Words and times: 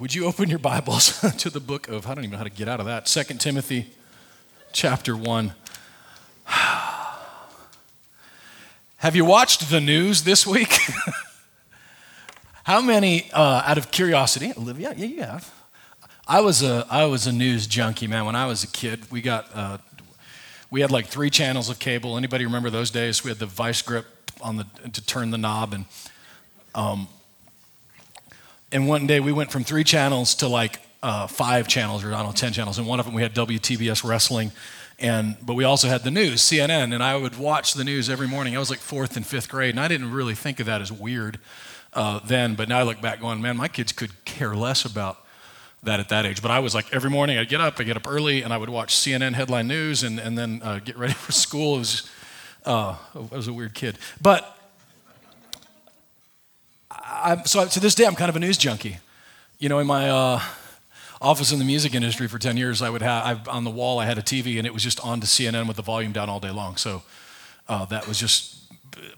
Would 0.00 0.14
you 0.14 0.24
open 0.24 0.48
your 0.48 0.58
Bibles 0.58 1.20
to 1.36 1.50
the 1.50 1.60
book 1.60 1.88
of, 1.88 2.06
I 2.06 2.14
don't 2.14 2.24
even 2.24 2.30
know 2.30 2.38
how 2.38 2.44
to 2.44 2.48
get 2.48 2.70
out 2.70 2.80
of 2.80 2.86
that, 2.86 3.04
2 3.04 3.22
Timothy 3.34 3.90
chapter 4.72 5.14
1. 5.14 5.52
Have 8.96 9.14
you 9.14 9.26
watched 9.26 9.68
the 9.68 9.78
news 9.78 10.22
this 10.22 10.46
week? 10.46 10.74
how 12.64 12.80
many, 12.80 13.30
uh, 13.34 13.60
out 13.66 13.76
of 13.76 13.90
curiosity, 13.90 14.54
Olivia, 14.56 14.94
yeah, 14.96 15.06
you 15.06 15.22
have. 15.22 15.52
I 16.26 16.40
was 16.40 16.62
a, 16.62 16.86
I 16.88 17.04
was 17.04 17.26
a 17.26 17.32
news 17.32 17.66
junkie, 17.66 18.06
man. 18.06 18.24
When 18.24 18.36
I 18.36 18.46
was 18.46 18.64
a 18.64 18.68
kid, 18.68 19.10
we 19.10 19.20
got, 19.20 19.50
uh, 19.54 19.76
we 20.70 20.80
had 20.80 20.90
like 20.90 21.08
three 21.08 21.28
channels 21.28 21.68
of 21.68 21.78
cable. 21.78 22.16
Anybody 22.16 22.46
remember 22.46 22.70
those 22.70 22.90
days? 22.90 23.22
We 23.22 23.28
had 23.28 23.38
the 23.38 23.44
vice 23.44 23.82
grip 23.82 24.06
on 24.40 24.56
the, 24.56 24.64
to 24.94 25.04
turn 25.04 25.30
the 25.30 25.36
knob 25.36 25.74
and, 25.74 25.84
um, 26.74 27.06
and 28.72 28.88
one 28.88 29.06
day 29.06 29.20
we 29.20 29.32
went 29.32 29.50
from 29.50 29.64
three 29.64 29.84
channels 29.84 30.34
to 30.36 30.48
like 30.48 30.80
uh, 31.02 31.26
five 31.26 31.66
channels, 31.66 32.04
or 32.04 32.08
I 32.08 32.18
don't 32.18 32.26
know, 32.26 32.32
10 32.32 32.52
channels. 32.52 32.78
And 32.78 32.86
one 32.86 33.00
of 33.00 33.06
them 33.06 33.14
we 33.14 33.22
had 33.22 33.34
WTBS 33.34 34.04
wrestling. 34.04 34.52
And, 34.98 35.36
but 35.42 35.54
we 35.54 35.64
also 35.64 35.88
had 35.88 36.04
the 36.04 36.10
news, 36.10 36.42
CNN, 36.42 36.92
and 36.92 37.02
I 37.02 37.16
would 37.16 37.38
watch 37.38 37.72
the 37.72 37.84
news 37.84 38.10
every 38.10 38.28
morning. 38.28 38.54
I 38.54 38.58
was 38.58 38.68
like 38.68 38.80
fourth 38.80 39.16
and 39.16 39.26
fifth 39.26 39.48
grade, 39.48 39.70
and 39.70 39.80
I 39.80 39.88
didn't 39.88 40.12
really 40.12 40.34
think 40.34 40.60
of 40.60 40.66
that 40.66 40.82
as 40.82 40.92
weird 40.92 41.38
uh, 41.94 42.20
then. 42.20 42.54
But 42.54 42.68
now 42.68 42.80
I 42.80 42.82
look 42.82 43.00
back 43.00 43.18
going, 43.18 43.40
man, 43.40 43.56
my 43.56 43.68
kids 43.68 43.92
could 43.92 44.24
care 44.26 44.54
less 44.54 44.84
about 44.84 45.24
that 45.82 46.00
at 46.00 46.10
that 46.10 46.26
age. 46.26 46.42
But 46.42 46.50
I 46.50 46.58
was 46.58 46.74
like, 46.74 46.92
every 46.92 47.08
morning 47.08 47.38
I'd 47.38 47.48
get 47.48 47.62
up, 47.62 47.80
I'd 47.80 47.86
get 47.86 47.96
up 47.96 48.06
early, 48.06 48.42
and 48.42 48.52
I 48.52 48.58
would 48.58 48.68
watch 48.68 48.94
CNN 48.94 49.32
headline 49.32 49.68
news 49.68 50.02
and, 50.02 50.18
and 50.18 50.36
then 50.36 50.60
uh, 50.62 50.80
get 50.80 50.98
ready 50.98 51.12
for 51.14 51.32
school. 51.32 51.76
It 51.76 51.78
was, 51.78 52.10
uh, 52.66 52.96
I 53.14 53.34
was 53.34 53.48
a 53.48 53.54
weird 53.54 53.72
kid. 53.72 53.96
But 54.20 54.58
I, 57.22 57.42
so 57.44 57.66
to 57.66 57.80
this 57.80 57.94
day, 57.94 58.06
I'm 58.06 58.14
kind 58.14 58.28
of 58.28 58.36
a 58.36 58.40
news 58.40 58.58
junkie. 58.58 58.98
You 59.58 59.68
know, 59.68 59.78
in 59.78 59.86
my 59.86 60.08
uh, 60.08 60.40
office 61.20 61.52
in 61.52 61.58
the 61.58 61.64
music 61.64 61.94
industry 61.94 62.26
for 62.26 62.38
10 62.38 62.56
years, 62.56 62.80
I 62.80 62.90
would 62.90 63.02
have, 63.02 63.48
I, 63.48 63.50
on 63.50 63.64
the 63.64 63.70
wall, 63.70 63.98
I 63.98 64.06
had 64.06 64.18
a 64.18 64.22
TV 64.22 64.58
and 64.58 64.66
it 64.66 64.72
was 64.72 64.82
just 64.82 65.00
on 65.04 65.20
to 65.20 65.26
CNN 65.26 65.68
with 65.68 65.76
the 65.76 65.82
volume 65.82 66.12
down 66.12 66.28
all 66.28 66.40
day 66.40 66.50
long. 66.50 66.76
So 66.76 67.02
uh, 67.68 67.84
that 67.86 68.08
was 68.08 68.18
just, 68.18 68.56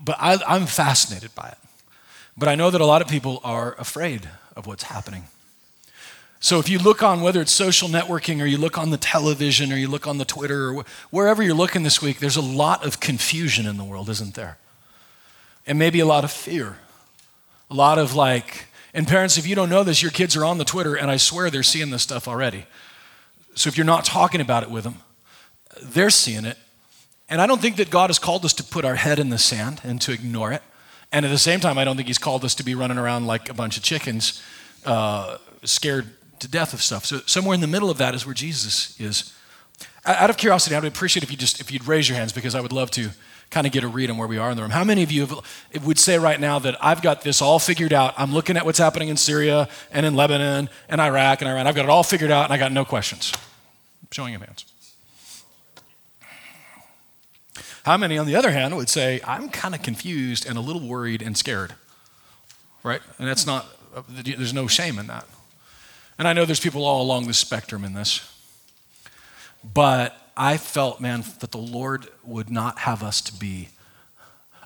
but 0.05 0.17
I, 0.19 0.39
I'm 0.47 0.67
fascinated 0.67 1.34
by 1.34 1.48
it. 1.48 1.59
But 2.36 2.48
I 2.48 2.55
know 2.55 2.70
that 2.70 2.81
a 2.81 2.86
lot 2.86 3.03
of 3.03 3.09
people 3.09 3.41
are 3.44 3.75
afraid 3.78 4.28
of 4.56 4.66
what's 4.66 4.84
happening. 4.84 5.25
So 6.41 6.59
if 6.59 6.69
you 6.69 6.78
look 6.81 7.05
on 7.05 7.20
whether 7.20 7.41
it's 7.41 7.53
social 7.53 7.89
networking 7.89 8.42
or 8.42 8.47
you 8.47 8.59
look 8.59 8.77
on 8.77 8.91
the 8.91 8.97
television 8.97 9.72
or 9.72 9.77
you 9.77 9.87
look 9.87 10.09
on 10.09 10.19
the 10.19 10.25
Twitter 10.25 10.70
or 10.70 10.84
wherever 11.11 11.41
you're 11.41 11.55
looking 11.55 11.84
this 11.84 12.03
week, 12.03 12.19
there's 12.19 12.37
a 12.37 12.42
lot 12.42 12.84
of 12.84 12.98
confusion 12.98 13.64
in 13.64 13.77
the 13.77 13.84
world, 13.84 14.09
isn't 14.09 14.34
there? 14.34 14.59
And 15.69 15.78
maybe 15.78 16.00
a 16.00 16.06
lot 16.06 16.25
of 16.25 16.33
fear. 16.33 16.78
A 17.73 17.75
lot 17.75 17.98
of 17.98 18.15
like, 18.15 18.67
and 18.92 19.09
parents, 19.09 19.39
if 19.39 19.47
you 19.47 19.55
don't 19.55 19.70
know 19.70 19.83
this, 19.83 20.03
your 20.03 20.11
kids 20.11 20.37
are 20.37 20.45
on 20.45 20.59
the 20.59 20.65
Twitter, 20.65 20.95
and 20.95 21.11
I 21.11 21.17
swear 21.17 21.48
they're 21.48 21.62
seeing 21.62 21.89
this 21.89 22.03
stuff 22.03 22.28
already. 22.28 22.67
So 23.55 23.69
if 23.69 23.78
you're 23.78 23.87
not 23.87 24.05
talking 24.05 24.42
about 24.42 24.62
it 24.62 24.70
with 24.70 24.84
them, 24.84 24.97
they're 25.83 26.11
seeing 26.11 26.45
it. 26.45 26.59
And 27.31 27.41
I 27.41 27.47
don't 27.47 27.62
think 27.62 27.77
that 27.77 27.89
God 27.89 28.11
has 28.11 28.19
called 28.19 28.45
us 28.45 28.53
to 28.55 28.62
put 28.62 28.84
our 28.84 28.97
head 28.97 29.19
in 29.19 29.31
the 29.31 29.39
sand 29.39 29.81
and 29.84 30.03
to 30.03 30.12
ignore 30.12 30.53
it. 30.53 30.61
And 31.12 31.25
at 31.25 31.31
the 31.31 31.39
same 31.39 31.61
time, 31.61 31.78
I 31.78 31.84
don't 31.84 31.97
think 31.97 32.09
He's 32.09 32.19
called 32.19 32.45
us 32.45 32.55
to 32.56 32.62
be 32.62 32.75
running 32.75 32.98
around 32.98 33.27
like 33.27 33.48
a 33.48 33.55
bunch 33.55 33.78
of 33.78 33.83
chickens, 33.83 34.43
uh, 34.84 35.39
scared 35.65 36.11
to 36.41 36.48
death 36.48 36.75
of 36.75 36.83
stuff. 36.83 37.06
So 37.06 37.20
somewhere 37.25 37.55
in 37.55 37.62
the 37.62 37.67
middle 37.67 37.89
of 37.89 37.97
that 37.97 38.15
is 38.15 38.27
where 38.27 38.34
Jesus 38.34 39.00
is. 39.00 39.33
Out 40.05 40.28
of 40.28 40.37
curiosity, 40.37 40.77
I 40.77 40.81
would 40.81 40.93
appreciate 40.93 41.23
if 41.23 41.31
you 41.31 41.39
just 41.39 41.59
if 41.59 41.73
you'd 41.73 41.87
raise 41.87 42.06
your 42.06 42.19
hands 42.19 42.34
because 42.34 42.55
I 42.55 42.61
would 42.61 42.73
love 42.73 42.91
to 42.91 43.09
kind 43.53 43.67
of 43.67 43.72
get 43.72 43.84
a 43.84 43.89
read 43.89 44.11
on 44.11 44.17
where 44.17 44.27
we 44.27 44.39
are 44.39 44.50
in 44.50 44.56
the 44.56 44.62
room. 44.62 44.70
How 44.70 44.83
many 44.83 45.03
of 45.03 45.12
you 45.12 45.27
have, 45.27 45.84
would 45.84 45.98
say 45.98 46.19
right 46.19 46.41
now 46.41 46.58
that 46.58 46.75
I've 46.83 47.03
got 47.03 47.20
this 47.20 47.42
all 47.42 47.59
figured 47.59 47.92
out? 47.92 48.14
I'm 48.17 48.33
looking 48.33 48.56
at 48.56 48.64
what's 48.64 48.78
happening 48.78 49.09
in 49.09 49.19
Syria 49.19 49.69
and 49.92 50.06
in 50.06 50.17
Lebanon 50.17 50.70
and 50.89 51.00
Iraq 51.00 51.42
and 51.42 51.50
Iran. 51.50 51.67
I've 51.67 51.75
got 51.75 51.84
it 51.84 51.91
all 51.91 52.03
figured 52.03 52.31
out 52.31 52.44
and 52.44 52.53
I 52.53 52.56
got 52.56 52.72
no 52.72 52.86
questions. 52.86 53.31
Showing 54.11 54.34
of 54.34 54.41
hands. 54.41 54.64
How 57.84 57.97
many, 57.97 58.17
on 58.17 58.27
the 58.27 58.36
other 58.36 58.53
hand, 58.53 58.75
would 58.77 58.88
say, 58.88 59.21
I'm 59.26 59.50
kind 59.50 59.75
of 59.75 59.82
confused 59.82 60.47
and 60.49 60.56
a 60.56 60.60
little 60.60 60.87
worried 60.87 61.21
and 61.21 61.37
scared? 61.37 61.75
Right? 62.82 63.03
And 63.19 63.28
that's 63.28 63.47
not, 63.47 63.66
there's 64.09 64.55
no 64.55 64.66
shame 64.66 64.99
in 64.99 65.09
that. 65.09 65.26
And 66.19 66.26
I 66.26 66.32
know 66.32 66.47
there's 66.47 66.60
people 66.60 66.84
all 66.84 67.03
along 67.03 67.26
the 67.26 67.34
spectrum 67.34 67.84
in 67.84 67.93
this. 67.93 68.26
But 69.62 70.16
I 70.37 70.56
felt, 70.56 71.00
man, 71.00 71.25
that 71.41 71.50
the 71.50 71.59
Lord 71.59 72.09
would 72.25 72.50
not 72.50 72.81
have 72.81 73.03
us 73.03 73.20
to 73.22 73.34
be 73.34 73.69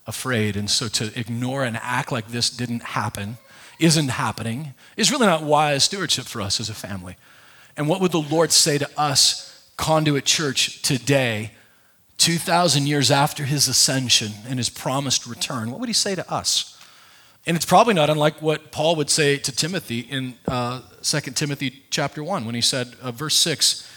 afraid. 0.06 0.56
And 0.56 0.70
so 0.70 0.88
to 0.88 1.18
ignore 1.18 1.64
and 1.64 1.78
act 1.82 2.12
like 2.12 2.28
this 2.28 2.50
didn't 2.50 2.82
happen, 2.82 3.38
isn't 3.78 4.08
happening, 4.08 4.74
is 4.96 5.10
really 5.10 5.26
not 5.26 5.42
wise 5.42 5.84
stewardship 5.84 6.26
for 6.26 6.40
us 6.40 6.60
as 6.60 6.70
a 6.70 6.74
family. 6.74 7.16
And 7.76 7.88
what 7.88 8.00
would 8.00 8.12
the 8.12 8.20
Lord 8.20 8.52
say 8.52 8.78
to 8.78 8.88
us, 8.98 9.70
Conduit 9.76 10.24
Church, 10.24 10.80
today, 10.82 11.50
2,000 12.18 12.86
years 12.86 13.10
after 13.10 13.44
his 13.44 13.68
ascension 13.68 14.32
and 14.48 14.58
his 14.58 14.70
promised 14.70 15.26
return? 15.26 15.70
What 15.70 15.80
would 15.80 15.88
he 15.88 15.92
say 15.92 16.14
to 16.14 16.32
us? 16.32 16.80
And 17.46 17.56
it's 17.56 17.66
probably 17.66 17.94
not 17.94 18.10
unlike 18.10 18.40
what 18.42 18.72
Paul 18.72 18.96
would 18.96 19.10
say 19.10 19.36
to 19.36 19.52
Timothy 19.52 20.00
in 20.00 20.34
uh, 20.48 20.80
2 21.02 21.20
Timothy 21.32 21.84
chapter 21.90 22.24
1 22.24 22.44
when 22.44 22.54
he 22.54 22.60
said, 22.60 22.94
uh, 23.00 23.12
verse 23.12 23.36
6, 23.36 23.88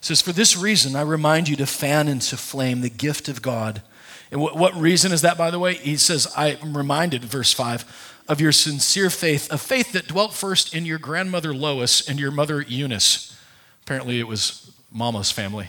says, 0.00 0.22
For 0.22 0.32
this 0.32 0.56
reason, 0.56 0.96
I 0.96 1.02
remind 1.02 1.48
you 1.48 1.56
to 1.56 1.66
fan 1.66 2.08
into 2.08 2.36
flame 2.36 2.80
the 2.80 2.90
gift 2.90 3.28
of 3.28 3.42
God. 3.42 3.82
And 4.30 4.40
what, 4.40 4.56
what 4.56 4.74
reason 4.74 5.12
is 5.12 5.22
that, 5.22 5.38
by 5.38 5.50
the 5.50 5.58
way? 5.58 5.74
He 5.74 5.96
says, 5.96 6.30
I 6.36 6.58
am 6.62 6.76
reminded, 6.76 7.24
verse 7.24 7.52
5, 7.52 8.24
of 8.28 8.40
your 8.40 8.52
sincere 8.52 9.10
faith, 9.10 9.50
a 9.50 9.58
faith 9.58 9.92
that 9.92 10.06
dwelt 10.06 10.34
first 10.34 10.74
in 10.74 10.84
your 10.84 10.98
grandmother 10.98 11.54
Lois 11.54 12.06
and 12.08 12.20
your 12.20 12.30
mother 12.30 12.60
Eunice. 12.60 13.38
Apparently, 13.84 14.20
it 14.20 14.28
was 14.28 14.70
Mama's 14.92 15.30
family. 15.30 15.68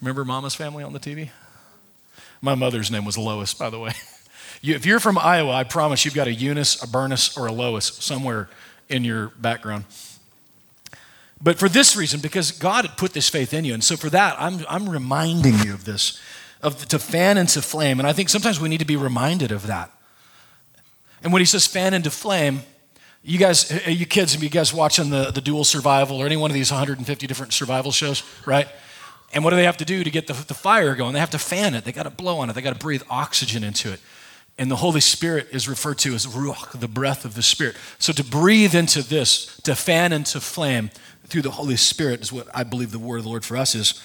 Remember 0.00 0.24
Mama's 0.24 0.54
family 0.54 0.84
on 0.84 0.92
the 0.92 1.00
TV? 1.00 1.30
My 2.40 2.54
mother's 2.54 2.90
name 2.90 3.04
was 3.04 3.18
Lois, 3.18 3.52
by 3.54 3.70
the 3.70 3.78
way. 3.78 3.92
You, 4.60 4.74
if 4.74 4.84
you're 4.84 4.98
from 4.98 5.18
Iowa, 5.18 5.52
I 5.52 5.62
promise 5.62 6.04
you've 6.04 6.14
got 6.14 6.26
a 6.26 6.34
Eunice, 6.34 6.82
a 6.82 6.88
Bernice, 6.88 7.36
or 7.38 7.46
a 7.46 7.52
Lois 7.52 7.86
somewhere 7.86 8.48
in 8.88 9.04
your 9.04 9.28
background. 9.38 9.84
But 11.40 11.58
for 11.58 11.68
this 11.68 11.96
reason, 11.96 12.20
because 12.20 12.50
God 12.50 12.84
had 12.84 12.96
put 12.96 13.12
this 13.12 13.28
faith 13.28 13.54
in 13.54 13.64
you. 13.64 13.74
And 13.74 13.84
so 13.84 13.96
for 13.96 14.10
that, 14.10 14.36
I'm, 14.40 14.64
I'm 14.68 14.88
reminding 14.88 15.58
you 15.60 15.72
of 15.72 15.84
this, 15.84 16.20
of 16.62 16.86
to 16.88 16.98
fan 16.98 17.38
into 17.38 17.62
flame. 17.62 18.00
And 18.00 18.08
I 18.08 18.12
think 18.12 18.28
sometimes 18.28 18.60
we 18.60 18.68
need 18.68 18.80
to 18.80 18.84
be 18.84 18.96
reminded 18.96 19.52
of 19.52 19.66
that. 19.68 19.90
And 21.22 21.32
when 21.32 21.40
he 21.40 21.46
says 21.46 21.66
fan 21.66 21.94
into 21.94 22.10
flame, 22.10 22.62
you 23.22 23.38
guys, 23.38 23.70
uh, 23.70 23.90
you 23.90 24.06
kids, 24.06 24.40
you 24.40 24.48
guys 24.48 24.72
watching 24.72 25.10
the, 25.10 25.30
the 25.30 25.40
dual 25.40 25.64
survival 25.64 26.18
or 26.18 26.26
any 26.26 26.36
one 26.36 26.50
of 26.50 26.54
these 26.54 26.70
150 26.70 27.26
different 27.26 27.52
survival 27.52 27.92
shows, 27.92 28.22
right? 28.46 28.68
And 29.32 29.44
what 29.44 29.50
do 29.50 29.56
they 29.56 29.64
have 29.64 29.76
to 29.78 29.84
do 29.84 30.02
to 30.02 30.10
get 30.10 30.26
the, 30.26 30.32
the 30.32 30.54
fire 30.54 30.94
going? 30.94 31.12
They 31.12 31.20
have 31.20 31.30
to 31.30 31.38
fan 31.38 31.74
it. 31.74 31.84
They 31.84 31.92
got 31.92 32.04
to 32.04 32.10
blow 32.10 32.38
on 32.38 32.50
it. 32.50 32.54
They 32.54 32.62
got 32.62 32.72
to 32.72 32.78
breathe 32.78 33.02
oxygen 33.10 33.62
into 33.62 33.92
it. 33.92 34.00
And 34.56 34.70
the 34.70 34.76
Holy 34.76 35.00
Spirit 35.00 35.48
is 35.52 35.68
referred 35.68 35.98
to 35.98 36.14
as 36.14 36.26
ruach, 36.26 36.78
the 36.78 36.88
breath 36.88 37.24
of 37.24 37.34
the 37.34 37.42
Spirit. 37.42 37.76
So 37.98 38.12
to 38.12 38.24
breathe 38.24 38.74
into 38.74 39.02
this, 39.02 39.56
to 39.62 39.76
fan 39.76 40.12
into 40.12 40.40
flame, 40.40 40.90
through 41.28 41.42
the 41.42 41.50
Holy 41.50 41.76
Spirit 41.76 42.20
is 42.20 42.32
what 42.32 42.48
I 42.54 42.64
believe 42.64 42.90
the 42.90 42.98
word 42.98 43.18
of 43.18 43.24
the 43.24 43.30
Lord 43.30 43.44
for 43.44 43.56
us 43.56 43.74
is. 43.74 44.02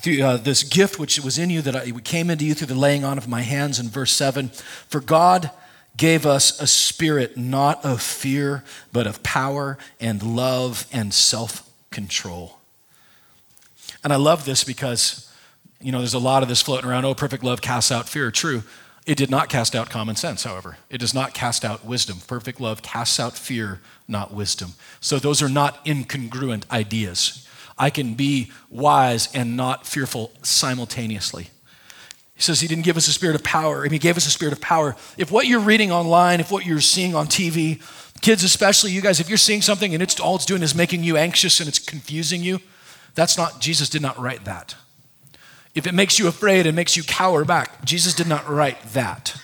Through, 0.00 0.22
uh, 0.22 0.36
this 0.38 0.64
gift 0.64 0.98
which 0.98 1.20
was 1.20 1.38
in 1.38 1.50
you 1.50 1.62
that 1.62 1.76
I, 1.76 1.92
came 1.92 2.30
into 2.30 2.44
you 2.44 2.54
through 2.54 2.66
the 2.66 2.74
laying 2.74 3.04
on 3.04 3.16
of 3.16 3.28
my 3.28 3.42
hands 3.42 3.78
in 3.78 3.88
verse 3.88 4.10
7 4.10 4.48
for 4.88 5.00
god 5.00 5.52
gave 5.96 6.26
us 6.26 6.60
a 6.60 6.66
spirit 6.66 7.36
not 7.36 7.84
of 7.84 8.02
fear 8.02 8.64
but 8.92 9.06
of 9.06 9.22
power 9.22 9.78
and 10.00 10.20
love 10.20 10.84
and 10.92 11.14
self-control. 11.14 12.58
And 14.02 14.12
i 14.12 14.16
love 14.16 14.44
this 14.44 14.64
because 14.64 15.32
you 15.80 15.92
know 15.92 15.98
there's 15.98 16.12
a 16.12 16.18
lot 16.18 16.42
of 16.42 16.48
this 16.48 16.60
floating 16.60 16.90
around. 16.90 17.04
Oh 17.04 17.14
perfect 17.14 17.44
love 17.44 17.60
casts 17.60 17.92
out 17.92 18.08
fear. 18.08 18.32
True 18.32 18.64
it 19.08 19.16
did 19.16 19.30
not 19.30 19.48
cast 19.48 19.74
out 19.74 19.88
common 19.88 20.16
sense, 20.16 20.44
however. 20.44 20.76
It 20.90 20.98
does 20.98 21.14
not 21.14 21.32
cast 21.32 21.64
out 21.64 21.82
wisdom. 21.82 22.18
Perfect 22.26 22.60
love 22.60 22.82
casts 22.82 23.18
out 23.18 23.38
fear, 23.38 23.80
not 24.06 24.34
wisdom. 24.34 24.74
So 25.00 25.18
those 25.18 25.40
are 25.40 25.48
not 25.48 25.82
incongruent 25.86 26.70
ideas. 26.70 27.48
I 27.78 27.88
can 27.88 28.12
be 28.12 28.52
wise 28.68 29.34
and 29.34 29.56
not 29.56 29.86
fearful 29.86 30.30
simultaneously. 30.42 31.44
He 32.34 32.42
says 32.42 32.60
he 32.60 32.68
didn't 32.68 32.84
give 32.84 32.98
us 32.98 33.08
a 33.08 33.12
spirit 33.14 33.34
of 33.34 33.42
power, 33.42 33.82
and 33.82 33.92
he 33.92 33.98
gave 33.98 34.18
us 34.18 34.26
a 34.26 34.30
spirit 34.30 34.52
of 34.52 34.60
power. 34.60 34.94
If 35.16 35.30
what 35.30 35.46
you're 35.46 35.58
reading 35.58 35.90
online, 35.90 36.38
if 36.38 36.52
what 36.52 36.66
you're 36.66 36.82
seeing 36.82 37.14
on 37.14 37.28
TV, 37.28 37.80
kids 38.20 38.44
especially, 38.44 38.90
you 38.92 39.00
guys, 39.00 39.20
if 39.20 39.30
you're 39.30 39.38
seeing 39.38 39.62
something 39.62 39.94
and 39.94 40.02
it's 40.02 40.20
all 40.20 40.36
it's 40.36 40.44
doing 40.44 40.62
is 40.62 40.74
making 40.74 41.02
you 41.02 41.16
anxious 41.16 41.60
and 41.60 41.68
it's 41.68 41.78
confusing 41.78 42.42
you, 42.42 42.60
that's 43.14 43.38
not, 43.38 43.58
Jesus 43.58 43.88
did 43.88 44.02
not 44.02 44.18
write 44.18 44.44
that. 44.44 44.74
If 45.74 45.86
it 45.86 45.94
makes 45.94 46.18
you 46.18 46.28
afraid 46.28 46.66
and 46.66 46.74
makes 46.74 46.96
you 46.96 47.02
cower 47.02 47.44
back, 47.44 47.84
Jesus 47.84 48.14
did 48.14 48.26
not 48.26 48.48
write 48.48 48.82
that. 48.92 49.40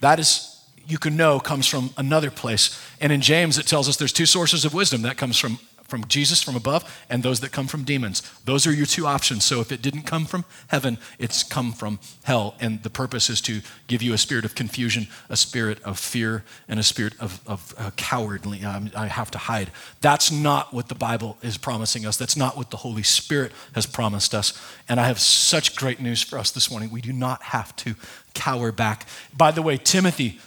That 0.00 0.18
is, 0.18 0.62
you 0.86 0.98
can 0.98 1.16
know, 1.16 1.40
comes 1.40 1.66
from 1.66 1.90
another 1.96 2.30
place. 2.30 2.80
And 3.00 3.12
in 3.12 3.20
James, 3.20 3.58
it 3.58 3.66
tells 3.66 3.88
us 3.88 3.96
there's 3.96 4.12
two 4.12 4.26
sources 4.26 4.64
of 4.64 4.74
wisdom 4.74 5.02
that 5.02 5.16
comes 5.16 5.38
from, 5.38 5.58
from 5.94 6.08
Jesus 6.08 6.42
from 6.42 6.56
above 6.56 6.82
and 7.08 7.22
those 7.22 7.38
that 7.38 7.52
come 7.52 7.68
from 7.68 7.84
demons. 7.84 8.20
Those 8.46 8.66
are 8.66 8.72
your 8.72 8.84
two 8.84 9.06
options. 9.06 9.44
So 9.44 9.60
if 9.60 9.70
it 9.70 9.80
didn't 9.80 10.02
come 10.02 10.26
from 10.26 10.44
heaven, 10.66 10.98
it's 11.20 11.44
come 11.44 11.70
from 11.70 12.00
hell. 12.24 12.56
And 12.58 12.82
the 12.82 12.90
purpose 12.90 13.30
is 13.30 13.40
to 13.42 13.60
give 13.86 14.02
you 14.02 14.12
a 14.12 14.18
spirit 14.18 14.44
of 14.44 14.56
confusion, 14.56 15.06
a 15.28 15.36
spirit 15.36 15.80
of 15.84 15.96
fear, 15.96 16.42
and 16.66 16.80
a 16.80 16.82
spirit 16.82 17.12
of, 17.20 17.40
of 17.46 17.72
uh, 17.78 17.92
cowardly. 17.96 18.64
Um, 18.64 18.90
I 18.96 19.06
have 19.06 19.30
to 19.30 19.38
hide. 19.38 19.70
That's 20.00 20.32
not 20.32 20.74
what 20.74 20.88
the 20.88 20.96
Bible 20.96 21.38
is 21.42 21.58
promising 21.58 22.04
us. 22.04 22.16
That's 22.16 22.36
not 22.36 22.56
what 22.56 22.70
the 22.72 22.78
Holy 22.78 23.04
Spirit 23.04 23.52
has 23.76 23.86
promised 23.86 24.34
us. 24.34 24.60
And 24.88 24.98
I 24.98 25.06
have 25.06 25.20
such 25.20 25.76
great 25.76 26.00
news 26.00 26.24
for 26.24 26.40
us 26.40 26.50
this 26.50 26.72
morning. 26.72 26.90
We 26.90 27.02
do 27.02 27.12
not 27.12 27.40
have 27.40 27.76
to 27.76 27.94
cower 28.34 28.72
back. 28.72 29.06
By 29.32 29.52
the 29.52 29.62
way, 29.62 29.76
Timothy 29.76 30.40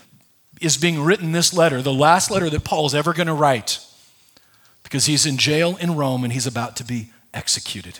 is 0.59 0.75
being 0.75 1.01
written 1.01 1.31
this 1.31 1.53
letter, 1.53 1.81
the 1.81 1.93
last 1.93 2.29
letter 2.29 2.49
that 2.49 2.65
Paul 2.65 2.85
is 2.85 2.93
ever 2.93 3.13
going 3.13 3.27
to 3.27 3.33
write 3.33 3.86
because 4.87 5.05
he's 5.05 5.25
in 5.25 5.35
jail 5.35 5.75
in 5.81 5.97
Rome 5.97 6.23
and 6.23 6.31
he's 6.31 6.47
about 6.47 6.77
to 6.77 6.85
be 6.85 7.09
executed. 7.33 7.99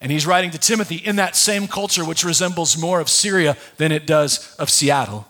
And 0.00 0.12
he's 0.12 0.24
writing 0.24 0.52
to 0.52 0.58
Timothy 0.58 0.96
in 0.96 1.16
that 1.16 1.34
same 1.34 1.66
culture, 1.66 2.04
which 2.04 2.22
resembles 2.22 2.78
more 2.78 3.00
of 3.00 3.08
Syria 3.08 3.56
than 3.76 3.90
it 3.90 4.06
does 4.06 4.54
of 4.54 4.70
Seattle, 4.70 5.26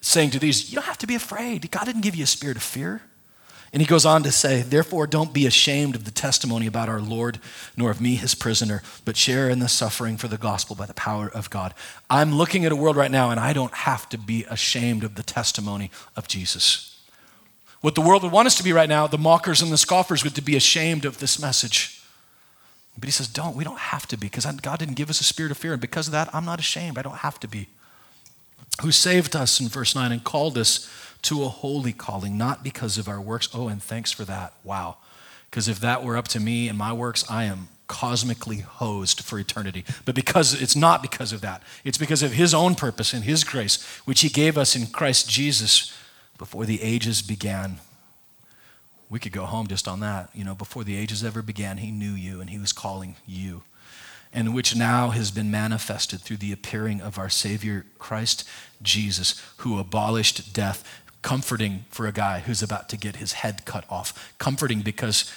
saying 0.00 0.30
to 0.30 0.40
these, 0.40 0.72
You 0.72 0.74
don't 0.74 0.86
have 0.86 0.98
to 0.98 1.06
be 1.06 1.14
afraid. 1.14 1.70
God 1.70 1.84
didn't 1.84 2.00
give 2.00 2.16
you 2.16 2.24
a 2.24 2.26
spirit 2.26 2.56
of 2.56 2.64
fear. 2.64 3.00
And 3.72 3.80
he 3.80 3.86
goes 3.86 4.04
on 4.04 4.24
to 4.24 4.32
say, 4.32 4.62
Therefore, 4.62 5.06
don't 5.06 5.32
be 5.32 5.46
ashamed 5.46 5.94
of 5.94 6.04
the 6.04 6.10
testimony 6.10 6.66
about 6.66 6.88
our 6.88 7.00
Lord, 7.00 7.38
nor 7.76 7.92
of 7.92 8.00
me, 8.00 8.16
his 8.16 8.34
prisoner, 8.34 8.82
but 9.04 9.16
share 9.16 9.48
in 9.48 9.60
the 9.60 9.68
suffering 9.68 10.16
for 10.16 10.26
the 10.26 10.36
gospel 10.36 10.74
by 10.74 10.86
the 10.86 10.94
power 10.94 11.28
of 11.28 11.48
God. 11.48 11.74
I'm 12.10 12.34
looking 12.34 12.64
at 12.64 12.72
a 12.72 12.76
world 12.76 12.96
right 12.96 13.10
now, 13.10 13.30
and 13.30 13.38
I 13.38 13.52
don't 13.52 13.72
have 13.72 14.08
to 14.08 14.18
be 14.18 14.44
ashamed 14.50 15.04
of 15.04 15.14
the 15.14 15.22
testimony 15.22 15.92
of 16.16 16.26
Jesus. 16.26 16.89
What 17.80 17.94
the 17.94 18.00
world 18.00 18.22
would 18.22 18.32
want 18.32 18.46
us 18.46 18.56
to 18.56 18.62
be 18.62 18.72
right 18.72 18.88
now, 18.88 19.06
the 19.06 19.18
mockers 19.18 19.62
and 19.62 19.72
the 19.72 19.78
scoffers, 19.78 20.22
would 20.22 20.34
to 20.34 20.42
be 20.42 20.56
ashamed 20.56 21.04
of 21.04 21.18
this 21.18 21.40
message. 21.40 22.02
But 22.98 23.06
he 23.06 23.12
says, 23.12 23.28
don't. 23.28 23.56
We 23.56 23.64
don't 23.64 23.78
have 23.78 24.06
to 24.08 24.18
be 24.18 24.26
because 24.26 24.44
God 24.44 24.78
didn't 24.78 24.96
give 24.96 25.08
us 25.08 25.20
a 25.20 25.24
spirit 25.24 25.50
of 25.50 25.56
fear. 25.56 25.72
And 25.72 25.80
because 25.80 26.06
of 26.06 26.12
that, 26.12 26.28
I'm 26.34 26.44
not 26.44 26.58
ashamed. 26.58 26.98
I 26.98 27.02
don't 27.02 27.18
have 27.18 27.40
to 27.40 27.48
be. 27.48 27.68
Who 28.82 28.92
saved 28.92 29.34
us 29.34 29.60
in 29.60 29.68
verse 29.68 29.94
9 29.94 30.12
and 30.12 30.22
called 30.22 30.58
us 30.58 30.90
to 31.22 31.42
a 31.44 31.48
holy 31.48 31.92
calling, 31.92 32.36
not 32.36 32.62
because 32.62 32.98
of 32.98 33.08
our 33.08 33.20
works. 33.20 33.48
Oh, 33.54 33.68
and 33.68 33.82
thanks 33.82 34.12
for 34.12 34.24
that. 34.24 34.52
Wow. 34.64 34.96
Because 35.50 35.68
if 35.68 35.80
that 35.80 36.04
were 36.04 36.16
up 36.16 36.28
to 36.28 36.40
me 36.40 36.68
and 36.68 36.76
my 36.76 36.92
works, 36.92 37.24
I 37.30 37.44
am 37.44 37.68
cosmically 37.88 38.58
hosed 38.58 39.22
for 39.22 39.38
eternity. 39.38 39.84
But 40.04 40.14
because 40.14 40.60
it's 40.60 40.76
not 40.76 41.02
because 41.02 41.32
of 41.32 41.40
that, 41.40 41.62
it's 41.84 41.98
because 41.98 42.22
of 42.22 42.32
his 42.32 42.54
own 42.54 42.74
purpose 42.74 43.12
and 43.12 43.24
his 43.24 43.42
grace, 43.44 43.82
which 44.04 44.20
he 44.20 44.28
gave 44.28 44.56
us 44.56 44.76
in 44.76 44.86
Christ 44.86 45.28
Jesus 45.28 45.92
before 46.40 46.64
the 46.64 46.80
ages 46.80 47.20
began. 47.20 47.76
We 49.10 49.18
could 49.18 49.30
go 49.30 49.44
home 49.44 49.66
just 49.66 49.86
on 49.86 50.00
that. 50.00 50.30
You 50.34 50.42
know, 50.42 50.54
before 50.54 50.84
the 50.84 50.96
ages 50.96 51.22
ever 51.22 51.42
began, 51.42 51.76
he 51.76 51.90
knew 51.90 52.12
you 52.12 52.40
and 52.40 52.48
he 52.48 52.58
was 52.58 52.72
calling 52.72 53.16
you. 53.26 53.62
And 54.32 54.54
which 54.54 54.74
now 54.74 55.10
has 55.10 55.30
been 55.30 55.50
manifested 55.50 56.22
through 56.22 56.38
the 56.38 56.50
appearing 56.50 57.02
of 57.02 57.18
our 57.18 57.28
Savior 57.28 57.84
Christ 57.98 58.48
Jesus, 58.80 59.38
who 59.58 59.78
abolished 59.78 60.54
death, 60.54 61.02
comforting 61.20 61.84
for 61.90 62.06
a 62.06 62.12
guy 62.12 62.40
who's 62.40 62.62
about 62.62 62.88
to 62.88 62.96
get 62.96 63.16
his 63.16 63.34
head 63.34 63.66
cut 63.66 63.84
off. 63.90 64.34
Comforting 64.38 64.80
because 64.80 65.30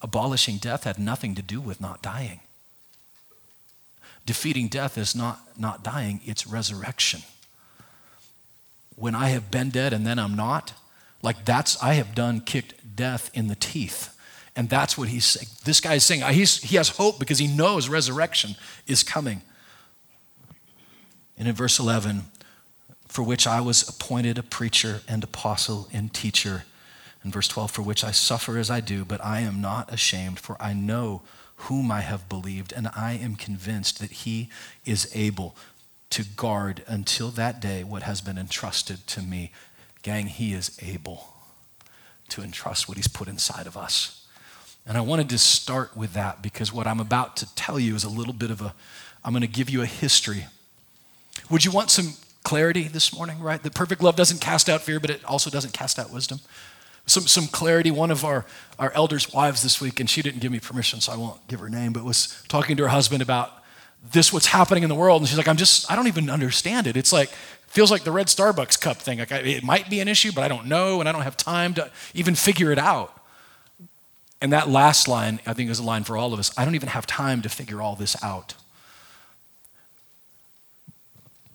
abolishing 0.00 0.58
death 0.58 0.84
had 0.84 1.00
nothing 1.00 1.34
to 1.34 1.42
do 1.42 1.60
with 1.60 1.80
not 1.80 2.00
dying. 2.00 2.38
Defeating 4.24 4.68
death 4.68 4.96
is 4.96 5.16
not 5.16 5.40
not 5.58 5.82
dying, 5.82 6.20
it's 6.24 6.46
resurrection 6.46 7.22
when 8.98 9.14
I 9.14 9.28
have 9.28 9.50
been 9.50 9.70
dead 9.70 9.92
and 9.92 10.06
then 10.06 10.18
I'm 10.18 10.34
not, 10.34 10.72
like 11.22 11.44
that's, 11.44 11.80
I 11.82 11.94
have 11.94 12.14
done 12.14 12.40
kicked 12.40 12.96
death 12.96 13.30
in 13.34 13.48
the 13.48 13.54
teeth. 13.54 14.14
And 14.56 14.68
that's 14.68 14.98
what 14.98 15.08
he's 15.08 15.24
saying. 15.24 15.46
This 15.64 15.80
guy 15.80 15.94
is 15.94 16.04
saying 16.04 16.22
uh, 16.22 16.32
he's, 16.32 16.62
he 16.62 16.76
has 16.76 16.90
hope 16.90 17.18
because 17.18 17.38
he 17.38 17.46
knows 17.46 17.88
resurrection 17.88 18.56
is 18.86 19.02
coming. 19.02 19.42
And 21.36 21.46
in 21.46 21.54
verse 21.54 21.78
11, 21.78 22.22
for 23.06 23.22
which 23.22 23.46
I 23.46 23.60
was 23.60 23.88
appointed 23.88 24.36
a 24.36 24.42
preacher 24.42 25.00
and 25.08 25.22
apostle 25.22 25.88
and 25.92 26.12
teacher. 26.12 26.64
In 27.24 27.30
verse 27.30 27.48
12, 27.48 27.70
for 27.70 27.82
which 27.82 28.02
I 28.04 28.10
suffer 28.10 28.58
as 28.58 28.70
I 28.70 28.80
do, 28.80 29.04
but 29.04 29.24
I 29.24 29.40
am 29.40 29.60
not 29.60 29.92
ashamed, 29.92 30.40
for 30.40 30.56
I 30.60 30.72
know 30.72 31.22
whom 31.62 31.90
I 31.90 32.00
have 32.00 32.28
believed, 32.28 32.72
and 32.72 32.88
I 32.96 33.12
am 33.12 33.34
convinced 33.34 33.98
that 34.00 34.10
he 34.10 34.48
is 34.84 35.10
able 35.14 35.56
to 36.10 36.24
guard 36.24 36.82
until 36.86 37.28
that 37.30 37.60
day 37.60 37.84
what 37.84 38.02
has 38.02 38.20
been 38.20 38.38
entrusted 38.38 39.06
to 39.08 39.22
me. 39.22 39.52
Gang, 40.02 40.26
He 40.26 40.54
is 40.54 40.78
able 40.82 41.34
to 42.30 42.42
entrust 42.42 42.88
what 42.88 42.96
He's 42.96 43.08
put 43.08 43.28
inside 43.28 43.66
of 43.66 43.76
us. 43.76 44.26
And 44.86 44.96
I 44.96 45.02
wanted 45.02 45.28
to 45.30 45.38
start 45.38 45.96
with 45.96 46.14
that 46.14 46.42
because 46.42 46.72
what 46.72 46.86
I'm 46.86 47.00
about 47.00 47.36
to 47.38 47.54
tell 47.54 47.78
you 47.78 47.94
is 47.94 48.04
a 48.04 48.08
little 48.08 48.32
bit 48.32 48.50
of 48.50 48.62
a, 48.62 48.74
I'm 49.22 49.32
going 49.32 49.42
to 49.42 49.46
give 49.46 49.68
you 49.68 49.82
a 49.82 49.86
history. 49.86 50.46
Would 51.50 51.64
you 51.64 51.70
want 51.70 51.90
some 51.90 52.14
clarity 52.42 52.84
this 52.84 53.14
morning, 53.14 53.40
right? 53.40 53.62
The 53.62 53.70
perfect 53.70 54.02
love 54.02 54.16
doesn't 54.16 54.40
cast 54.40 54.70
out 54.70 54.80
fear, 54.80 54.98
but 54.98 55.10
it 55.10 55.22
also 55.26 55.50
doesn't 55.50 55.74
cast 55.74 55.98
out 55.98 56.10
wisdom. 56.10 56.40
Some, 57.04 57.26
some 57.26 57.46
clarity. 57.46 57.90
One 57.90 58.10
of 58.10 58.24
our, 58.24 58.46
our 58.78 58.90
elders' 58.92 59.32
wives 59.32 59.62
this 59.62 59.80
week, 59.80 60.00
and 60.00 60.08
she 60.08 60.22
didn't 60.22 60.40
give 60.40 60.52
me 60.52 60.60
permission, 60.60 61.00
so 61.00 61.12
I 61.12 61.16
won't 61.16 61.46
give 61.48 61.60
her 61.60 61.68
name, 61.68 61.92
but 61.92 62.04
was 62.04 62.42
talking 62.48 62.76
to 62.78 62.84
her 62.84 62.88
husband 62.88 63.20
about 63.20 63.52
this 64.12 64.32
what's 64.32 64.46
happening 64.46 64.82
in 64.82 64.88
the 64.88 64.94
world? 64.94 65.22
And 65.22 65.28
she's 65.28 65.38
like 65.38 65.48
i'm 65.48 65.56
just 65.56 65.90
i 65.90 65.96
don't 65.96 66.06
even 66.06 66.30
understand 66.30 66.86
it. 66.86 66.96
It's 66.96 67.12
like 67.12 67.30
feels 67.66 67.90
like 67.90 68.04
the 68.04 68.12
red 68.12 68.26
starbucks 68.28 68.80
cup 68.80 68.96
thing. 68.98 69.18
Like 69.18 69.32
I, 69.32 69.38
it 69.38 69.62
might 69.62 69.90
be 69.90 70.00
an 70.00 70.08
issue 70.08 70.32
but 70.32 70.44
i 70.44 70.48
don't 70.48 70.66
know 70.66 71.00
and 71.00 71.08
i 71.08 71.12
don't 71.12 71.22
have 71.22 71.36
time 71.36 71.74
to 71.74 71.90
even 72.14 72.34
figure 72.34 72.72
it 72.72 72.78
out. 72.78 73.14
And 74.40 74.52
that 74.52 74.68
last 74.68 75.08
line 75.08 75.40
i 75.46 75.52
think 75.52 75.70
is 75.70 75.78
a 75.78 75.82
line 75.82 76.04
for 76.04 76.16
all 76.16 76.32
of 76.32 76.38
us. 76.38 76.52
I 76.56 76.64
don't 76.64 76.74
even 76.74 76.88
have 76.90 77.06
time 77.06 77.42
to 77.42 77.48
figure 77.48 77.82
all 77.82 77.94
this 77.94 78.22
out. 78.22 78.54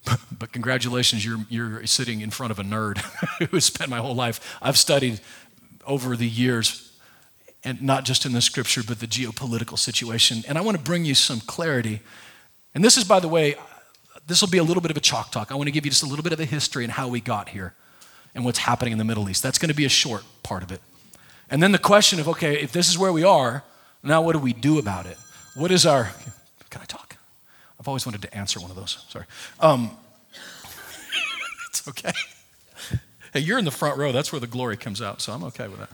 But 0.38 0.52
congratulations 0.52 1.26
you're, 1.26 1.40
you're 1.48 1.86
sitting 1.88 2.20
in 2.20 2.30
front 2.30 2.52
of 2.52 2.60
a 2.60 2.64
nerd 2.64 2.98
who 3.40 3.46
has 3.48 3.64
spent 3.64 3.90
my 3.90 4.00
whole 4.00 4.16
life. 4.16 4.58
I've 4.62 4.78
studied 4.78 5.22
over 5.88 6.18
the 6.18 6.28
years 6.28 6.92
and 7.64 7.82
not 7.82 8.04
just 8.04 8.26
in 8.26 8.34
the 8.34 8.42
scripture 8.42 8.84
but 8.86 9.00
the 9.00 9.08
geopolitical 9.08 9.80
situation. 9.80 10.44
And 10.48 10.58
i 10.58 10.62
want 10.62 10.78
to 10.78 10.84
bring 10.84 11.06
you 11.06 11.16
some 11.16 11.40
clarity 11.40 12.02
and 12.76 12.84
this 12.84 12.98
is, 12.98 13.04
by 13.04 13.20
the 13.20 13.28
way, 13.28 13.56
this 14.28 14.42
will 14.42 14.50
be 14.50 14.58
a 14.58 14.64
little 14.64 14.82
bit 14.82 14.92
of 14.92 14.98
a 14.98 15.02
chalk 15.02 15.32
talk. 15.32 15.52
I 15.52 15.56
want 15.56 15.68
to 15.68 15.72
give 15.72 15.86
you 15.86 15.92
just 15.92 16.04
a 16.04 16.08
little 16.08 16.24
bit 16.24 16.34
of 16.34 16.40
a 16.40 16.46
history 16.46 16.84
and 16.84 16.94
how 16.94 17.08
we 17.08 17.20
got 17.20 17.50
here 17.50 17.74
and 18.34 18.46
what's 18.46 18.60
happening 18.60 18.92
in 18.92 18.98
the 18.98 19.04
Middle 19.04 19.30
East. 19.30 19.44
That's 19.44 19.58
going 19.58 19.70
to 19.70 19.76
be 19.76 19.86
a 19.86 19.90
short 19.90 20.24
part 20.42 20.64
of 20.64 20.72
it. 20.72 20.82
And 21.50 21.62
then 21.62 21.72
the 21.72 21.78
question 21.78 22.20
of, 22.20 22.28
okay, 22.30 22.60
if 22.60 22.72
this 22.72 22.90
is 22.90 22.98
where 22.98 23.12
we 23.12 23.24
are, 23.24 23.64
now 24.02 24.22
what 24.22 24.34
do 24.34 24.40
we 24.40 24.54
do 24.54 24.80
about 24.80 25.06
it? 25.06 25.18
What 25.56 25.72
is 25.72 25.86
our, 25.86 26.12
can 26.70 26.82
I 26.82 26.86
talk? 26.86 27.18
I've 27.80 27.88
always 27.88 28.06
wanted 28.06 28.22
to 28.24 28.36
answer 28.36 28.60
one 28.60 28.72
of 28.72 28.78
those. 28.78 29.06
Sorry. 29.10 29.26
Um, 29.60 29.92
it's 31.70 31.88
okay. 31.88 32.14
Hey, 33.34 33.40
you're 33.40 33.60
in 33.60 33.66
the 33.66 33.72
front 33.72 33.98
row. 33.98 34.12
That's 34.12 34.32
where 34.32 34.40
the 34.40 34.48
glory 34.48 34.78
comes 34.78 35.02
out, 35.02 35.22
so 35.22 35.34
I'm 35.34 35.44
okay 35.46 35.68
with 35.68 35.80
that. 35.80 35.90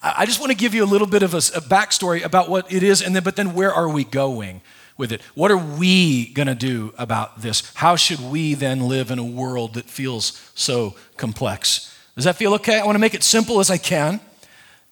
I 0.00 0.26
just 0.26 0.38
want 0.38 0.52
to 0.52 0.56
give 0.56 0.74
you 0.74 0.84
a 0.84 0.86
little 0.86 1.06
bit 1.06 1.22
of 1.22 1.34
a, 1.34 1.38
a 1.38 1.60
backstory 1.60 2.24
about 2.24 2.48
what 2.48 2.72
it 2.72 2.82
is, 2.82 3.02
and 3.02 3.16
then, 3.16 3.24
but 3.24 3.36
then 3.36 3.54
where 3.54 3.72
are 3.72 3.88
we 3.88 4.04
going 4.04 4.60
with 4.96 5.10
it? 5.10 5.22
What 5.34 5.50
are 5.50 5.56
we 5.56 6.32
going 6.32 6.46
to 6.46 6.54
do 6.54 6.94
about 6.98 7.40
this? 7.42 7.72
How 7.74 7.96
should 7.96 8.20
we 8.20 8.54
then 8.54 8.88
live 8.88 9.10
in 9.10 9.18
a 9.18 9.24
world 9.24 9.74
that 9.74 9.86
feels 9.86 10.50
so 10.54 10.94
complex? 11.16 11.96
Does 12.14 12.24
that 12.24 12.36
feel 12.36 12.54
okay? 12.54 12.78
I 12.78 12.84
want 12.84 12.96
to 12.96 13.00
make 13.00 13.14
it 13.14 13.24
simple 13.24 13.58
as 13.58 13.70
I 13.70 13.78
can, 13.78 14.20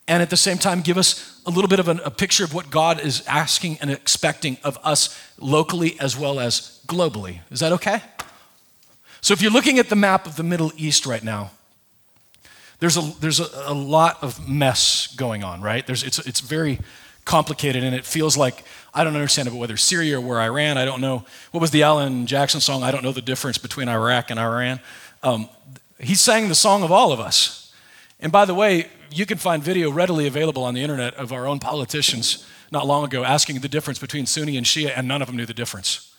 and 0.09 0.23
at 0.23 0.31
the 0.31 0.37
same 0.37 0.59
time, 0.59 0.81
give 0.81 0.99
us 0.99 1.41
a 1.47 1.51
little 1.51 1.69
bit 1.69 1.79
of 1.79 1.89
an, 1.89 2.01
a 2.05 2.11
picture 2.11 2.45
of 2.45 2.53
what 2.53 2.71
God 2.71 3.01
is 3.01 3.25
asking 3.29 3.79
and 3.81 3.91
expecting 3.91 4.59
of 4.65 4.79
us 4.83 5.17
locally 5.39 5.97
as 6.01 6.17
well 6.17 6.41
as 6.41 6.81
globally. 6.89 7.41
Is 7.51 7.61
that 7.61 7.73
okay? 7.73 8.03
So, 9.21 9.35
if 9.35 9.43
you're 9.43 9.53
looking 9.53 9.79
at 9.79 9.89
the 9.89 9.97
map 9.97 10.27
of 10.27 10.37
the 10.37 10.43
Middle 10.43 10.73
East 10.77 11.07
right 11.07 11.23
now, 11.23 11.51
there's 12.79 12.97
a, 12.97 13.01
there's 13.21 13.41
a, 13.41 13.49
a 13.67 13.75
lot 13.75 14.23
of 14.23 14.49
mess 14.49 15.15
going 15.17 15.43
on, 15.43 15.61
right? 15.61 15.87
There's, 15.87 16.03
it's, 16.03 16.19
it's 16.21 16.41
very 16.41 16.79
complicated 17.25 17.83
and 17.83 17.95
it 17.95 18.05
feels 18.05 18.37
like 18.37 18.65
I 18.95 19.05
don't 19.05 19.15
understand 19.15 19.49
about 19.49 19.59
whether 19.59 19.77
Syria 19.77 20.19
or 20.19 20.21
where 20.21 20.41
Iran. 20.41 20.79
I 20.79 20.85
don't 20.85 21.01
know. 21.01 21.25
What 21.51 21.61
was 21.61 21.71
the 21.71 21.83
Alan 21.83 22.27
Jackson 22.27 22.61
song? 22.61 22.83
I 22.83 22.91
don't 22.91 23.03
know 23.03 23.13
the 23.13 23.23
difference 23.23 23.59
between 23.59 23.89
Iraq 23.89 24.31
and 24.31 24.39
Iran. 24.41 24.81
Um, 25.23 25.49
he 25.99 26.15
sang 26.15 26.49
the 26.49 26.55
song 26.55 26.83
of 26.83 26.93
all 26.93 27.13
of 27.13 27.21
us. 27.21 27.75
And 28.21 28.33
by 28.33 28.45
the 28.45 28.55
way, 28.55 28.89
you 29.11 29.27
can 29.27 29.39
find 29.39 29.63
video 29.63 29.91
readily 29.91 30.27
available 30.27 30.65
on 30.65 30.75
the 30.75 30.83
internet 30.83 31.15
of 31.15 31.33
our 31.33 31.47
own 31.47 31.59
politicians 31.59 32.47
not 32.71 32.87
long 32.87 33.05
ago 33.05 33.25
asking 33.25 33.61
the 33.61 33.69
difference 33.69 33.99
between 33.99 34.27
Sunni 34.27 34.57
and 34.57 34.67
Shia, 34.67 34.93
and 34.97 35.07
none 35.07 35.23
of 35.23 35.29
them 35.29 35.37
knew 35.37 35.47
the 35.47 35.55
difference. 35.55 36.16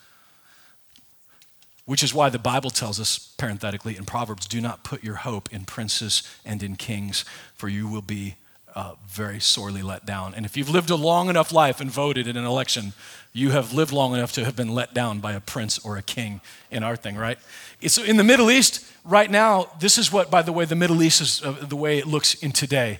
Which 1.88 2.04
is 2.04 2.14
why 2.14 2.30
the 2.30 2.38
Bible 2.38 2.70
tells 2.70 3.00
us, 3.00 3.18
parenthetically, 3.38 3.96
in 3.96 4.04
Proverbs 4.04 4.46
do 4.46 4.60
not 4.60 4.84
put 4.84 5.06
your 5.06 5.16
hope 5.16 5.54
in 5.54 5.64
princes 5.64 6.22
and 6.46 6.62
in 6.62 6.76
kings, 6.76 7.24
for 7.56 7.70
you 7.70 7.88
will 7.88 8.02
be 8.02 8.36
uh, 8.76 8.96
very 9.08 9.40
sorely 9.40 9.82
let 9.82 10.06
down. 10.06 10.36
And 10.36 10.46
if 10.46 10.58
you've 10.58 10.70
lived 10.70 10.90
a 10.90 10.98
long 10.98 11.30
enough 11.30 11.54
life 11.54 11.80
and 11.80 11.90
voted 11.90 12.28
in 12.28 12.36
an 12.36 12.44
election, 12.44 12.92
you 13.32 13.52
have 13.52 13.72
lived 13.72 13.94
long 13.94 14.14
enough 14.14 14.34
to 14.34 14.44
have 14.44 14.54
been 14.54 14.76
let 14.76 14.94
down 14.94 15.22
by 15.22 15.32
a 15.32 15.40
prince 15.40 15.80
or 15.80 15.96
a 15.96 16.02
king 16.02 16.42
in 16.70 16.84
our 16.84 16.98
thing, 16.98 17.16
right? 17.16 17.40
So 17.88 18.04
in 18.04 18.18
the 18.18 18.24
Middle 18.24 18.52
East, 18.52 18.86
right 19.06 19.32
now, 19.32 19.70
this 19.80 19.98
is 19.98 20.12
what, 20.12 20.30
by 20.30 20.42
the 20.42 20.52
way, 20.52 20.66
the 20.66 20.76
Middle 20.76 21.02
East 21.02 21.22
is 21.22 21.42
uh, 21.42 21.54
the 21.54 21.78
way 21.78 22.00
it 22.00 22.06
looks 22.06 22.34
in 22.36 22.52
today. 22.52 23.00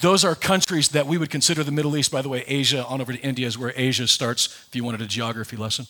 Those 0.00 0.24
are 0.24 0.34
countries 0.34 0.88
that 0.88 1.06
we 1.06 1.18
would 1.18 1.30
consider 1.30 1.62
the 1.62 1.70
Middle 1.70 1.96
East, 1.96 2.10
by 2.10 2.20
the 2.20 2.28
way, 2.28 2.42
Asia 2.48 2.84
on 2.84 3.00
over 3.00 3.12
to 3.12 3.20
India 3.20 3.46
is 3.46 3.56
where 3.56 3.72
Asia 3.76 4.08
starts, 4.08 4.46
if 4.66 4.74
you 4.74 4.82
wanted 4.82 5.00
a 5.00 5.06
geography 5.06 5.56
lesson. 5.56 5.86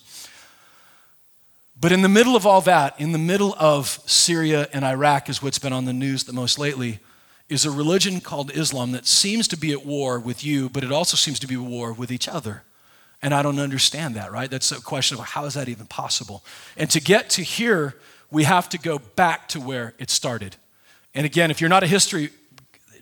But 1.79 1.91
in 1.91 2.01
the 2.01 2.09
middle 2.09 2.35
of 2.35 2.45
all 2.45 2.61
that, 2.61 2.99
in 2.99 3.11
the 3.11 3.19
middle 3.19 3.55
of 3.59 3.99
Syria 4.05 4.67
and 4.73 4.83
Iraq, 4.83 5.29
is 5.29 5.43
what's 5.43 5.59
been 5.59 5.73
on 5.73 5.85
the 5.85 5.93
news 5.93 6.23
the 6.23 6.33
most 6.33 6.57
lately, 6.57 6.99
is 7.49 7.65
a 7.65 7.71
religion 7.71 8.19
called 8.19 8.51
Islam 8.51 8.91
that 8.93 9.05
seems 9.05 9.47
to 9.49 9.57
be 9.57 9.71
at 9.71 9.85
war 9.85 10.19
with 10.19 10.43
you, 10.43 10.69
but 10.69 10.83
it 10.83 10.91
also 10.91 11.15
seems 11.15 11.39
to 11.39 11.47
be 11.47 11.53
at 11.53 11.61
war 11.61 11.93
with 11.93 12.11
each 12.11 12.27
other. 12.27 12.63
And 13.21 13.33
I 13.33 13.41
don't 13.41 13.59
understand 13.59 14.15
that, 14.15 14.31
right? 14.31 14.49
That's 14.49 14.71
a 14.71 14.81
question 14.81 15.19
of 15.19 15.25
how 15.25 15.45
is 15.45 15.53
that 15.53 15.69
even 15.69 15.85
possible? 15.85 16.43
And 16.75 16.89
to 16.91 16.99
get 16.99 17.29
to 17.31 17.43
here, 17.43 17.95
we 18.31 18.43
have 18.43 18.69
to 18.69 18.77
go 18.77 18.99
back 18.99 19.47
to 19.49 19.59
where 19.59 19.93
it 19.99 20.09
started. 20.09 20.55
And 21.13 21.25
again, 21.25 21.51
if 21.51 21.61
you're 21.61 21.69
not 21.69 21.83
a 21.83 21.87
history 21.87 22.31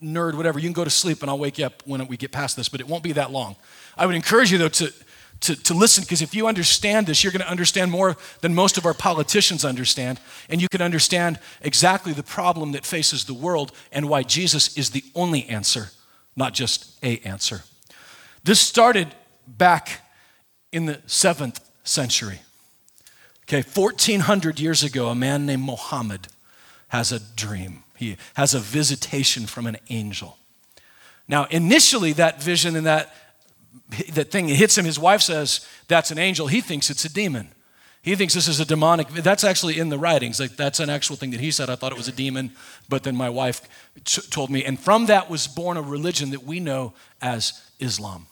nerd, 0.01 0.35
whatever, 0.35 0.59
you 0.59 0.67
can 0.67 0.73
go 0.73 0.83
to 0.83 0.89
sleep 0.89 1.21
and 1.21 1.29
I'll 1.29 1.39
wake 1.39 1.57
you 1.57 1.65
up 1.65 1.81
when 1.85 2.05
we 2.07 2.17
get 2.17 2.31
past 2.31 2.55
this, 2.55 2.69
but 2.69 2.79
it 2.79 2.87
won't 2.87 3.03
be 3.03 3.13
that 3.13 3.31
long. 3.31 3.55
I 3.97 4.05
would 4.05 4.15
encourage 4.15 4.51
you, 4.51 4.57
though, 4.57 4.69
to, 4.69 4.93
to, 5.41 5.55
to 5.63 5.73
listen 5.73 6.03
because 6.03 6.21
if 6.21 6.33
you 6.33 6.47
understand 6.47 7.07
this, 7.07 7.23
you're 7.23 7.31
going 7.31 7.41
to 7.41 7.49
understand 7.49 7.91
more 7.91 8.17
than 8.41 8.55
most 8.55 8.77
of 8.77 8.85
our 8.85 8.93
politicians 8.93 9.65
understand. 9.65 10.19
And 10.49 10.61
you 10.61 10.67
can 10.69 10.81
understand 10.81 11.39
exactly 11.61 12.13
the 12.13 12.23
problem 12.23 12.71
that 12.71 12.85
faces 12.85 13.25
the 13.25 13.33
world 13.33 13.71
and 13.91 14.09
why 14.09 14.23
Jesus 14.23 14.77
is 14.77 14.91
the 14.91 15.03
only 15.13 15.45
answer, 15.45 15.89
not 16.35 16.53
just 16.53 16.97
a 17.03 17.19
answer. 17.19 17.63
This 18.43 18.59
started 18.59 19.13
back 19.47 20.01
in 20.71 20.85
the 20.85 21.01
seventh 21.05 21.59
century. 21.83 22.39
Okay, 23.43 23.61
1400 23.61 24.59
years 24.59 24.83
ago, 24.83 25.09
a 25.09 25.15
man 25.15 25.45
named 25.45 25.63
Muhammad 25.63 26.27
has 26.87 27.11
a 27.11 27.19
dream. 27.19 27.83
He 27.95 28.17
has 28.35 28.53
a 28.53 28.59
visitation 28.59 29.45
from 29.45 29.67
an 29.67 29.77
angel. 29.89 30.37
Now, 31.27 31.45
initially, 31.45 32.13
that 32.13 32.41
vision 32.41 32.75
and 32.75 32.85
that, 32.85 33.13
that 34.13 34.31
thing 34.31 34.47
hits 34.47 34.77
him. 34.77 34.85
His 34.85 34.99
wife 34.99 35.21
says 35.21 35.67
that's 35.87 36.11
an 36.11 36.17
angel. 36.17 36.47
He 36.47 36.61
thinks 36.61 36.89
it's 36.89 37.05
a 37.05 37.13
demon. 37.13 37.49
He 38.01 38.15
thinks 38.15 38.35
this 38.35 38.47
is 38.47 38.59
a 38.59 38.65
demonic. 38.65 39.07
That's 39.09 39.43
actually 39.43 39.79
in 39.79 39.89
the 39.89 39.97
writings. 39.97 40.39
Like 40.39 40.55
that's 40.55 40.79
an 40.79 40.91
actual 40.91 41.15
thing 41.15 41.31
that 41.31 41.39
he 41.39 41.49
said. 41.49 41.71
I 41.71 41.75
thought 41.75 41.91
it 41.91 41.97
was 41.97 42.07
a 42.07 42.11
demon, 42.11 42.51
but 42.87 43.01
then 43.01 43.15
my 43.15 43.29
wife 43.29 43.67
t- 44.03 44.21
told 44.29 44.51
me. 44.51 44.63
And 44.63 44.79
from 44.79 45.07
that 45.07 45.27
was 45.27 45.47
born 45.47 45.75
a 45.75 45.81
religion 45.81 46.29
that 46.29 46.43
we 46.43 46.59
know 46.59 46.93
as 47.19 47.67
Islam. 47.79 48.27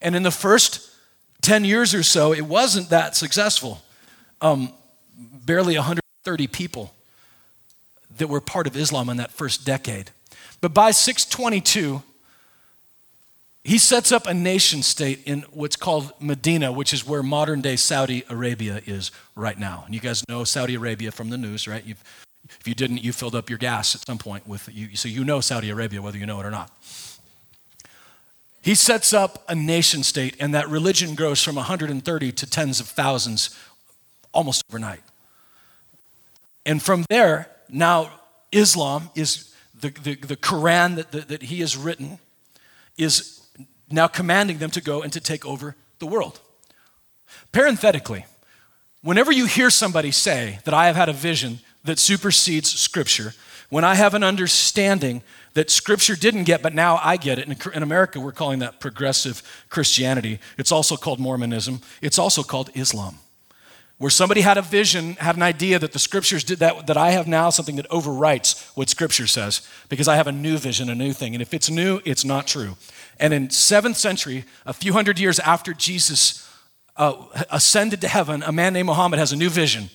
And 0.00 0.14
in 0.14 0.22
the 0.22 0.30
first 0.30 0.90
10 1.42 1.64
years 1.64 1.92
or 1.92 2.04
so, 2.04 2.32
it 2.32 2.42
wasn't 2.42 2.90
that 2.90 3.16
successful. 3.16 3.82
Um, 4.40 4.72
barely 5.44 5.74
130 5.74 6.46
people 6.46 6.94
that 8.16 8.28
were 8.28 8.40
part 8.40 8.68
of 8.68 8.76
Islam 8.76 9.08
in 9.08 9.16
that 9.16 9.32
first 9.32 9.66
decade. 9.66 10.10
But 10.60 10.72
by 10.72 10.92
622, 10.92 12.02
he 13.62 13.76
sets 13.76 14.10
up 14.10 14.26
a 14.26 14.32
nation 14.32 14.82
state 14.82 15.20
in 15.26 15.42
what's 15.52 15.76
called 15.76 16.12
Medina, 16.18 16.72
which 16.72 16.94
is 16.94 17.06
where 17.06 17.22
modern 17.22 17.60
day 17.60 17.76
Saudi 17.76 18.24
Arabia 18.30 18.80
is 18.86 19.10
right 19.36 19.58
now. 19.58 19.82
And 19.84 19.94
you 19.94 20.00
guys 20.00 20.26
know 20.28 20.44
Saudi 20.44 20.74
Arabia 20.76 21.12
from 21.12 21.28
the 21.28 21.36
news, 21.36 21.68
right? 21.68 21.84
You've, 21.84 22.02
if 22.58 22.66
you 22.66 22.74
didn't, 22.74 23.04
you 23.04 23.12
filled 23.12 23.34
up 23.34 23.50
your 23.50 23.58
gas 23.58 23.94
at 23.94 24.06
some 24.06 24.16
point 24.16 24.46
with 24.48 24.68
you, 24.72 24.96
so 24.96 25.08
you 25.08 25.24
know 25.24 25.40
Saudi 25.40 25.68
Arabia, 25.68 26.00
whether 26.00 26.16
you 26.16 26.24
know 26.24 26.40
it 26.40 26.46
or 26.46 26.50
not. 26.50 26.70
He 28.62 28.74
sets 28.74 29.12
up 29.12 29.44
a 29.48 29.54
nation 29.54 30.02
state, 30.02 30.36
and 30.40 30.54
that 30.54 30.68
religion 30.68 31.14
grows 31.14 31.42
from 31.42 31.56
130 31.56 32.32
to 32.32 32.46
tens 32.46 32.80
of 32.80 32.86
thousands 32.86 33.56
almost 34.32 34.64
overnight. 34.70 35.00
And 36.64 36.82
from 36.82 37.04
there, 37.10 37.48
now 37.68 38.10
Islam 38.52 39.10
is 39.14 39.54
the, 39.78 39.90
the, 39.90 40.14
the 40.14 40.36
Quran 40.36 40.96
that, 40.96 41.12
that, 41.12 41.28
that 41.28 41.42
he 41.44 41.60
has 41.60 41.76
written 41.76 42.18
is 42.98 43.39
now 43.90 44.06
commanding 44.06 44.58
them 44.58 44.70
to 44.70 44.80
go 44.80 45.02
and 45.02 45.12
to 45.12 45.20
take 45.20 45.44
over 45.46 45.76
the 45.98 46.06
world. 46.06 46.40
Parenthetically, 47.52 48.26
whenever 49.02 49.32
you 49.32 49.46
hear 49.46 49.70
somebody 49.70 50.10
say 50.10 50.58
that 50.64 50.74
I 50.74 50.86
have 50.86 50.96
had 50.96 51.08
a 51.08 51.12
vision 51.12 51.60
that 51.84 51.98
supersedes 51.98 52.70
Scripture, 52.70 53.32
when 53.70 53.84
I 53.84 53.94
have 53.94 54.14
an 54.14 54.24
understanding 54.24 55.22
that 55.54 55.70
Scripture 55.70 56.16
didn't 56.16 56.44
get, 56.44 56.62
but 56.62 56.74
now 56.74 57.00
I 57.02 57.16
get 57.16 57.38
it. 57.38 57.68
In 57.74 57.82
America, 57.82 58.20
we're 58.20 58.32
calling 58.32 58.58
that 58.60 58.80
progressive 58.80 59.42
Christianity. 59.68 60.38
It's 60.58 60.72
also 60.72 60.96
called 60.96 61.18
Mormonism. 61.18 61.80
It's 62.02 62.18
also 62.18 62.42
called 62.42 62.70
Islam. 62.74 63.18
Where 63.98 64.10
somebody 64.10 64.40
had 64.40 64.58
a 64.58 64.62
vision, 64.62 65.14
had 65.14 65.36
an 65.36 65.42
idea 65.42 65.78
that 65.78 65.92
the 65.92 65.98
Scriptures 65.98 66.42
did 66.42 66.58
that, 66.60 66.86
that 66.86 66.96
I 66.96 67.10
have 67.10 67.28
now 67.28 67.50
something 67.50 67.76
that 67.76 67.88
overwrites 67.90 68.70
what 68.74 68.88
Scripture 68.88 69.26
says 69.26 69.66
because 69.88 70.08
I 70.08 70.16
have 70.16 70.26
a 70.26 70.32
new 70.32 70.56
vision, 70.56 70.88
a 70.88 70.94
new 70.94 71.12
thing. 71.12 71.34
And 71.34 71.42
if 71.42 71.52
it's 71.52 71.68
new, 71.68 72.00
it's 72.04 72.24
not 72.24 72.46
true. 72.46 72.76
And 73.20 73.34
in 73.34 73.48
7th 73.48 73.96
century, 73.96 74.44
a 74.64 74.72
few 74.72 74.94
hundred 74.94 75.20
years 75.20 75.38
after 75.38 75.74
Jesus 75.74 76.48
uh, 76.96 77.14
ascended 77.50 78.00
to 78.00 78.08
heaven, 78.08 78.42
a 78.42 78.50
man 78.50 78.72
named 78.72 78.86
Muhammad 78.86 79.18
has 79.18 79.30
a 79.30 79.36
new 79.36 79.50
vision 79.50 79.90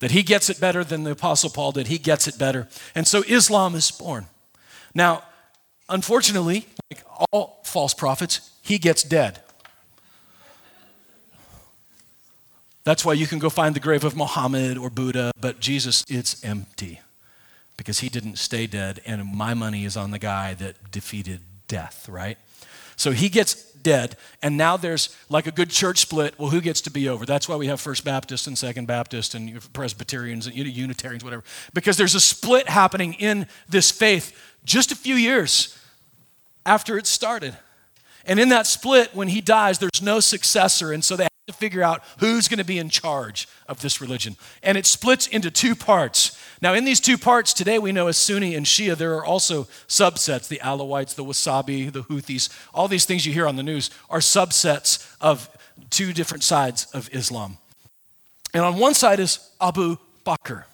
that 0.00 0.10
he 0.10 0.22
gets 0.22 0.50
it 0.50 0.60
better 0.60 0.84
than 0.84 1.04
the 1.04 1.12
Apostle 1.12 1.48
Paul 1.48 1.72
did. 1.72 1.86
He 1.86 1.98
gets 1.98 2.26
it 2.28 2.36
better. 2.36 2.68
And 2.94 3.06
so 3.06 3.22
Islam 3.26 3.74
is 3.76 3.90
born. 3.90 4.26
Now, 4.94 5.22
unfortunately, 5.88 6.66
like 6.90 7.04
all 7.30 7.60
false 7.64 7.94
prophets, 7.94 8.50
he 8.62 8.78
gets 8.78 9.02
dead. 9.04 9.40
That's 12.84 13.04
why 13.04 13.12
you 13.12 13.26
can 13.26 13.38
go 13.38 13.50
find 13.50 13.76
the 13.76 13.80
grave 13.80 14.02
of 14.02 14.16
Muhammad 14.16 14.76
or 14.78 14.90
Buddha, 14.90 15.30
but 15.40 15.60
Jesus, 15.60 16.04
it's 16.08 16.42
empty 16.44 17.00
because 17.76 18.00
he 18.00 18.08
didn't 18.08 18.38
stay 18.38 18.66
dead, 18.66 19.00
and 19.06 19.24
my 19.32 19.54
money 19.54 19.84
is 19.84 19.96
on 19.96 20.10
the 20.10 20.18
guy 20.18 20.54
that 20.54 20.90
defeated 20.90 21.40
death, 21.68 22.08
right? 22.08 22.38
So 22.96 23.12
he 23.12 23.28
gets 23.28 23.54
dead, 23.74 24.16
and 24.42 24.56
now 24.56 24.76
there's 24.76 25.16
like 25.28 25.46
a 25.46 25.52
good 25.52 25.70
church 25.70 25.98
split. 25.98 26.34
Well, 26.38 26.50
who 26.50 26.60
gets 26.60 26.80
to 26.82 26.90
be 26.90 27.08
over? 27.08 27.24
That's 27.24 27.48
why 27.48 27.54
we 27.56 27.68
have 27.68 27.80
First 27.80 28.04
Baptist 28.04 28.46
and 28.48 28.58
Second 28.58 28.86
Baptist 28.86 29.34
and 29.34 29.72
Presbyterians 29.72 30.46
and 30.46 30.56
Unitarians, 30.56 31.22
whatever, 31.22 31.44
because 31.74 31.96
there's 31.96 32.16
a 32.16 32.20
split 32.20 32.68
happening 32.68 33.14
in 33.14 33.46
this 33.68 33.90
faith 33.90 34.36
just 34.64 34.90
a 34.90 34.96
few 34.96 35.14
years 35.14 35.78
after 36.66 36.98
it 36.98 37.06
started. 37.06 37.56
And 38.26 38.40
in 38.40 38.48
that 38.50 38.66
split, 38.66 39.14
when 39.14 39.28
he 39.28 39.40
dies, 39.40 39.78
there's 39.78 40.02
no 40.02 40.20
successor, 40.20 40.92
and 40.92 41.04
so 41.04 41.16
they 41.16 41.28
to 41.48 41.54
figure 41.54 41.82
out 41.82 42.02
who's 42.18 42.46
going 42.46 42.58
to 42.58 42.64
be 42.64 42.78
in 42.78 42.90
charge 42.90 43.48
of 43.68 43.80
this 43.80 44.00
religion. 44.00 44.36
And 44.62 44.76
it 44.76 44.84
splits 44.84 45.26
into 45.26 45.50
two 45.50 45.74
parts. 45.74 46.38
Now, 46.60 46.74
in 46.74 46.84
these 46.84 47.00
two 47.00 47.16
parts, 47.16 47.54
today 47.54 47.78
we 47.78 47.90
know 47.90 48.06
as 48.06 48.18
Sunni 48.18 48.54
and 48.54 48.66
Shia, 48.66 48.96
there 48.96 49.16
are 49.16 49.24
also 49.24 49.64
subsets 49.88 50.46
the 50.46 50.60
Alawites, 50.62 51.14
the 51.14 51.24
Wahhabi, 51.24 51.90
the 51.90 52.02
Houthis, 52.02 52.50
all 52.74 52.86
these 52.86 53.06
things 53.06 53.24
you 53.24 53.32
hear 53.32 53.46
on 53.46 53.56
the 53.56 53.62
news 53.62 53.90
are 54.10 54.18
subsets 54.18 55.16
of 55.22 55.48
two 55.88 56.12
different 56.12 56.44
sides 56.44 56.86
of 56.92 57.08
Islam. 57.14 57.56
And 58.52 58.62
on 58.62 58.78
one 58.78 58.94
side 58.94 59.18
is 59.18 59.38
Abu 59.60 59.96
Bakr. 60.26 60.64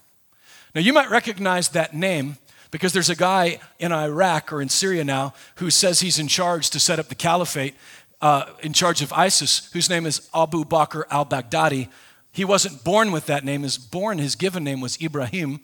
Now, 0.74 0.80
you 0.80 0.92
might 0.92 1.08
recognize 1.08 1.68
that 1.68 1.94
name 1.94 2.36
because 2.72 2.92
there's 2.92 3.10
a 3.10 3.14
guy 3.14 3.60
in 3.78 3.92
Iraq 3.92 4.52
or 4.52 4.60
in 4.60 4.68
Syria 4.68 5.04
now 5.04 5.34
who 5.56 5.70
says 5.70 6.00
he's 6.00 6.18
in 6.18 6.26
charge 6.26 6.70
to 6.70 6.80
set 6.80 6.98
up 6.98 7.06
the 7.06 7.14
caliphate, 7.14 7.76
uh, 8.24 8.46
in 8.62 8.72
charge 8.72 9.02
of 9.02 9.12
ISIS, 9.12 9.70
whose 9.74 9.90
name 9.90 10.06
is 10.06 10.30
Abu 10.34 10.64
Bakr 10.64 11.04
al 11.10 11.26
Baghdadi. 11.26 11.88
He 12.32 12.42
wasn't 12.42 12.82
born 12.82 13.12
with 13.12 13.26
that 13.26 13.44
name. 13.44 13.64
His 13.64 13.76
born, 13.76 14.16
his 14.16 14.34
given 14.34 14.64
name 14.64 14.80
was 14.80 14.98
Ibrahim, 14.98 15.60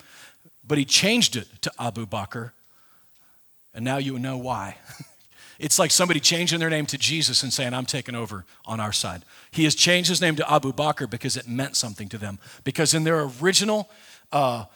but 0.63 0.77
he 0.77 0.85
changed 0.85 1.37
it 1.37 1.49
to 1.63 1.73
Abu 1.79 2.05
Bakr. 2.05 2.53
And 3.73 3.83
now 3.83 3.97
you 3.97 4.19
know 4.19 4.37
why. 4.37 4.77
it's 5.59 5.79
like 5.79 5.91
somebody 5.91 6.21
changing 6.21 6.61
their 6.61 6.69
name 6.69 6.85
to 6.87 6.99
Jesus 6.99 7.43
and 7.43 7.51
saying, 7.51 7.73
I'm 7.73 7.87
taking 7.87 8.15
over 8.15 8.45
on 8.67 8.79
our 8.79 8.93
side. 8.93 9.25
He 9.51 9.65
has 9.65 9.75
changed 9.75 10.11
his 10.11 10.21
name 10.21 10.37
to 10.37 10.53
Abu 10.53 10.75
Bakr 10.75 11.09
because 11.09 11.39
it 11.39 11.49
meant 11.49 11.77
something 11.77 12.11
to 12.11 12.19
them. 12.19 12.39
Because 12.63 12.93
in 12.93 13.05
their 13.05 13.27
original 13.41 13.89
uh, 14.33 14.67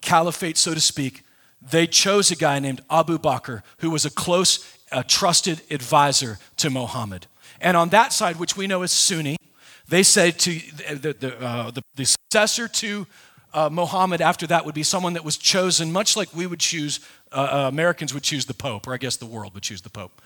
caliphate, 0.00 0.56
so 0.56 0.74
to 0.74 0.80
speak, 0.80 1.24
they 1.60 1.88
chose 1.88 2.30
a 2.30 2.36
guy 2.36 2.60
named 2.60 2.82
Abu 2.88 3.18
Bakr 3.18 3.62
who 3.78 3.90
was 3.90 4.04
a 4.04 4.10
close, 4.10 4.64
a 4.92 5.02
trusted 5.02 5.60
advisor 5.72 6.38
to 6.58 6.70
Muhammad. 6.70 7.26
And 7.62 7.76
on 7.76 7.88
that 7.90 8.12
side, 8.12 8.36
which 8.36 8.56
we 8.56 8.66
know 8.66 8.82
as 8.82 8.92
Sunni, 8.92 9.36
they 9.88 10.02
said 10.02 10.38
to 10.40 10.50
the, 10.94 11.14
the, 11.18 11.40
uh, 11.40 11.70
the, 11.70 11.82
the 11.94 12.04
successor 12.04 12.68
to 12.68 13.06
uh, 13.54 13.68
Muhammad 13.70 14.20
after 14.20 14.46
that 14.46 14.64
would 14.64 14.74
be 14.74 14.82
someone 14.82 15.12
that 15.14 15.24
was 15.24 15.36
chosen, 15.36 15.92
much 15.92 16.16
like 16.16 16.34
we 16.34 16.46
would 16.46 16.60
choose, 16.60 17.00
uh, 17.30 17.64
uh, 17.64 17.68
Americans 17.68 18.12
would 18.14 18.22
choose 18.22 18.46
the 18.46 18.54
Pope, 18.54 18.86
or 18.86 18.94
I 18.94 18.96
guess 18.96 19.16
the 19.16 19.26
world 19.26 19.54
would 19.54 19.62
choose 19.62 19.82
the 19.82 19.90
Pope. 19.90 20.20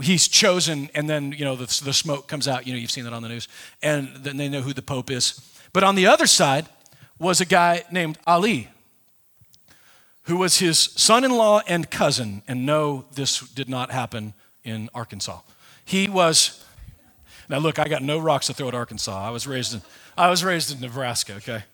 He's 0.00 0.28
chosen, 0.28 0.88
and 0.94 1.10
then, 1.10 1.32
you 1.32 1.44
know, 1.44 1.56
the, 1.56 1.66
the 1.84 1.92
smoke 1.92 2.28
comes 2.28 2.46
out. 2.46 2.66
You 2.66 2.72
know, 2.72 2.78
you've 2.78 2.92
seen 2.92 3.04
that 3.04 3.12
on 3.12 3.22
the 3.22 3.28
news. 3.28 3.48
And 3.82 4.08
then 4.16 4.36
they 4.36 4.48
know 4.48 4.60
who 4.60 4.72
the 4.72 4.82
Pope 4.82 5.10
is. 5.10 5.40
But 5.72 5.82
on 5.82 5.96
the 5.96 6.06
other 6.06 6.26
side 6.26 6.66
was 7.18 7.40
a 7.40 7.44
guy 7.44 7.84
named 7.90 8.18
Ali, 8.26 8.68
who 10.24 10.36
was 10.36 10.58
his 10.58 10.78
son 10.78 11.24
in 11.24 11.32
law 11.32 11.62
and 11.66 11.90
cousin. 11.90 12.42
And 12.46 12.64
no, 12.64 13.04
this 13.14 13.40
did 13.40 13.68
not 13.68 13.90
happen 13.90 14.34
in 14.62 14.88
Arkansas. 14.94 15.40
He 15.84 16.08
was, 16.08 16.64
now 17.50 17.58
look, 17.58 17.78
I 17.78 17.88
got 17.88 18.02
no 18.02 18.18
rocks 18.18 18.46
to 18.46 18.54
throw 18.54 18.68
at 18.68 18.74
Arkansas. 18.74 19.26
I 19.26 19.30
was 19.30 19.46
raised 19.46 19.74
in, 19.74 19.82
I 20.16 20.30
was 20.30 20.44
raised 20.44 20.72
in 20.72 20.80
Nebraska, 20.80 21.34
okay? 21.34 21.64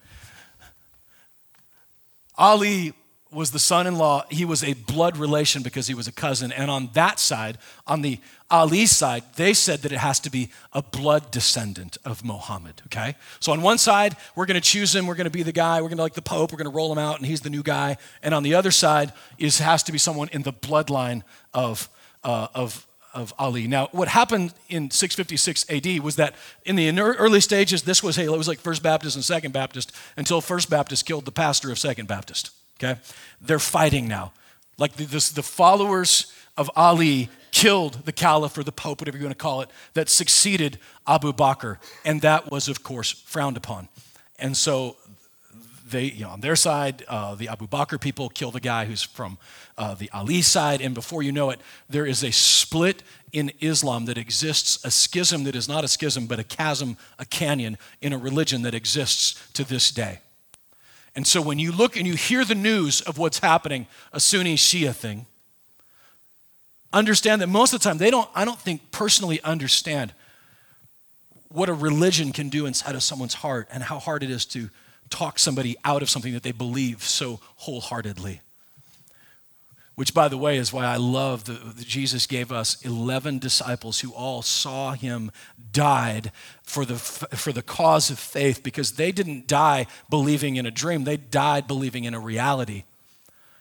Ali 2.39 2.95
was 3.31 3.51
the 3.51 3.59
son 3.59 3.87
in 3.87 3.99
law. 3.99 4.25
He 4.31 4.47
was 4.47 4.65
a 4.65 4.73
blood 4.73 5.19
relation 5.19 5.63
because 5.63 5.87
he 5.87 5.95
was 5.95 6.07
a 6.07 6.13
cousin. 6.13 6.51
And 6.53 6.71
on 6.71 6.89
that 6.95 7.21
side, 7.21 7.59
on 7.87 8.01
the 8.01 8.19
Ali 8.51 8.87
side, 8.87 9.25
they 9.37 9.53
said 9.53 9.83
that 9.83 9.93
it 9.93 9.99
has 9.99 10.19
to 10.21 10.31
be 10.31 10.49
a 10.73 10.81
blood 10.81 11.31
descendant 11.31 11.99
of 12.05 12.25
Muhammad, 12.25 12.81
okay? 12.87 13.17
So 13.41 13.53
on 13.53 13.61
one 13.61 13.77
side, 13.77 14.17
we're 14.35 14.47
going 14.47 14.61
to 14.61 14.61
choose 14.61 14.95
him, 14.95 15.07
we're 15.07 15.17
going 15.17 15.25
to 15.27 15.31
be 15.31 15.43
the 15.43 15.53
guy, 15.53 15.83
we're 15.83 15.89
going 15.89 15.99
to 15.99 16.03
like 16.05 16.15
the 16.15 16.23
Pope, 16.23 16.53
we're 16.53 16.59
going 16.59 16.71
to 16.71 16.77
roll 16.77 16.91
him 16.91 16.99
out, 16.99 17.19
and 17.19 17.27
he's 17.27 17.43
the 17.43 17.51
new 17.51 17.63
guy. 17.63 17.99
And 18.23 18.33
on 18.33 18.45
the 18.45 18.55
other 18.55 18.71
side 18.71 19.13
is 19.37 19.59
has 19.59 19.83
to 19.83 19.93
be 19.93 19.99
someone 19.99 20.29
in 20.33 20.43
the 20.43 20.53
bloodline 20.53 21.23
of, 21.53 21.91
uh, 22.25 22.49
of, 22.55 22.87
of 23.17 23.33
Ali. 23.39 23.67
Now, 23.67 23.89
what 23.93 24.09
happened 24.09 24.53
in 24.69 24.91
656 24.91 25.69
AD 25.71 26.01
was 26.01 26.17
that 26.17 26.35
in 26.65 26.77
the 26.77 27.01
early 27.01 27.41
stages, 27.41 27.83
this 27.83 28.03
was, 28.03 28.17
hey, 28.17 28.25
it 28.25 28.31
was 28.31 28.47
like 28.47 28.61
First 28.61 28.83
Baptist 28.83 29.17
and 29.17 29.25
Second 29.25 29.53
Baptist 29.53 29.91
until 30.17 30.41
First 30.41 30.69
Baptist 30.69 31.07
killed 31.07 31.25
the 31.25 31.33
pastor 31.33 31.73
of 31.73 31.79
Second 31.79 32.07
Baptist, 32.07 32.51
okay? 32.79 33.01
They're 33.41 33.59
fighting 33.59 34.07
now. 34.07 34.33
Like 34.79 34.93
the, 34.93 35.07
the 35.07 35.43
followers 35.43 36.33
of 36.59 36.71
Ali 36.77 37.31
killed 37.51 38.05
the 38.05 38.13
caliph 38.13 38.59
or 38.59 38.63
the 38.63 38.73
pope, 38.73 39.01
whatever 39.01 39.17
you 39.17 39.25
want 39.25 39.37
to 39.37 39.43
call 39.43 39.63
it, 39.63 39.71
that 39.95 40.11
succeeded 40.11 40.79
Abu 41.07 41.33
Bakr. 41.33 41.79
And 42.05 42.21
that 42.21 42.51
was, 42.51 42.69
of 42.69 42.83
course, 42.83 43.11
frowned 43.11 43.57
upon. 43.57 43.89
And 44.39 44.55
so 44.55 44.97
they, 45.89 46.05
you 46.05 46.25
know, 46.25 46.31
on 46.31 46.41
their 46.41 46.57
side, 46.57 47.05
uh, 47.09 47.35
the 47.35 47.49
Abu 47.49 47.67
Bakr 47.67 48.01
people 48.01 48.29
kill 48.29 48.51
the 48.51 48.61
guy 48.61 48.87
who's 48.87 49.03
from 49.03 49.39
uh, 49.79 49.95
the 49.95 50.11
Ali 50.11 50.43
side. 50.43 50.81
And 50.81 50.95
before 50.95 51.23
you 51.23 51.33
know 51.33 51.51
it, 51.51 51.61
there 51.89 52.07
is 52.07 52.25
a 52.25 52.33
split 52.33 53.03
in 53.33 53.53
Islam 53.61 54.07
that 54.07 54.19
exists, 54.19 54.85
a 54.85 54.91
schism 54.91 55.45
that 55.45 55.55
is 55.55 55.69
not 55.69 55.85
a 55.85 55.89
schism, 55.89 56.27
but 56.27 56.39
a 56.39 56.45
chasm, 56.45 56.97
a 57.19 57.25
canyon 57.25 57.79
in 58.01 58.13
a 58.13 58.19
religion 58.19 58.63
that 58.63 58.75
exists 58.75 59.49
to 59.53 59.65
this 59.65 59.91
day. 59.91 60.21
And 61.15 61.27
so 61.27 61.41
when 61.41 61.59
you 61.59 61.73
look 61.73 61.97
and 61.97 62.07
you 62.07 62.15
hear 62.15 62.45
the 62.45 62.55
news 62.55 63.01
of 63.01 63.17
what's 63.17 63.39
happening, 63.39 63.87
a 64.13 64.21
Sunni 64.21 64.57
Shia 64.57 64.95
thing, 64.95 65.27
understand 66.93 67.41
that 67.43 67.49
most 67.49 67.73
of 67.73 67.81
the 67.81 67.85
time 67.85 67.99
they 67.99 68.11
don't, 68.11 68.29
I 68.35 68.45
don't 68.45 68.59
think, 68.59 68.91
personally 68.91 69.41
understand 69.43 70.13
what 71.49 71.69
a 71.69 71.75
religion 71.75 72.33
can 72.33 72.49
do 72.49 72.67
inside 72.67 72.95
of 72.95 73.03
someone's 73.03 73.35
heart 73.35 73.69
and 73.71 73.83
how 73.83 73.99
hard 73.99 74.23
it 74.23 74.31
is 74.31 74.45
to 74.47 74.69
talk 75.11 75.39
somebody 75.39 75.77
out 75.85 76.03
of 76.03 76.11
something 76.11 76.33
that 76.33 76.43
they 76.43 76.53
believe 76.53 77.03
so 77.03 77.41
wholeheartedly. 77.57 78.41
Which, 79.97 80.13
by 80.13 80.29
the 80.29 80.37
way, 80.37 80.59
is 80.59 80.75
why 80.75 80.85
I 80.85 80.97
love 80.97 81.45
that 81.45 81.79
Jesus 81.79 82.27
gave 82.27 82.53
us 82.53 82.81
11 82.83 83.39
disciples 83.39 84.01
who 84.01 84.13
all 84.13 84.43
saw 84.43 84.93
him 84.93 85.31
died 85.73 86.33
for 86.63 86.85
the, 86.85 86.97
for 86.97 87.51
the 87.51 87.63
cause 87.63 88.11
of 88.11 88.19
faith 88.19 88.63
because 88.63 88.93
they 88.93 89.11
didn't 89.11 89.47
die 89.47 89.87
believing 90.11 90.57
in 90.57 90.67
a 90.67 90.71
dream, 90.71 91.05
they 91.05 91.17
died 91.17 91.67
believing 91.67 92.05
in 92.05 92.13
a 92.13 92.21
reality. 92.21 92.85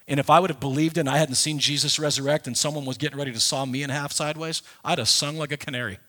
And 0.09 0.19
if 0.19 0.29
I 0.29 0.39
would 0.39 0.49
have 0.49 0.59
believed 0.59 0.97
and 0.97 1.09
I 1.09 1.17
hadn't 1.17 1.35
seen 1.35 1.57
Jesus 1.57 1.97
resurrect 1.97 2.47
and 2.47 2.57
someone 2.57 2.85
was 2.85 2.97
getting 2.97 3.17
ready 3.17 3.31
to 3.31 3.39
saw 3.39 3.65
me 3.65 3.81
in 3.81 3.89
half 3.89 4.11
sideways, 4.11 4.61
I'd 4.83 4.97
have 4.97 5.07
sung 5.07 5.37
like 5.37 5.53
a 5.53 5.57
canary. 5.57 5.99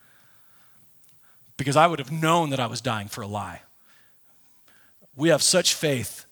Because 1.55 1.77
I 1.77 1.87
would 1.87 1.99
have 1.99 2.11
known 2.11 2.49
that 2.51 2.59
I 2.59 2.67
was 2.67 2.81
dying 2.81 3.07
for 3.07 3.21
a 3.21 3.27
lie. 3.27 3.61
We 5.17 5.29
have 5.29 5.43
such 5.43 5.73
faith 5.73 6.25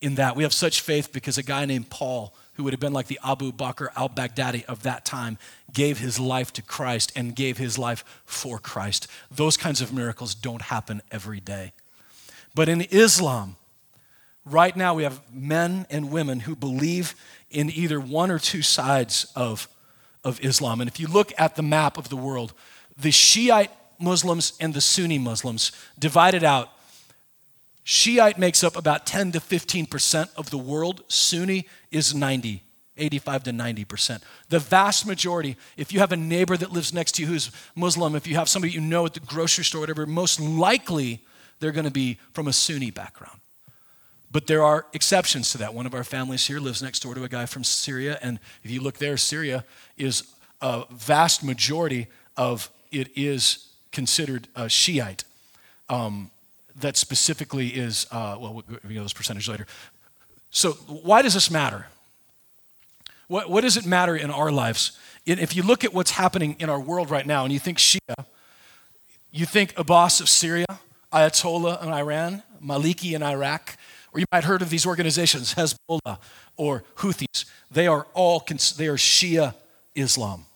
in 0.00 0.14
that. 0.14 0.36
We 0.36 0.44
have 0.44 0.54
such 0.54 0.80
faith 0.80 1.12
because 1.12 1.36
a 1.36 1.42
guy 1.42 1.66
named 1.66 1.90
Paul, 1.90 2.34
who 2.54 2.64
would 2.64 2.72
have 2.72 2.80
been 2.80 2.94
like 2.94 3.08
the 3.08 3.20
Abu 3.22 3.52
Bakr 3.52 3.88
al 3.94 4.08
Baghdadi 4.08 4.64
of 4.64 4.84
that 4.84 5.04
time, 5.04 5.36
gave 5.72 5.98
his 5.98 6.18
life 6.18 6.50
to 6.54 6.62
Christ 6.62 7.12
and 7.14 7.36
gave 7.36 7.58
his 7.58 7.76
life 7.78 8.22
for 8.24 8.58
Christ. 8.58 9.06
Those 9.30 9.58
kinds 9.58 9.82
of 9.82 9.92
miracles 9.92 10.34
don't 10.34 10.62
happen 10.62 11.02
every 11.10 11.40
day. 11.40 11.72
But 12.54 12.70
in 12.70 12.80
Islam, 12.80 13.56
Right 14.50 14.74
now, 14.74 14.94
we 14.94 15.02
have 15.02 15.20
men 15.32 15.86
and 15.90 16.10
women 16.10 16.40
who 16.40 16.56
believe 16.56 17.14
in 17.50 17.70
either 17.70 18.00
one 18.00 18.30
or 18.30 18.38
two 18.38 18.62
sides 18.62 19.30
of, 19.36 19.68
of 20.24 20.42
Islam. 20.42 20.80
And 20.80 20.88
if 20.88 20.98
you 20.98 21.06
look 21.06 21.32
at 21.36 21.56
the 21.56 21.62
map 21.62 21.98
of 21.98 22.08
the 22.08 22.16
world, 22.16 22.54
the 22.96 23.10
Shiite 23.10 23.70
Muslims 23.98 24.54
and 24.58 24.72
the 24.72 24.80
Sunni 24.80 25.18
Muslims 25.18 25.72
divided 25.98 26.44
out. 26.44 26.70
Shiite 27.90 28.36
makes 28.36 28.62
up 28.62 28.76
about 28.76 29.06
10 29.06 29.32
to 29.32 29.40
15% 29.40 30.28
of 30.36 30.50
the 30.50 30.58
world, 30.58 31.04
Sunni 31.08 31.66
is 31.90 32.14
90. 32.14 32.62
85 32.98 33.44
to 33.44 33.50
90%. 33.50 34.20
The 34.50 34.58
vast 34.58 35.06
majority, 35.06 35.56
if 35.78 35.90
you 35.90 36.00
have 36.00 36.12
a 36.12 36.16
neighbor 36.16 36.54
that 36.54 36.70
lives 36.70 36.92
next 36.92 37.12
to 37.12 37.22
you 37.22 37.28
who's 37.28 37.50
Muslim, 37.74 38.14
if 38.14 38.26
you 38.26 38.34
have 38.34 38.46
somebody 38.46 38.74
you 38.74 38.82
know 38.82 39.06
at 39.06 39.14
the 39.14 39.20
grocery 39.20 39.64
store, 39.64 39.80
whatever, 39.80 40.04
most 40.04 40.38
likely 40.38 41.24
they're 41.60 41.72
going 41.72 41.86
to 41.86 41.90
be 41.90 42.18
from 42.34 42.46
a 42.46 42.52
Sunni 42.52 42.90
background. 42.90 43.40
But 44.30 44.48
there 44.48 44.62
are 44.62 44.84
exceptions 44.92 45.50
to 45.52 45.58
that. 45.58 45.72
One 45.72 45.86
of 45.86 45.94
our 45.94 46.04
families 46.04 46.46
here 46.46 46.60
lives 46.60 46.82
next 46.82 47.00
door 47.00 47.14
to 47.14 47.24
a 47.24 47.28
guy 47.28 47.46
from 47.46 47.64
Syria, 47.64 48.18
and 48.20 48.38
if 48.64 48.70
you 48.70 48.82
look 48.82 48.98
there, 48.98 49.16
Syria 49.16 49.64
is 49.96 50.24
a 50.60 50.84
vast 50.90 51.42
majority 51.42 52.08
of 52.36 52.68
it 52.92 53.16
is 53.16 53.70
considered 53.92 54.46
a 54.54 54.68
Shiite. 54.68 55.24
Um, 55.88 56.30
that 56.80 56.96
specifically 56.96 57.68
is, 57.68 58.06
uh, 58.10 58.36
well, 58.38 58.62
we 58.84 58.94
get 58.94 59.00
those 59.00 59.12
percentage 59.12 59.48
later. 59.48 59.66
So, 60.50 60.72
why 60.72 61.22
does 61.22 61.34
this 61.34 61.50
matter? 61.50 61.86
What, 63.26 63.50
what 63.50 63.60
does 63.60 63.76
it 63.76 63.84
matter 63.84 64.16
in 64.16 64.30
our 64.30 64.50
lives? 64.50 64.98
If 65.26 65.54
you 65.54 65.62
look 65.62 65.84
at 65.84 65.92
what's 65.92 66.12
happening 66.12 66.56
in 66.58 66.70
our 66.70 66.80
world 66.80 67.10
right 67.10 67.26
now 67.26 67.44
and 67.44 67.52
you 67.52 67.58
think 67.58 67.78
Shia, 67.78 68.24
you 69.30 69.44
think 69.44 69.78
Abbas 69.78 70.20
of 70.20 70.28
Syria, 70.28 70.66
Ayatollah 71.12 71.82
in 71.82 71.90
Iran, 71.90 72.42
Maliki 72.64 73.14
in 73.14 73.22
Iraq, 73.22 73.76
or 74.12 74.20
you 74.20 74.26
might 74.32 74.38
have 74.38 74.48
heard 74.48 74.62
of 74.62 74.70
these 74.70 74.86
organizations, 74.86 75.54
Hezbollah 75.54 76.18
or 76.56 76.84
Houthis. 76.96 77.44
They 77.70 77.86
are 77.86 78.06
all, 78.14 78.42
they 78.76 78.86
are 78.86 78.96
Shia 78.96 79.54
Islam. 79.94 80.46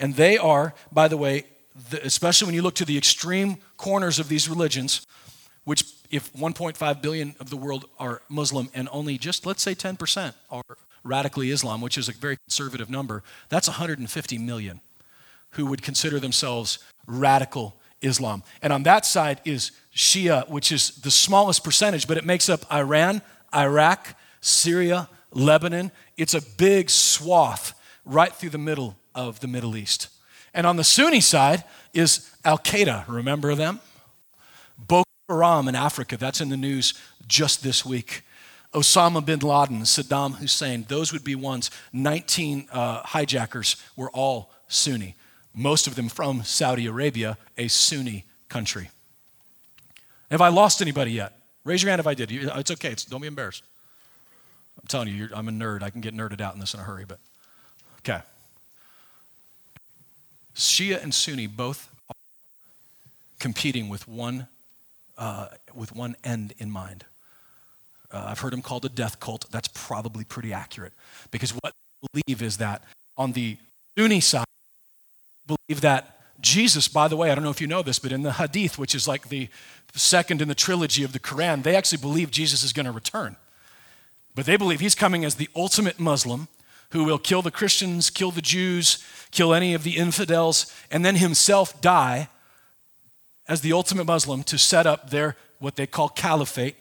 And 0.00 0.14
they 0.14 0.38
are, 0.38 0.74
by 0.90 1.08
the 1.08 1.16
way, 1.16 1.44
especially 2.02 2.46
when 2.46 2.54
you 2.54 2.62
look 2.62 2.74
to 2.76 2.84
the 2.84 2.96
extreme 2.96 3.58
corners 3.76 4.18
of 4.18 4.28
these 4.28 4.48
religions, 4.48 5.06
which 5.68 5.84
if 6.10 6.32
1.5 6.32 7.02
billion 7.02 7.34
of 7.40 7.50
the 7.50 7.56
world 7.56 7.84
are 7.98 8.22
Muslim 8.30 8.70
and 8.72 8.88
only 8.90 9.18
just, 9.18 9.44
let's 9.44 9.62
say 9.62 9.74
10% 9.74 10.32
are 10.50 10.62
radically 11.04 11.50
Islam, 11.50 11.82
which 11.82 11.98
is 11.98 12.08
a 12.08 12.12
very 12.12 12.38
conservative 12.46 12.88
number, 12.88 13.22
that's 13.50 13.68
150 13.68 14.38
million 14.38 14.80
who 15.50 15.66
would 15.66 15.82
consider 15.82 16.18
themselves 16.18 16.78
radical 17.06 17.76
Islam. 18.00 18.42
And 18.62 18.72
on 18.72 18.84
that 18.84 19.04
side 19.04 19.42
is 19.44 19.72
Shia, 19.94 20.48
which 20.48 20.72
is 20.72 20.92
the 21.02 21.10
smallest 21.10 21.62
percentage, 21.62 22.08
but 22.08 22.16
it 22.16 22.24
makes 22.24 22.48
up 22.48 22.60
Iran, 22.72 23.20
Iraq, 23.54 24.14
Syria, 24.40 25.06
Lebanon. 25.32 25.92
It's 26.16 26.32
a 26.32 26.40
big 26.56 26.88
swath 26.88 27.78
right 28.06 28.32
through 28.32 28.50
the 28.50 28.56
middle 28.58 28.96
of 29.14 29.40
the 29.40 29.48
Middle 29.48 29.76
East. 29.76 30.08
And 30.54 30.66
on 30.66 30.76
the 30.76 30.84
Sunni 30.84 31.20
side 31.20 31.62
is 31.92 32.34
Al 32.42 32.56
Qaeda. 32.56 33.04
Remember 33.06 33.54
them? 33.54 33.80
Boko 34.78 35.04
Haram 35.28 35.68
in 35.68 35.74
Africa. 35.74 36.16
That's 36.16 36.40
in 36.40 36.48
the 36.48 36.56
news 36.56 36.94
just 37.26 37.62
this 37.62 37.84
week. 37.84 38.22
Osama 38.74 39.24
bin 39.24 39.40
Laden, 39.40 39.80
Saddam 39.82 40.36
Hussein, 40.36 40.84
those 40.88 41.12
would 41.12 41.24
be 41.24 41.34
ones. 41.34 41.70
19 41.92 42.68
uh, 42.70 43.02
hijackers 43.02 43.76
were 43.96 44.10
all 44.10 44.50
Sunni 44.68 45.14
most 45.58 45.88
of 45.88 45.96
them 45.96 46.08
from 46.08 46.44
Saudi 46.44 46.86
Arabia, 46.86 47.36
a 47.58 47.66
Sunni 47.66 48.24
country. 48.48 48.90
Have 50.30 50.40
I 50.40 50.48
lost 50.48 50.80
anybody 50.80 51.10
yet? 51.10 51.32
Raise 51.64 51.82
your 51.82 51.90
hand 51.90 52.00
if 52.00 52.06
I 52.06 52.14
did. 52.14 52.30
It's 52.30 52.70
okay. 52.70 52.92
It's, 52.92 53.04
don't 53.04 53.20
be 53.20 53.26
embarrassed. 53.26 53.64
I'm 54.80 54.86
telling 54.86 55.08
you, 55.08 55.28
I'm 55.34 55.48
a 55.48 55.50
nerd. 55.50 55.82
I 55.82 55.90
can 55.90 56.00
get 56.00 56.14
nerded 56.14 56.40
out 56.40 56.54
in 56.54 56.60
this 56.60 56.74
in 56.74 56.80
a 56.80 56.84
hurry, 56.84 57.04
but 57.06 57.18
okay. 58.00 58.20
Shia 60.54 61.02
and 61.02 61.12
Sunni 61.12 61.48
both 61.48 61.92
are 62.08 62.14
competing 63.40 63.88
with 63.88 64.06
one, 64.06 64.46
uh, 65.18 65.48
with 65.74 65.94
one 65.94 66.16
end 66.24 66.54
in 66.58 66.70
mind. 66.70 67.04
Uh, 68.10 68.26
I've 68.28 68.40
heard 68.40 68.52
them 68.52 68.62
called 68.62 68.84
a 68.84 68.88
death 68.88 69.20
cult. 69.20 69.46
That's 69.50 69.68
probably 69.68 70.24
pretty 70.24 70.52
accurate 70.52 70.92
because 71.30 71.52
what 71.52 71.74
they 72.02 72.20
believe 72.22 72.42
is 72.42 72.56
that 72.56 72.82
on 73.16 73.32
the 73.32 73.58
Sunni 73.98 74.20
side, 74.20 74.46
believe 75.46 75.80
that 75.82 76.20
Jesus, 76.40 76.88
by 76.88 77.08
the 77.08 77.16
way, 77.16 77.30
I 77.30 77.34
don't 77.34 77.44
know 77.44 77.50
if 77.50 77.60
you 77.60 77.66
know 77.66 77.82
this, 77.82 77.98
but 77.98 78.12
in 78.12 78.22
the 78.22 78.32
Hadith, 78.32 78.78
which 78.78 78.94
is 78.94 79.08
like 79.08 79.28
the 79.28 79.48
second 79.94 80.40
in 80.40 80.48
the 80.48 80.54
trilogy 80.54 81.02
of 81.02 81.12
the 81.12 81.18
Quran, 81.18 81.62
they 81.64 81.74
actually 81.74 81.98
believe 81.98 82.30
Jesus 82.30 82.62
is 82.62 82.72
going 82.72 82.86
to 82.86 82.92
return. 82.92 83.36
But 84.34 84.46
they 84.46 84.56
believe 84.56 84.78
he's 84.78 84.94
coming 84.94 85.24
as 85.24 85.34
the 85.34 85.48
ultimate 85.56 85.98
Muslim 85.98 86.46
who 86.90 87.04
will 87.04 87.18
kill 87.18 87.42
the 87.42 87.50
Christians, 87.50 88.08
kill 88.08 88.30
the 88.30 88.40
Jews, 88.40 89.04
kill 89.30 89.52
any 89.52 89.74
of 89.74 89.82
the 89.82 89.96
infidels, 89.96 90.72
and 90.90 91.04
then 91.04 91.16
himself 91.16 91.80
die 91.80 92.28
as 93.48 93.62
the 93.62 93.72
ultimate 93.72 94.04
Muslim 94.04 94.42
to 94.44 94.58
set 94.58 94.86
up 94.86 95.10
their, 95.10 95.36
what 95.58 95.76
they 95.76 95.86
call 95.86 96.08
caliphate 96.08 96.76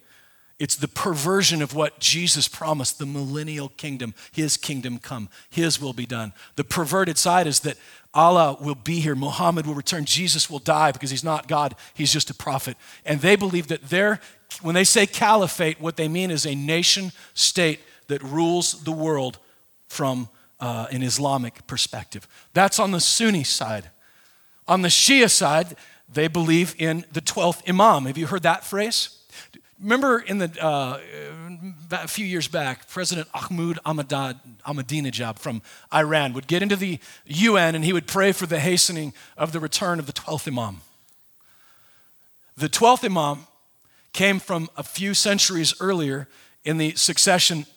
It's 0.59 0.75
the 0.75 0.87
perversion 0.87 1.61
of 1.61 1.75
what 1.75 1.99
Jesus 1.99 2.47
promised 2.47 2.97
the 2.97 3.05
millennial 3.05 3.69
kingdom, 3.69 4.15
his 4.31 4.57
kingdom 4.57 4.97
come, 4.97 5.29
his 5.49 5.79
will 5.79 5.93
be 5.93 6.07
done. 6.07 6.33
The 6.55 6.63
perverted 6.63 7.17
side 7.17 7.45
is 7.45 7.59
that 7.59 7.77
Allah 8.13 8.57
will 8.59 8.75
be 8.75 8.99
here, 8.99 9.15
Muhammad 9.15 9.67
will 9.67 9.75
return, 9.75 10.05
Jesus 10.05 10.49
will 10.49 10.59
die 10.59 10.91
because 10.91 11.11
he's 11.11 11.23
not 11.23 11.47
God, 11.47 11.75
he's 11.93 12.11
just 12.11 12.31
a 12.31 12.33
prophet. 12.33 12.75
And 13.05 13.21
they 13.21 13.35
believe 13.35 13.67
that 13.67 13.89
they're, 13.89 14.19
when 14.61 14.73
they 14.73 14.83
say 14.83 15.05
caliphate, 15.05 15.79
what 15.79 15.95
they 15.95 16.07
mean 16.07 16.31
is 16.31 16.47
a 16.47 16.55
nation 16.55 17.11
state 17.35 17.79
that 18.07 18.23
rules 18.23 18.83
the 18.83 18.91
world 18.91 19.37
from 19.87 20.27
uh, 20.59 20.87
an 20.89 21.03
Islamic 21.03 21.67
perspective. 21.67 22.27
That's 22.53 22.79
on 22.79 22.91
the 22.91 22.99
Sunni 22.99 23.43
side. 23.43 23.91
On 24.67 24.81
the 24.81 24.87
Shia 24.87 25.29
side, 25.29 25.75
they 26.11 26.27
believe 26.27 26.75
in 26.77 27.05
the 27.11 27.21
12th 27.21 27.67
Imam. 27.67 28.05
Have 28.05 28.17
you 28.17 28.27
heard 28.27 28.43
that 28.43 28.63
phrase? 28.63 29.09
Remember 29.79 30.19
in 30.19 30.39
the, 30.39 30.51
uh, 30.63 30.99
a 31.91 32.07
few 32.07 32.25
years 32.25 32.47
back, 32.47 32.89
President 32.89 33.27
Ahmad 33.33 33.77
Ahmadinejad 33.85 35.37
from 35.37 35.61
Iran 35.93 36.33
would 36.33 36.47
get 36.47 36.63
into 36.63 36.75
the 36.75 36.99
UN 37.25 37.75
and 37.75 37.85
he 37.85 37.93
would 37.93 38.07
pray 38.07 38.31
for 38.31 38.47
the 38.47 38.59
hastening 38.59 39.13
of 39.37 39.51
the 39.51 39.59
return 39.59 39.99
of 39.99 40.07
the 40.07 40.13
12th 40.13 40.47
Imam. 40.47 40.81
The 42.55 42.69
12th 42.69 43.03
Imam 43.05 43.45
came 44.13 44.39
from 44.39 44.67
a 44.75 44.81
few 44.81 45.13
centuries 45.13 45.79
earlier 45.79 46.27
in 46.65 46.79
the 46.79 46.95
succession 46.95 47.67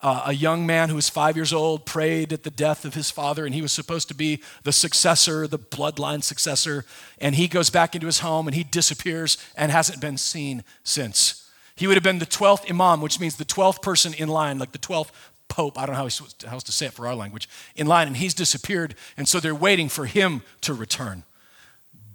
uh, 0.00 0.22
a 0.26 0.32
young 0.32 0.64
man 0.64 0.88
who 0.88 0.94
was 0.94 1.08
five 1.08 1.34
years 1.34 1.52
old 1.52 1.84
prayed 1.84 2.32
at 2.32 2.44
the 2.44 2.50
death 2.50 2.84
of 2.84 2.94
his 2.94 3.10
father, 3.10 3.44
and 3.44 3.54
he 3.54 3.62
was 3.62 3.72
supposed 3.72 4.06
to 4.08 4.14
be 4.14 4.40
the 4.62 4.72
successor, 4.72 5.46
the 5.48 5.58
bloodline 5.58 6.22
successor. 6.22 6.84
And 7.20 7.34
he 7.34 7.48
goes 7.48 7.68
back 7.68 7.94
into 7.94 8.06
his 8.06 8.20
home 8.20 8.46
and 8.46 8.54
he 8.54 8.62
disappears 8.62 9.38
and 9.56 9.72
hasn't 9.72 10.00
been 10.00 10.16
seen 10.16 10.62
since. 10.84 11.50
He 11.74 11.86
would 11.86 11.96
have 11.96 12.04
been 12.04 12.20
the 12.20 12.26
12th 12.26 12.70
Imam, 12.70 13.00
which 13.00 13.18
means 13.18 13.36
the 13.36 13.44
12th 13.44 13.82
person 13.82 14.14
in 14.14 14.28
line, 14.28 14.58
like 14.58 14.72
the 14.72 14.78
12th 14.78 15.10
Pope. 15.48 15.78
I 15.78 15.86
don't 15.86 15.94
know 15.94 16.02
how, 16.02 16.50
how 16.50 16.58
to 16.58 16.72
say 16.72 16.86
it 16.86 16.92
for 16.92 17.06
our 17.06 17.14
language, 17.14 17.48
in 17.74 17.86
line, 17.86 18.06
and 18.06 18.16
he's 18.16 18.34
disappeared. 18.34 18.94
And 19.16 19.26
so 19.26 19.40
they're 19.40 19.54
waiting 19.54 19.88
for 19.88 20.06
him 20.06 20.42
to 20.60 20.74
return. 20.74 21.24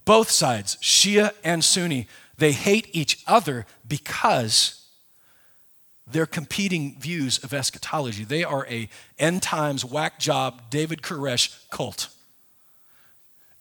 Both 0.06 0.30
sides, 0.30 0.78
Shia 0.82 1.32
and 1.44 1.64
Sunni, 1.64 2.08
they 2.38 2.52
hate 2.52 2.90
each 2.92 3.24
other 3.26 3.66
because 3.88 4.83
they're 6.06 6.26
competing 6.26 7.00
views 7.00 7.44
of 7.44 7.54
eschatology. 7.54 8.24
They 8.24 8.44
are 8.44 8.68
a 8.68 8.90
end 9.18 9.42
times 9.42 9.86
whack 9.86 10.20
job 10.20 10.70
David 10.70 11.02
Koresh 11.02 11.70
cult. 11.70 12.10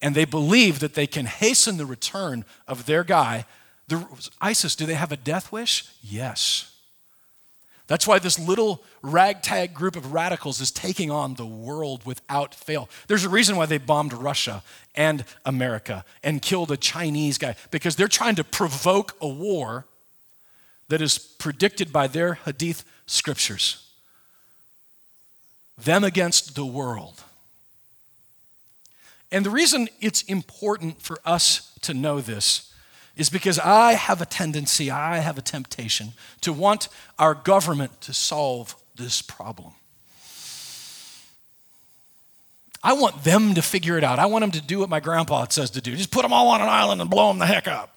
And 0.01 0.15
they 0.15 0.25
believe 0.25 0.81
that 0.81 0.95
they 0.95 1.07
can 1.07 1.27
hasten 1.27 1.77
the 1.77 1.87
return 1.87 2.45
of 2.67 2.87
their 2.87 3.05
guy 3.05 3.45
the, 3.89 4.07
ISIS, 4.41 4.75
do 4.75 4.87
they 4.87 4.95
have 4.95 5.13
a 5.13 5.17
death 5.17 5.53
wish? 5.53 5.85
Yes. 6.03 6.75
That's 7.89 8.07
why 8.07 8.19
this 8.19 8.39
little 8.39 8.83
ragtag 9.03 9.75
group 9.75 9.97
of 9.97 10.15
radicals 10.15 10.61
is 10.61 10.71
taking 10.71 11.11
on 11.11 11.35
the 11.35 11.45
world 11.45 12.07
without 12.07 12.55
fail. 12.55 12.89
There's 13.07 13.25
a 13.25 13.29
reason 13.29 13.57
why 13.57 13.67
they 13.67 13.79
bombed 13.79 14.15
Russia 14.15 14.63
and 14.95 15.25
America 15.45 16.05
and 16.23 16.41
killed 16.41 16.71
a 16.71 16.77
Chinese 16.77 17.39
guy, 17.39 17.57
because 17.71 17.97
they're 17.97 18.09
trying 18.09 18.37
to 18.37 18.45
provoke 18.45 19.17
a 19.21 19.29
war 19.29 19.85
that 20.93 21.01
is 21.01 21.17
predicted 21.17 21.91
by 21.91 22.07
their 22.07 22.35
hadith 22.35 22.85
scriptures. 23.07 23.89
Them 25.79 26.05
against 26.05 26.55
the 26.55 26.67
world. 26.67 27.23
And 29.31 29.47
the 29.47 29.49
reason 29.49 29.89
it's 30.03 30.21
important 30.25 31.01
for 31.01 31.17
us 31.25 31.75
to 31.81 31.95
know 31.95 32.21
this 32.21 32.75
is 33.17 33.31
because 33.31 33.59
I 33.59 33.95
have 33.95 34.21
a 34.21 34.27
tendency, 34.27 34.91
I 34.91 35.21
have 35.21 35.39
a 35.39 35.41
temptation 35.41 36.13
to 36.43 36.53
want 36.53 36.89
our 37.19 37.33
government 37.33 38.03
to 38.03 38.13
solve 38.13 38.77
this 38.95 39.23
problem. 39.23 39.73
I 42.83 42.93
want 42.93 43.25
them 43.25 43.55
to 43.55 43.63
figure 43.63 43.97
it 43.97 44.05
out. 44.05 44.19
I 44.19 44.27
want 44.27 44.43
them 44.43 44.51
to 44.51 44.61
do 44.61 44.81
what 44.81 44.91
my 44.91 45.01
grandpa 45.01 45.47
says 45.49 45.71
to 45.71 45.81
do 45.81 45.97
just 45.97 46.11
put 46.11 46.21
them 46.21 46.35
all 46.35 46.49
on 46.49 46.61
an 46.61 46.69
island 46.69 47.01
and 47.01 47.09
blow 47.09 47.29
them 47.29 47.39
the 47.39 47.47
heck 47.47 47.67
up. 47.67 47.92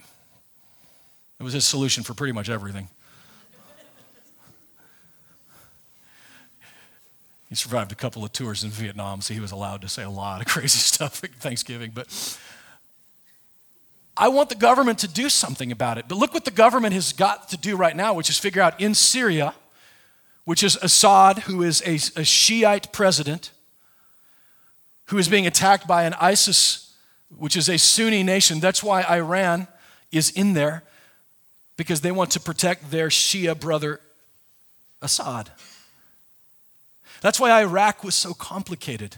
It 1.39 1.43
was 1.43 1.53
his 1.53 1.65
solution 1.65 2.03
for 2.03 2.13
pretty 2.13 2.33
much 2.33 2.49
everything. 2.49 2.89
He 7.49 7.55
survived 7.55 7.91
a 7.91 7.95
couple 7.95 8.23
of 8.23 8.31
tours 8.31 8.63
in 8.63 8.69
Vietnam, 8.69 9.21
so 9.21 9.33
he 9.33 9.39
was 9.39 9.51
allowed 9.51 9.81
to 9.81 9.87
say 9.87 10.03
a 10.03 10.09
lot 10.09 10.41
of 10.41 10.47
crazy 10.51 10.79
stuff 10.79 11.23
at 11.23 11.33
Thanksgiving. 11.35 11.91
But 11.93 12.37
I 14.17 14.29
want 14.29 14.49
the 14.49 14.55
government 14.55 14.99
to 14.99 15.07
do 15.07 15.29
something 15.29 15.71
about 15.71 15.97
it. 15.97 16.05
But 16.07 16.17
look 16.17 16.33
what 16.33 16.45
the 16.45 16.51
government 16.51 16.93
has 16.93 17.13
got 17.13 17.49
to 17.49 17.57
do 17.57 17.75
right 17.75 17.95
now, 17.95 18.13
which 18.13 18.29
is 18.29 18.39
figure 18.39 18.61
out 18.61 18.79
in 18.79 18.95
Syria, 18.95 19.53
which 20.45 20.63
is 20.63 20.77
Assad, 20.81 21.39
who 21.39 21.63
is 21.63 21.81
a, 21.85 21.95
a 22.19 22.23
Shiite 22.23 22.91
president, 22.91 23.51
who 25.07 25.17
is 25.17 25.27
being 25.27 25.45
attacked 25.45 25.87
by 25.87 26.03
an 26.03 26.13
ISIS, 26.19 26.93
which 27.37 27.55
is 27.55 27.69
a 27.69 27.77
Sunni 27.77 28.23
nation. 28.23 28.59
That's 28.59 28.81
why 28.81 29.03
Iran 29.03 29.67
is 30.11 30.29
in 30.31 30.53
there, 30.53 30.83
because 31.77 32.01
they 32.01 32.11
want 32.11 32.31
to 32.31 32.39
protect 32.39 32.91
their 32.91 33.09
Shia 33.09 33.59
brother, 33.59 33.99
Assad. 35.01 35.51
That's 37.21 37.39
why 37.39 37.61
Iraq 37.61 38.03
was 38.03 38.15
so 38.15 38.33
complicated. 38.33 39.17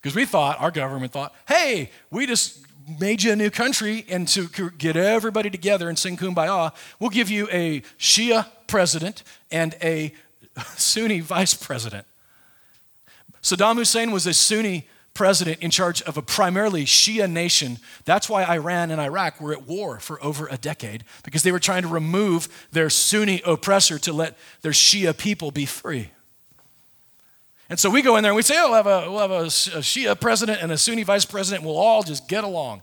Because 0.00 0.16
we 0.16 0.24
thought, 0.24 0.60
our 0.60 0.70
government 0.70 1.12
thought, 1.12 1.34
hey, 1.46 1.90
we 2.10 2.26
just 2.26 2.58
made 2.98 3.22
you 3.22 3.32
a 3.32 3.36
new 3.36 3.50
country 3.50 4.04
and 4.08 4.26
to 4.28 4.48
get 4.78 4.96
everybody 4.96 5.48
together 5.48 5.88
and 5.88 5.98
sing 5.98 6.16
kumbaya, 6.16 6.72
we'll 6.98 7.10
give 7.10 7.30
you 7.30 7.48
a 7.50 7.80
Shia 7.98 8.46
president 8.66 9.22
and 9.50 9.76
a 9.82 10.12
Sunni 10.76 11.20
vice 11.20 11.54
president. 11.54 12.06
Saddam 13.42 13.76
Hussein 13.76 14.10
was 14.10 14.26
a 14.26 14.34
Sunni 14.34 14.88
president 15.14 15.60
in 15.60 15.70
charge 15.70 16.02
of 16.02 16.16
a 16.16 16.22
primarily 16.22 16.84
Shia 16.84 17.30
nation. 17.30 17.78
That's 18.04 18.28
why 18.28 18.44
Iran 18.44 18.90
and 18.90 19.00
Iraq 19.00 19.40
were 19.40 19.52
at 19.52 19.66
war 19.66 20.00
for 20.00 20.22
over 20.24 20.46
a 20.46 20.56
decade, 20.56 21.04
because 21.22 21.42
they 21.42 21.52
were 21.52 21.60
trying 21.60 21.82
to 21.82 21.88
remove 21.88 22.48
their 22.72 22.90
Sunni 22.90 23.42
oppressor 23.44 23.98
to 24.00 24.12
let 24.12 24.38
their 24.62 24.72
Shia 24.72 25.16
people 25.16 25.50
be 25.50 25.66
free. 25.66 26.10
And 27.68 27.78
so 27.78 27.88
we 27.88 28.02
go 28.02 28.16
in 28.16 28.22
there 28.22 28.32
and 28.32 28.36
we 28.36 28.42
say, 28.42 28.56
oh, 28.58 28.68
we'll 28.68 28.76
have, 28.76 28.86
a, 28.86 29.10
we'll 29.10 29.20
have 29.20 29.30
a, 29.30 29.46
Shia 29.46 30.20
president 30.20 30.62
and 30.62 30.70
a 30.70 30.76
Sunni 30.76 31.04
vice 31.04 31.24
president. 31.24 31.62
and 31.62 31.70
We'll 31.70 31.80
all 31.80 32.02
just 32.02 32.28
get 32.28 32.44
along. 32.44 32.82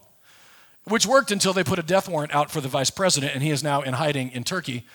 Which 0.86 1.06
worked 1.06 1.30
until 1.30 1.54
they 1.54 1.64
put 1.64 1.78
a 1.78 1.84
death 1.84 2.10
warrant 2.10 2.34
out 2.34 2.50
for 2.50 2.62
the 2.62 2.68
vice 2.68 2.90
president, 2.90 3.34
and 3.36 3.44
he 3.44 3.52
is 3.52 3.64
now 3.64 3.82
in 3.82 3.94
hiding 3.94 4.32
in 4.32 4.44
Turkey 4.44 4.86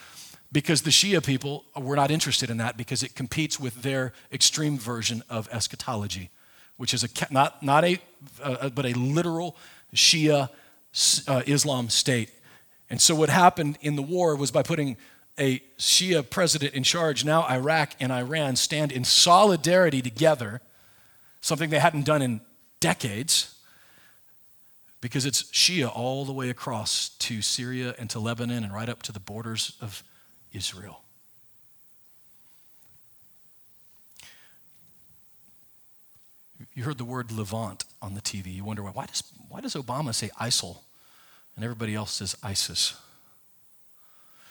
because 0.50 0.82
the 0.82 0.90
Shia 0.90 1.24
people 1.24 1.64
were 1.76 1.96
not 1.96 2.10
interested 2.10 2.50
in 2.50 2.56
that 2.56 2.76
because 2.76 3.02
it 3.02 3.14
competes 3.14 3.60
with 3.60 3.82
their 3.82 4.12
extreme 4.32 4.78
version 4.78 5.22
of 5.28 5.48
eschatology, 5.52 6.30
which 6.76 6.94
is 6.94 7.04
a, 7.04 7.08
not, 7.30 7.62
not 7.62 7.84
a, 7.84 7.98
uh, 8.42 8.68
but 8.70 8.84
a 8.84 8.92
literal 8.92 9.56
Shia 9.94 10.48
uh, 11.28 11.42
Islam 11.46 11.88
state. 11.88 12.30
And 12.90 13.00
so 13.00 13.14
what 13.14 13.28
happened 13.28 13.78
in 13.80 13.96
the 13.96 14.02
war 14.02 14.36
was 14.36 14.50
by 14.50 14.62
putting 14.62 14.96
a 15.38 15.60
Shia 15.78 16.28
president 16.28 16.74
in 16.74 16.82
charge, 16.82 17.24
now 17.24 17.48
Iraq 17.48 17.90
and 17.98 18.12
Iran 18.12 18.56
stand 18.56 18.92
in 18.92 19.04
solidarity 19.04 20.00
together, 20.00 20.60
something 21.40 21.70
they 21.70 21.78
hadn't 21.78 22.04
done 22.04 22.22
in 22.22 22.40
decades, 22.80 23.54
because 25.00 25.26
it's 25.26 25.44
Shia 25.44 25.94
all 25.94 26.24
the 26.24 26.32
way 26.32 26.50
across 26.50 27.10
to 27.10 27.42
Syria 27.42 27.94
and 27.98 28.08
to 28.10 28.18
Lebanon 28.18 28.64
and 28.64 28.72
right 28.72 28.88
up 28.88 29.02
to 29.02 29.12
the 29.12 29.20
borders 29.20 29.76
of 29.80 30.02
Israel. 30.52 31.03
You 36.74 36.82
heard 36.84 36.98
the 36.98 37.04
word 37.04 37.30
Levant 37.30 37.84
on 38.02 38.14
the 38.14 38.20
TV. 38.20 38.54
You 38.54 38.64
wonder 38.64 38.82
why. 38.82 38.90
Why 38.90 39.06
does, 39.06 39.22
why 39.48 39.60
does 39.60 39.74
Obama 39.74 40.14
say 40.14 40.30
ISIL 40.40 40.78
and 41.54 41.64
everybody 41.64 41.94
else 41.94 42.14
says 42.14 42.36
ISIS? 42.42 42.96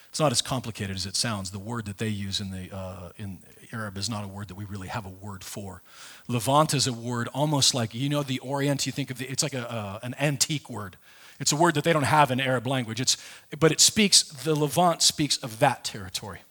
It's 0.10 0.20
not 0.20 0.32
as 0.32 0.42
complicated 0.42 0.96
as 0.96 1.06
it 1.06 1.16
sounds. 1.16 1.52
The 1.52 1.60
word 1.60 1.86
that 1.86 1.98
they 1.98 2.08
use 2.08 2.40
in, 2.40 2.52
the, 2.52 2.74
uh, 2.74 3.10
in 3.18 3.40
Arab 3.74 3.98
is 3.98 4.10
not 4.10 4.24
a 4.24 4.28
word 4.28 4.48
that 4.50 4.56
we 4.56 4.64
really 4.64 4.88
have 4.88 5.06
a 5.06 5.10
word 5.10 5.44
for. 5.44 5.82
Levant 6.28 6.74
is 6.74 6.88
a 6.88 6.94
word 6.94 7.28
almost 7.34 7.74
like, 7.74 7.94
you 7.96 8.10
know, 8.10 8.24
the 8.24 8.40
Orient, 8.40 8.86
you 8.86 8.92
think 8.92 9.10
of 9.10 9.18
the, 9.18 9.26
it's 9.26 9.44
like 9.44 9.56
a, 9.56 9.70
uh, 9.70 10.00
an 10.04 10.16
antique 10.20 10.70
word. 10.70 10.98
It's 11.40 11.52
a 11.52 11.56
word 11.56 11.74
that 11.74 11.84
they 11.84 11.92
don't 11.92 12.04
have 12.04 12.30
in 12.30 12.40
Arab 12.40 12.68
language. 12.68 13.02
It's, 13.02 13.18
but 13.60 13.72
it 13.72 13.82
speaks, 13.82 14.22
the 14.22 14.56
Levant 14.56 15.02
speaks 15.02 15.38
of 15.38 15.60
that 15.60 15.84
territory. 15.84 16.42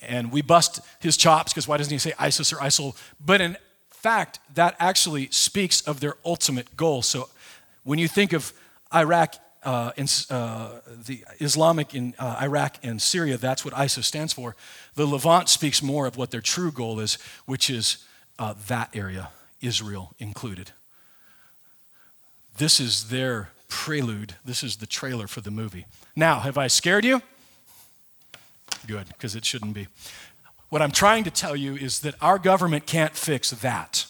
And 0.00 0.32
we 0.32 0.40
bust 0.40 0.80
his 1.00 1.18
chops 1.18 1.52
because 1.52 1.68
why 1.68 1.76
doesn't 1.76 1.92
he 1.92 1.98
say 1.98 2.14
ISIS 2.18 2.50
or 2.50 2.56
ISIL? 2.56 2.96
But 3.24 3.42
in 3.42 3.58
fact, 4.00 4.38
that 4.54 4.76
actually 4.78 5.28
speaks 5.30 5.82
of 5.82 6.00
their 6.00 6.14
ultimate 6.24 6.76
goal. 6.76 7.02
So 7.02 7.28
when 7.84 7.98
you 7.98 8.08
think 8.08 8.32
of 8.32 8.52
Iraq 8.94 9.34
uh, 9.62 9.92
in 9.96 10.06
uh, 10.30 10.80
the 11.06 11.24
Islamic 11.38 11.94
in 11.94 12.14
uh, 12.18 12.38
Iraq 12.40 12.76
and 12.82 13.00
Syria, 13.00 13.36
that's 13.36 13.64
what 13.64 13.74
ISIS 13.76 14.06
stands 14.06 14.32
for. 14.32 14.56
The 14.94 15.06
Levant 15.06 15.48
speaks 15.48 15.82
more 15.82 16.06
of 16.06 16.16
what 16.16 16.30
their 16.30 16.40
true 16.40 16.72
goal 16.72 16.98
is, 17.00 17.18
which 17.44 17.68
is 17.68 18.06
uh, 18.38 18.54
that 18.68 18.88
area, 18.94 19.28
Israel 19.60 20.14
included. 20.18 20.72
This 22.56 22.80
is 22.80 23.10
their 23.10 23.50
prelude. 23.68 24.34
This 24.44 24.62
is 24.62 24.76
the 24.76 24.86
trailer 24.86 25.26
for 25.26 25.42
the 25.42 25.50
movie. 25.50 25.86
Now, 26.16 26.40
have 26.40 26.56
I 26.56 26.68
scared 26.68 27.04
you? 27.04 27.22
Good, 28.86 29.08
because 29.08 29.36
it 29.36 29.44
shouldn't 29.44 29.74
be. 29.74 29.88
What 30.70 30.80
I'm 30.80 30.92
trying 30.92 31.24
to 31.24 31.30
tell 31.30 31.54
you 31.54 31.76
is 31.76 32.00
that 32.00 32.14
our 32.22 32.38
government 32.38 32.86
can't 32.86 33.14
fix 33.14 33.50
that. 33.50 34.06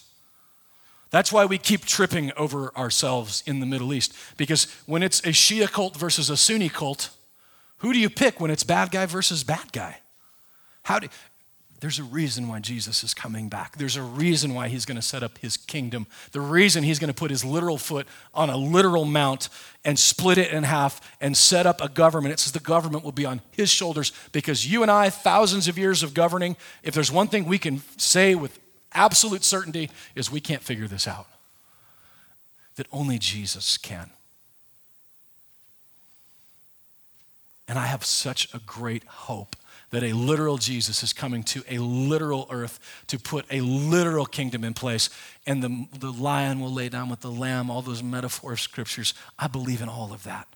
That's 1.11 1.33
why 1.33 1.45
we 1.45 1.59
keep 1.59 1.85
tripping 1.85 2.31
over 2.37 2.75
ourselves 2.77 3.43
in 3.47 3.59
the 3.59 3.67
Middle 3.67 3.93
East. 3.93 4.15
Because 4.37 4.73
when 4.87 5.03
it's 5.03 5.21
a 5.21 5.31
Shia 5.31 5.71
cult 5.71 5.97
versus 5.97 6.31
a 6.31 6.37
Sunni 6.37 6.69
cult, 6.69 7.11
who 7.79 7.93
do 7.93 7.99
you 7.99 8.09
pick 8.09 8.39
when 8.39 8.51
it's 8.51 8.63
bad 8.63 8.91
guy 8.91 9.07
versus 9.07 9.43
bad 9.43 9.73
guy? 9.73 9.99
How 10.85 11.01
do, 11.01 11.09
there's 11.81 11.99
a 11.99 12.05
reason 12.05 12.47
why 12.47 12.61
Jesus 12.61 13.03
is 13.03 13.15
coming 13.15 13.49
back. 13.49 13.79
There's 13.79 13.97
a 13.97 14.03
reason 14.03 14.55
why 14.55 14.69
he's 14.69 14.85
going 14.85 14.97
to 14.97 15.03
set 15.03 15.23
up 15.23 15.39
his 15.39 15.57
kingdom. 15.57 16.07
The 16.33 16.41
reason 16.41 16.85
he's 16.85 16.99
going 16.99 17.13
to 17.13 17.15
put 17.15 17.31
his 17.31 17.43
literal 17.43 17.79
foot 17.79 18.07
on 18.35 18.51
a 18.51 18.57
literal 18.57 19.07
mount 19.07 19.49
and 19.83 19.99
split 19.99 20.37
it 20.37 20.53
in 20.53 20.65
half 20.65 21.01
and 21.23 21.35
set 21.35 21.67
up 21.67 21.81
a 21.81 21.89
government. 21.89 22.35
It 22.35 22.39
says 22.39 22.53
the 22.53 22.61
government 22.61 23.03
will 23.03 23.13
be 23.13 23.25
on 23.25 23.41
his 23.53 23.71
shoulders 23.71 24.13
because 24.33 24.71
you 24.71 24.83
and 24.83 24.91
I, 24.91 25.09
thousands 25.09 25.69
of 25.69 25.79
years 25.79 26.03
of 26.03 26.13
governing, 26.13 26.57
if 26.83 26.93
there's 26.93 27.11
one 27.11 27.29
thing 27.29 27.47
we 27.47 27.59
can 27.59 27.81
say 27.97 28.35
with 28.35 28.59
absolute 28.93 29.43
certainty, 29.43 29.91
is 30.15 30.31
we 30.31 30.41
can't 30.41 30.63
figure 30.63 30.87
this 30.87 31.09
out. 31.09 31.29
That 32.77 32.89
only 32.93 33.19
Jesus 33.19 33.79
can. 33.79 34.11
And 37.67 37.79
I 37.79 37.87
have 37.87 38.05
such 38.05 38.53
a 38.53 38.59
great 38.59 39.05
hope 39.05 39.57
that 39.91 40.05
a 40.05 40.13
literal 40.13 40.57
Jesus 40.57 41.03
is 41.03 41.13
coming 41.13 41.43
to 41.45 41.63
a 41.69 41.79
literal 41.79 42.47
earth 42.51 42.79
to 43.09 43.19
put 43.19 43.45
a 43.51 43.61
literal 43.61 44.27
kingdom 44.27 44.65
in 44.65 44.75
place. 44.75 45.11
And 45.47 45.63
the, 45.63 45.87
the 45.99 46.13
lion 46.13 46.61
will 46.61 46.73
lay 46.73 46.89
down 46.89 47.09
with 47.09 47.21
the 47.21 47.31
lamb, 47.31 47.71
all 47.71 47.83
those 47.83 48.03
metaphor 48.03 48.57
scriptures. 48.57 49.15
I 49.39 49.49
believe 49.49 49.83
in 49.83 49.89
all 49.89 50.13
of 50.13 50.23
that. 50.25 50.47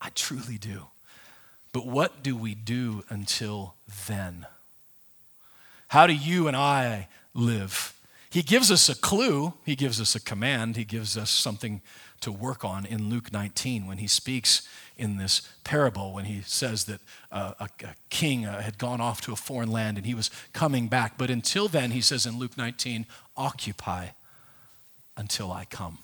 I 0.00 0.10
truly 0.14 0.58
do. 0.58 0.86
But 1.72 1.86
what 1.86 2.22
do 2.22 2.36
we 2.36 2.54
do 2.54 3.04
until 3.08 3.74
then? 4.08 4.46
How 5.88 6.06
do 6.06 6.14
you 6.14 6.48
and 6.48 6.56
I 6.56 7.08
live? 7.34 7.94
He 8.30 8.42
gives 8.42 8.70
us 8.70 8.88
a 8.88 8.94
clue, 8.94 9.54
he 9.64 9.74
gives 9.74 10.00
us 10.00 10.14
a 10.14 10.20
command, 10.20 10.76
he 10.76 10.84
gives 10.84 11.16
us 11.16 11.30
something 11.30 11.82
to 12.20 12.30
work 12.30 12.64
on 12.64 12.86
in 12.86 13.10
Luke 13.10 13.32
19 13.32 13.86
when 13.86 13.98
he 13.98 14.06
speaks 14.06 14.68
in 15.00 15.16
this 15.16 15.40
parable 15.64 16.12
when 16.12 16.26
he 16.26 16.42
says 16.42 16.84
that 16.84 17.00
uh, 17.32 17.54
a, 17.58 17.68
a, 17.84 17.94
king 18.10 18.44
uh, 18.44 18.60
had 18.60 18.76
gone 18.76 19.00
off 19.00 19.22
to 19.22 19.32
a 19.32 19.36
foreign 19.36 19.70
land 19.70 19.96
and 19.96 20.06
he 20.06 20.14
was 20.14 20.30
coming 20.52 20.88
back. 20.88 21.16
But 21.16 21.30
until 21.30 21.68
then, 21.68 21.92
he 21.92 22.02
says 22.02 22.26
in 22.26 22.38
Luke 22.38 22.56
19, 22.56 23.06
occupy 23.36 24.08
until 25.16 25.50
I 25.50 25.64
come. 25.64 25.98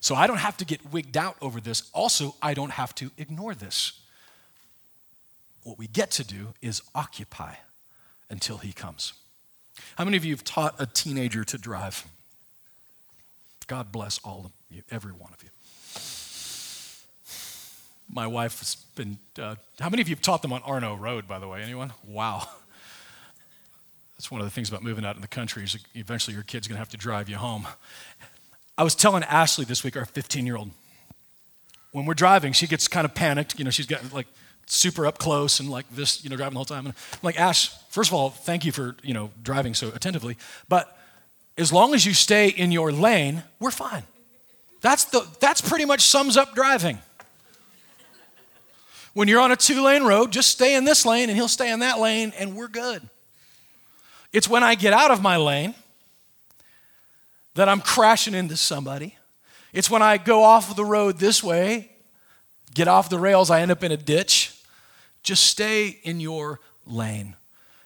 So 0.00 0.14
I 0.14 0.26
don't 0.26 0.38
have 0.38 0.56
to 0.56 0.64
get 0.64 0.92
wigged 0.92 1.16
out 1.16 1.36
over 1.40 1.60
this. 1.60 1.88
Also, 1.92 2.34
I 2.42 2.52
don't 2.52 2.72
have 2.72 2.94
to 2.96 3.10
ignore 3.16 3.54
this. 3.54 4.00
What 5.62 5.78
we 5.78 5.86
get 5.86 6.10
to 6.12 6.24
do 6.24 6.54
is 6.60 6.82
occupy 6.94 7.54
until 8.28 8.58
he 8.58 8.72
comes. 8.72 9.12
How 9.96 10.04
many 10.04 10.16
of 10.16 10.24
you 10.24 10.32
have 10.32 10.44
taught 10.44 10.74
a 10.78 10.86
teenager 10.86 11.44
to 11.44 11.58
drive? 11.58 12.04
God 13.66 13.92
bless 13.92 14.18
all 14.24 14.42
of 14.46 14.52
you, 14.70 14.82
every 14.90 15.12
one 15.12 15.32
of 15.32 15.42
you. 15.42 15.50
My 18.08 18.26
wife 18.26 18.60
has 18.60 18.76
been, 18.94 19.18
uh, 19.40 19.56
how 19.80 19.88
many 19.88 20.02
of 20.02 20.08
you 20.08 20.14
have 20.14 20.22
taught 20.22 20.42
them 20.42 20.52
on 20.52 20.62
Arno 20.62 20.94
Road, 20.94 21.26
by 21.26 21.38
the 21.38 21.48
way? 21.48 21.62
Anyone? 21.62 21.92
Wow. 22.06 22.48
That's 24.16 24.30
one 24.30 24.40
of 24.40 24.46
the 24.46 24.50
things 24.50 24.68
about 24.68 24.82
moving 24.82 25.04
out 25.04 25.16
in 25.16 25.22
the 25.22 25.28
country 25.28 25.64
is 25.64 25.76
eventually 25.94 26.34
your 26.34 26.42
kid's 26.42 26.66
going 26.68 26.76
to 26.76 26.78
have 26.78 26.88
to 26.90 26.96
drive 26.96 27.28
you 27.28 27.36
home. 27.36 27.66
I 28.78 28.82
was 28.82 28.94
telling 28.94 29.22
Ashley 29.24 29.64
this 29.64 29.84
week, 29.84 29.96
our 29.96 30.04
15 30.04 30.46
year 30.46 30.56
old, 30.56 30.70
when 31.92 32.06
we're 32.06 32.14
driving, 32.14 32.52
she 32.52 32.66
gets 32.66 32.88
kind 32.88 33.04
of 33.04 33.14
panicked. 33.14 33.58
You 33.58 33.64
know, 33.64 33.70
she's 33.70 33.86
got 33.86 34.12
like 34.12 34.26
super 34.66 35.06
up 35.06 35.18
close 35.18 35.60
and 35.60 35.70
like 35.70 35.88
this, 35.90 36.22
you 36.24 36.30
know, 36.30 36.36
driving 36.36 36.54
the 36.54 36.58
whole 36.58 36.64
time. 36.64 36.86
And 36.86 36.94
I'm 37.12 37.18
like, 37.22 37.38
Ash, 37.38 37.70
first 37.88 38.10
of 38.10 38.14
all, 38.14 38.30
thank 38.30 38.64
you 38.64 38.72
for, 38.72 38.96
you 39.02 39.14
know, 39.14 39.30
driving 39.42 39.74
so 39.74 39.88
attentively. 39.88 40.36
But 40.68 40.96
as 41.58 41.72
long 41.72 41.94
as 41.94 42.04
you 42.04 42.14
stay 42.14 42.48
in 42.48 42.72
your 42.72 42.92
lane, 42.92 43.42
we're 43.60 43.70
fine. 43.70 44.02
That's, 44.80 45.04
the, 45.04 45.26
that's 45.40 45.60
pretty 45.60 45.84
much 45.84 46.02
sums 46.02 46.36
up 46.36 46.54
driving. 46.54 46.98
When 49.16 49.28
you're 49.28 49.40
on 49.40 49.50
a 49.50 49.56
two 49.56 49.82
lane 49.82 50.02
road, 50.02 50.30
just 50.30 50.50
stay 50.50 50.74
in 50.74 50.84
this 50.84 51.06
lane 51.06 51.30
and 51.30 51.38
he'll 51.38 51.48
stay 51.48 51.72
in 51.72 51.80
that 51.80 51.98
lane 51.98 52.34
and 52.38 52.54
we're 52.54 52.68
good. 52.68 53.00
It's 54.30 54.46
when 54.46 54.62
I 54.62 54.74
get 54.74 54.92
out 54.92 55.10
of 55.10 55.22
my 55.22 55.38
lane 55.38 55.74
that 57.54 57.66
I'm 57.66 57.80
crashing 57.80 58.34
into 58.34 58.58
somebody. 58.58 59.16
It's 59.72 59.88
when 59.88 60.02
I 60.02 60.18
go 60.18 60.42
off 60.42 60.76
the 60.76 60.84
road 60.84 61.16
this 61.16 61.42
way, 61.42 61.90
get 62.74 62.88
off 62.88 63.08
the 63.08 63.18
rails, 63.18 63.50
I 63.50 63.62
end 63.62 63.70
up 63.70 63.82
in 63.82 63.90
a 63.90 63.96
ditch. 63.96 64.54
Just 65.22 65.46
stay 65.46 65.98
in 66.02 66.20
your 66.20 66.60
lane. 66.86 67.36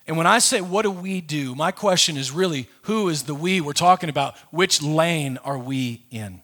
And 0.09 0.17
when 0.17 0.27
I 0.27 0.41
say, 0.41 0.61
what 0.61 0.83
do 0.83 0.91
we 0.91 1.21
do? 1.21 1.55
My 1.55 1.71
question 1.71 2.17
is 2.17 2.33
really, 2.33 2.69
who 2.83 3.09
is 3.09 3.23
the 3.23 3.37
we 3.37 3.61
we're 3.61 3.73
talking 3.73 4.11
about? 4.11 4.37
Which 4.51 4.83
lane 4.83 5.39
are 5.45 5.59
we 5.59 6.03
in? 6.11 6.43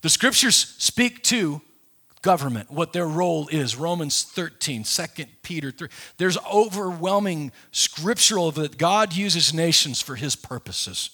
The 0.00 0.08
scriptures 0.08 0.56
speak 0.78 1.22
to 1.24 1.60
government, 2.22 2.70
what 2.70 2.92
their 2.92 3.06
role 3.06 3.48
is. 3.48 3.76
Romans 3.76 4.22
13, 4.22 4.84
2 4.84 5.02
Peter 5.42 5.70
3. 5.70 5.88
There's 6.16 6.38
overwhelming 6.52 7.52
scriptural 7.72 8.50
that 8.52 8.78
God 8.78 9.14
uses 9.14 9.54
nations 9.54 10.00
for 10.00 10.16
his 10.16 10.36
purposes. 10.36 11.10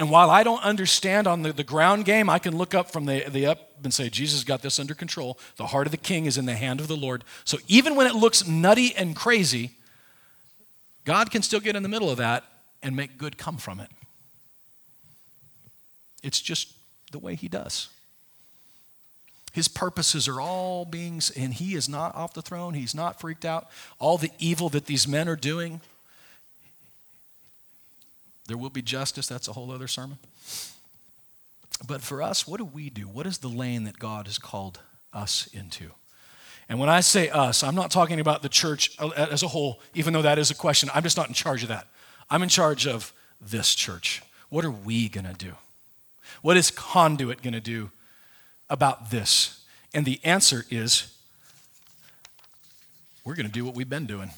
And 0.00 0.10
while 0.10 0.30
I 0.30 0.42
don't 0.42 0.62
understand 0.64 1.26
on 1.26 1.42
the, 1.42 1.52
the 1.52 1.64
ground 1.64 2.04
game, 2.04 2.28
I 2.28 2.38
can 2.38 2.56
look 2.56 2.74
up 2.74 2.90
from 2.90 3.04
the, 3.04 3.24
the 3.28 3.46
up 3.46 3.70
and 3.84 3.92
say, 3.92 4.08
Jesus 4.08 4.42
got 4.42 4.62
this 4.62 4.80
under 4.80 4.94
control. 4.94 5.38
The 5.56 5.66
heart 5.66 5.86
of 5.86 5.90
the 5.90 5.96
king 5.96 6.26
is 6.26 6.38
in 6.38 6.46
the 6.46 6.54
hand 6.54 6.80
of 6.80 6.88
the 6.88 6.96
Lord. 6.96 7.24
So 7.44 7.58
even 7.68 7.94
when 7.94 8.06
it 8.06 8.14
looks 8.14 8.46
nutty 8.46 8.94
and 8.96 9.14
crazy, 9.14 9.72
God 11.04 11.30
can 11.30 11.42
still 11.42 11.60
get 11.60 11.76
in 11.76 11.82
the 11.82 11.88
middle 11.88 12.10
of 12.10 12.16
that 12.18 12.44
and 12.82 12.96
make 12.96 13.18
good 13.18 13.38
come 13.38 13.58
from 13.58 13.80
it. 13.80 13.90
It's 16.22 16.40
just 16.40 16.72
the 17.10 17.18
way 17.18 17.34
he 17.34 17.48
does. 17.48 17.88
His 19.52 19.68
purposes 19.68 20.28
are 20.28 20.40
all 20.40 20.84
beings, 20.84 21.30
and 21.30 21.52
he 21.52 21.74
is 21.74 21.88
not 21.88 22.14
off 22.14 22.32
the 22.32 22.42
throne. 22.42 22.74
He's 22.74 22.94
not 22.94 23.20
freaked 23.20 23.44
out. 23.44 23.68
All 23.98 24.16
the 24.16 24.30
evil 24.38 24.70
that 24.70 24.86
these 24.86 25.06
men 25.06 25.28
are 25.28 25.36
doing, 25.36 25.82
there 28.46 28.56
will 28.56 28.70
be 28.70 28.82
justice. 28.82 29.26
That's 29.26 29.48
a 29.48 29.52
whole 29.52 29.70
other 29.70 29.88
sermon. 29.88 30.18
But 31.86 32.00
for 32.00 32.22
us, 32.22 32.46
what 32.46 32.58
do 32.58 32.64
we 32.64 32.90
do? 32.90 33.02
What 33.02 33.26
is 33.26 33.38
the 33.38 33.48
lane 33.48 33.84
that 33.84 33.98
God 33.98 34.26
has 34.26 34.38
called 34.38 34.80
us 35.12 35.48
into? 35.52 35.90
And 36.68 36.78
when 36.78 36.88
I 36.88 37.00
say 37.00 37.28
us, 37.28 37.62
I'm 37.62 37.74
not 37.74 37.90
talking 37.90 38.20
about 38.20 38.40
the 38.40 38.48
church 38.48 38.96
as 39.16 39.42
a 39.42 39.48
whole, 39.48 39.80
even 39.94 40.12
though 40.14 40.22
that 40.22 40.38
is 40.38 40.50
a 40.50 40.54
question. 40.54 40.88
I'm 40.94 41.02
just 41.02 41.16
not 41.16 41.28
in 41.28 41.34
charge 41.34 41.62
of 41.62 41.68
that. 41.68 41.88
I'm 42.30 42.42
in 42.42 42.48
charge 42.48 42.86
of 42.86 43.12
this 43.40 43.74
church. 43.74 44.22
What 44.48 44.64
are 44.64 44.70
we 44.70 45.08
going 45.08 45.26
to 45.26 45.34
do? 45.34 45.52
What 46.40 46.56
is 46.56 46.70
Conduit 46.70 47.42
going 47.42 47.52
to 47.52 47.60
do 47.60 47.90
about 48.72 49.10
this? 49.10 49.60
And 49.94 50.06
the 50.06 50.18
answer 50.24 50.64
is 50.70 51.12
we're 53.24 53.34
going 53.34 53.46
to 53.46 53.52
do 53.52 53.64
what 53.64 53.74
we've 53.74 53.88
been 53.88 54.06
doing. 54.06 54.30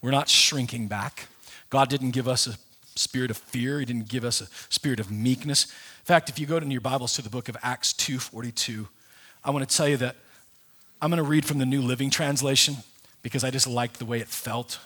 We're 0.00 0.10
not 0.10 0.28
shrinking 0.28 0.88
back. 0.88 1.28
God 1.68 1.88
didn't 1.90 2.10
give 2.12 2.26
us 2.26 2.46
a 2.46 2.56
spirit 2.98 3.30
of 3.30 3.36
fear. 3.36 3.78
He 3.78 3.84
didn't 3.84 4.08
give 4.08 4.24
us 4.24 4.40
a 4.40 4.46
spirit 4.72 4.98
of 4.98 5.10
meekness. 5.10 5.66
In 5.66 6.04
fact, 6.04 6.30
if 6.30 6.38
you 6.38 6.46
go 6.46 6.58
to 6.58 6.66
your 6.66 6.80
Bibles 6.80 7.12
to 7.14 7.22
the 7.22 7.28
book 7.28 7.48
of 7.48 7.56
Acts 7.62 7.92
2:42, 7.92 8.88
I 9.44 9.50
want 9.50 9.68
to 9.68 9.76
tell 9.76 9.88
you 9.88 9.98
that 9.98 10.16
I'm 11.00 11.10
going 11.10 11.22
to 11.22 11.28
read 11.28 11.44
from 11.44 11.58
the 11.58 11.66
New 11.66 11.82
Living 11.82 12.08
Translation 12.08 12.78
because 13.22 13.44
I 13.44 13.50
just 13.50 13.66
liked 13.66 13.98
the 13.98 14.06
way 14.06 14.20
it 14.20 14.28
felt. 14.28 14.78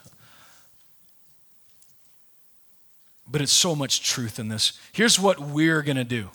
But 3.31 3.41
it's 3.41 3.53
so 3.53 3.77
much 3.77 4.03
truth 4.03 4.41
in 4.41 4.49
this. 4.49 4.73
Here's 4.93 5.21
what 5.21 5.39
we're 5.39 5.83
going 5.83 5.97
to 5.97 6.05
do. 6.05 6.31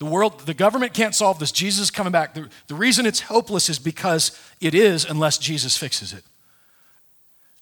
The 0.00 0.06
world, 0.06 0.40
the 0.40 0.54
government 0.54 0.94
can't 0.94 1.14
solve 1.14 1.38
this. 1.38 1.52
Jesus 1.52 1.84
is 1.84 1.90
coming 1.90 2.10
back. 2.10 2.32
The, 2.34 2.48
the 2.66 2.74
reason 2.74 3.04
it's 3.04 3.20
hopeless 3.20 3.68
is 3.68 3.78
because 3.78 4.36
it 4.60 4.74
is 4.74 5.04
unless 5.04 5.36
Jesus 5.36 5.76
fixes 5.76 6.14
it. 6.14 6.24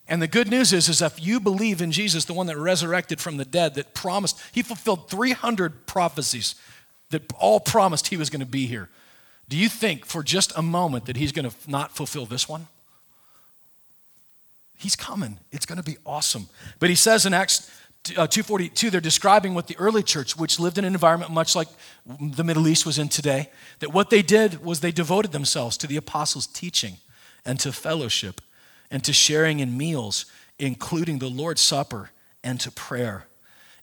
And 0.09 0.23
the 0.23 0.29
good 0.29 0.49
news 0.49 0.73
is, 0.73 0.89
is 0.89 1.03
if 1.03 1.21
you 1.21 1.41
believe 1.41 1.83
in 1.83 1.91
Jesus, 1.91 2.25
the 2.25 2.33
one 2.33 2.47
that 2.47 2.57
resurrected 2.57 3.21
from 3.21 3.37
the 3.37 3.45
dead, 3.45 3.75
that 3.75 3.93
promised, 3.93 4.41
he 4.53 4.63
fulfilled 4.63 5.11
300 5.11 5.87
prophecies 5.87 6.55
that 7.11 7.31
all 7.39 7.59
promised 7.59 8.07
he 8.07 8.17
was 8.17 8.31
going 8.31 8.41
to 8.41 8.47
be 8.47 8.67
here. 8.67 8.89
Do 9.49 9.57
you 9.57 9.69
think 9.69 10.07
for 10.07 10.23
just 10.23 10.57
a 10.57 10.63
moment 10.63 11.07
that 11.07 11.17
he's 11.17 11.33
going 11.33 11.51
to 11.51 11.57
not 11.67 11.95
fulfill 11.95 12.25
this 12.25 12.49
one? 12.49 12.69
He's 14.79 14.95
coming. 14.95 15.39
It's 15.51 15.67
going 15.67 15.79
to 15.79 15.85
be 15.85 15.97
awesome. 16.07 16.47
But 16.79 16.89
he 16.89 16.95
says 16.95 17.27
in 17.27 17.35
Acts 17.35 17.69
Uh, 18.11 18.27
242, 18.27 18.91
they're 18.91 19.01
describing 19.01 19.55
what 19.55 19.67
the 19.67 19.77
early 19.79 20.03
church, 20.03 20.37
which 20.37 20.59
lived 20.59 20.79
in 20.79 20.85
an 20.85 20.93
environment 20.93 21.31
much 21.31 21.55
like 21.55 21.69
the 22.07 22.45
Middle 22.45 22.69
East 22.69 22.87
was 22.87 22.99
in 22.99 23.09
today, 23.09 23.51
that 23.81 23.93
what 23.93 24.11
they 24.11 24.23
did 24.23 24.65
was 24.65 24.81
they 24.81 24.93
devoted 24.93 25.33
themselves 25.33 25.77
to 25.79 25.87
the 25.87 25.97
apostles' 25.97 26.47
teaching 26.47 26.97
and 27.45 27.59
to 27.61 27.73
fellowship 27.73 28.41
and 28.91 29.05
to 29.05 29.13
sharing 29.13 29.61
in 29.61 29.77
meals, 29.77 30.27
including 30.59 31.19
the 31.19 31.29
Lord's 31.29 31.61
Supper 31.61 32.11
and 32.43 32.59
to 32.61 32.71
prayer. 32.71 33.27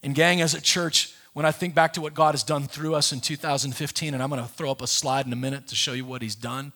And, 0.04 0.16
gang, 0.16 0.42
as 0.42 0.54
a 0.54 0.62
church, 0.62 1.14
when 1.34 1.46
I 1.46 1.52
think 1.52 1.76
back 1.76 1.94
to 1.94 2.02
what 2.02 2.14
God 2.14 2.34
has 2.34 2.44
done 2.44 2.68
through 2.68 2.96
us 2.96 3.12
in 3.12 3.20
2015, 3.20 4.14
and 4.14 4.24
I'm 4.24 4.30
going 4.30 4.42
to 4.42 4.48
throw 4.48 4.72
up 4.72 4.82
a 4.82 4.88
slide 4.88 5.26
in 5.26 5.34
a 5.34 5.36
minute 5.36 5.68
to 5.68 5.76
show 5.76 5.94
you 5.94 6.06
what 6.06 6.22
He's 6.22 6.36
done. 6.36 6.74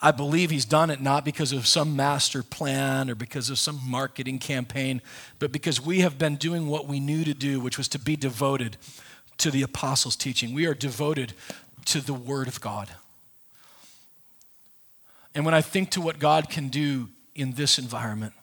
I 0.00 0.12
believe 0.12 0.50
He's 0.50 0.64
done 0.64 0.90
it 0.90 1.00
not 1.00 1.24
because 1.24 1.52
of 1.52 1.66
some 1.66 1.96
master 1.96 2.42
plan 2.42 3.10
or 3.10 3.14
because 3.14 3.50
of 3.50 3.58
some 3.58 3.80
marketing 3.84 4.38
campaign, 4.38 5.02
but 5.38 5.50
because 5.50 5.80
we 5.84 6.00
have 6.00 6.18
been 6.18 6.36
doing 6.36 6.68
what 6.68 6.86
we 6.86 7.00
knew 7.00 7.24
to 7.24 7.34
do, 7.34 7.60
which 7.60 7.78
was 7.78 7.88
to 7.88 7.98
be 7.98 8.14
devoted 8.14 8.76
to 9.38 9.50
the 9.50 9.62
apostles' 9.62 10.16
teaching. 10.16 10.54
We 10.54 10.66
are 10.66 10.74
devoted 10.74 11.32
to 11.86 12.00
the 12.00 12.14
Word 12.14 12.48
of 12.48 12.60
God. 12.60 12.88
And 15.34 15.44
when 15.44 15.54
I 15.54 15.60
think 15.60 15.90
to 15.90 16.00
what 16.00 16.18
God 16.18 16.48
can 16.48 16.68
do 16.68 17.08
in 17.34 17.52
this 17.52 17.78
environment, 17.78 18.34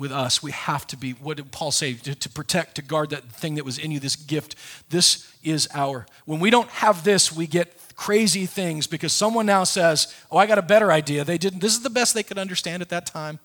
with 0.00 0.12
us, 0.12 0.42
we 0.42 0.50
have 0.50 0.86
to 0.86 0.96
be, 0.96 1.10
what 1.12 1.36
did 1.36 1.52
Paul 1.52 1.70
say? 1.70 1.92
To, 1.92 2.14
to, 2.14 2.28
protect, 2.30 2.76
to 2.76 2.82
guard 2.82 3.10
that 3.10 3.24
thing 3.24 3.56
that 3.56 3.66
was 3.66 3.76
in 3.76 3.90
you, 3.90 4.00
this 4.00 4.16
gift. 4.16 4.54
This 4.88 5.30
is 5.44 5.68
our, 5.74 6.06
when 6.24 6.40
we 6.40 6.48
don't 6.48 6.70
have 6.70 7.04
this, 7.04 7.30
we 7.30 7.46
get 7.46 7.78
crazy 8.00 8.46
things 8.46 8.86
because 8.86 9.12
someone 9.12 9.44
now 9.44 9.62
says, 9.62 10.14
Oh, 10.30 10.38
I 10.38 10.46
got 10.46 10.56
a 10.56 10.62
better 10.62 10.90
idea. 10.90 11.22
They 11.22 11.36
didn't, 11.36 11.60
this 11.60 11.74
is 11.74 11.82
the 11.82 11.90
best 11.90 12.14
they 12.14 12.22
could 12.22 12.38
understand 12.38 12.80
at 12.80 12.88
that 12.88 13.04
time. 13.04 13.38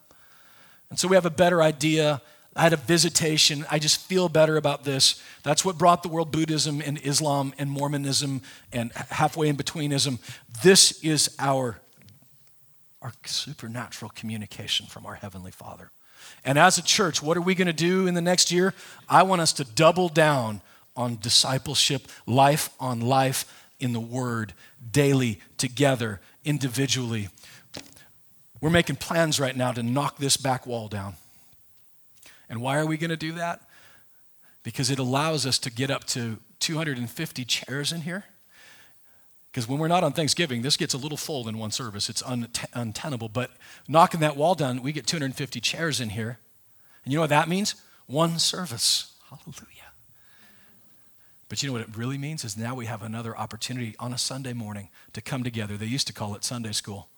And 0.89 0.97
so 0.97 1.09
we 1.09 1.17
have 1.17 1.25
a 1.25 1.29
better 1.29 1.61
idea. 1.61 2.21
I 2.55 2.61
had 2.61 2.71
a 2.71 2.77
visitation. 2.77 3.65
I 3.69 3.79
just 3.79 3.99
feel 3.99 4.29
better 4.29 4.55
about 4.55 4.85
this. 4.85 5.21
That's 5.43 5.65
what 5.65 5.77
brought 5.77 6.03
the 6.03 6.07
world 6.09 6.31
Buddhism 6.31 6.81
and 6.81 6.97
Islam 7.03 7.53
and 7.57 7.69
Mormonism 7.69 8.41
and 8.71 8.93
halfway 8.93 9.49
in 9.49 9.57
betweenism. 9.57 10.19
This 10.63 11.03
is 11.03 11.35
our, 11.37 11.81
our 13.01 13.11
supernatural 13.25 14.13
communication 14.15 14.85
from 14.85 15.05
our 15.05 15.15
Heavenly 15.15 15.51
Father. 15.51 15.91
And 16.45 16.57
as 16.57 16.77
a 16.77 16.83
church, 16.83 17.21
what 17.21 17.35
are 17.35 17.41
we 17.41 17.55
going 17.55 17.67
to 17.67 17.73
do 17.73 18.07
in 18.07 18.13
the 18.13 18.21
next 18.21 18.53
year? 18.53 18.73
I 19.09 19.23
want 19.23 19.41
us 19.41 19.51
to 19.51 19.65
double 19.65 20.07
down 20.07 20.61
on 20.95 21.17
discipleship, 21.19 22.07
life 22.25 22.69
on 22.79 23.01
life 23.01 23.45
in 23.85 23.93
the 23.93 23.99
Word, 23.99 24.53
daily, 24.91 25.39
together, 25.57 26.19
individually. 26.43 27.29
We're 28.59 28.69
making 28.69 28.97
plans 28.97 29.39
right 29.39 29.55
now 29.55 29.71
to 29.71 29.83
knock 29.83 30.17
this 30.17 30.35
back 30.35 30.67
wall 30.67 30.89
down. 30.89 31.15
And 32.49 32.61
why 32.61 32.77
are 32.77 32.85
we 32.85 32.97
going 32.97 33.09
to 33.09 33.17
do 33.17 33.33
that? 33.33 33.61
Because 34.63 34.89
it 34.89 34.99
allows 34.99 35.45
us 35.45 35.59
to 35.59 35.71
get 35.71 35.89
up 35.89 36.03
to 36.05 36.39
250 36.59 37.45
chairs 37.45 37.91
in 37.91 38.01
here. 38.01 38.25
Because 39.51 39.69
when 39.69 39.79
we're 39.79 39.87
not 39.87 40.03
on 40.03 40.11
Thanksgiving, 40.11 40.63
this 40.63 40.75
gets 40.75 40.93
a 40.93 40.97
little 40.97 41.17
full 41.17 41.47
in 41.47 41.57
one 41.57 41.71
service. 41.71 42.09
It's 42.09 42.21
un- 42.23 42.49
untenable. 42.73 43.29
But 43.29 43.51
knocking 43.87 44.19
that 44.19 44.35
wall 44.35 44.55
down, 44.55 44.81
we 44.81 44.91
get 44.91 45.07
250 45.07 45.61
chairs 45.61 46.01
in 46.01 46.09
here. 46.09 46.39
And 47.05 47.13
you 47.13 47.17
know 47.17 47.21
what 47.21 47.29
that 47.29 47.47
means? 47.47 47.75
One 48.07 48.39
service. 48.39 49.13
Hallelujah. 49.29 49.74
But 51.47 51.61
you 51.61 51.69
know 51.69 51.73
what 51.73 51.83
it 51.83 51.95
really 51.95 52.17
means 52.17 52.43
is 52.43 52.57
now 52.57 52.73
we 52.75 52.87
have 52.87 53.03
another 53.03 53.37
opportunity 53.37 53.95
on 53.99 54.13
a 54.13 54.17
Sunday 54.17 54.53
morning 54.53 54.89
to 55.13 55.21
come 55.21 55.43
together. 55.43 55.77
They 55.77 55.85
used 55.85 56.07
to 56.07 56.13
call 56.13 56.35
it 56.35 56.43
Sunday 56.43 56.71
school 56.71 57.09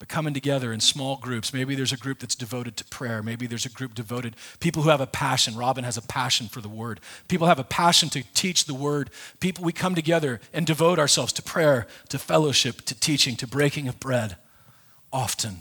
but 0.00 0.08
coming 0.08 0.32
together 0.32 0.72
in 0.72 0.80
small 0.80 1.16
groups. 1.18 1.52
Maybe 1.52 1.74
there's 1.74 1.92
a 1.92 1.96
group 1.96 2.20
that's 2.20 2.34
devoted 2.34 2.74
to 2.78 2.84
prayer. 2.86 3.22
Maybe 3.22 3.46
there's 3.46 3.66
a 3.66 3.70
group 3.70 3.94
devoted, 3.94 4.34
people 4.58 4.82
who 4.82 4.88
have 4.88 5.02
a 5.02 5.06
passion. 5.06 5.54
Robin 5.56 5.84
has 5.84 5.98
a 5.98 6.02
passion 6.02 6.48
for 6.48 6.62
the 6.62 6.70
word. 6.70 7.00
People 7.28 7.46
have 7.46 7.58
a 7.58 7.64
passion 7.64 8.08
to 8.08 8.24
teach 8.32 8.64
the 8.64 8.74
word. 8.74 9.10
People, 9.40 9.62
we 9.62 9.74
come 9.74 9.94
together 9.94 10.40
and 10.54 10.66
devote 10.66 10.98
ourselves 10.98 11.34
to 11.34 11.42
prayer, 11.42 11.86
to 12.08 12.18
fellowship, 12.18 12.80
to 12.86 12.98
teaching, 12.98 13.36
to 13.36 13.46
breaking 13.46 13.88
of 13.88 14.00
bread 14.00 14.36
often. 15.12 15.60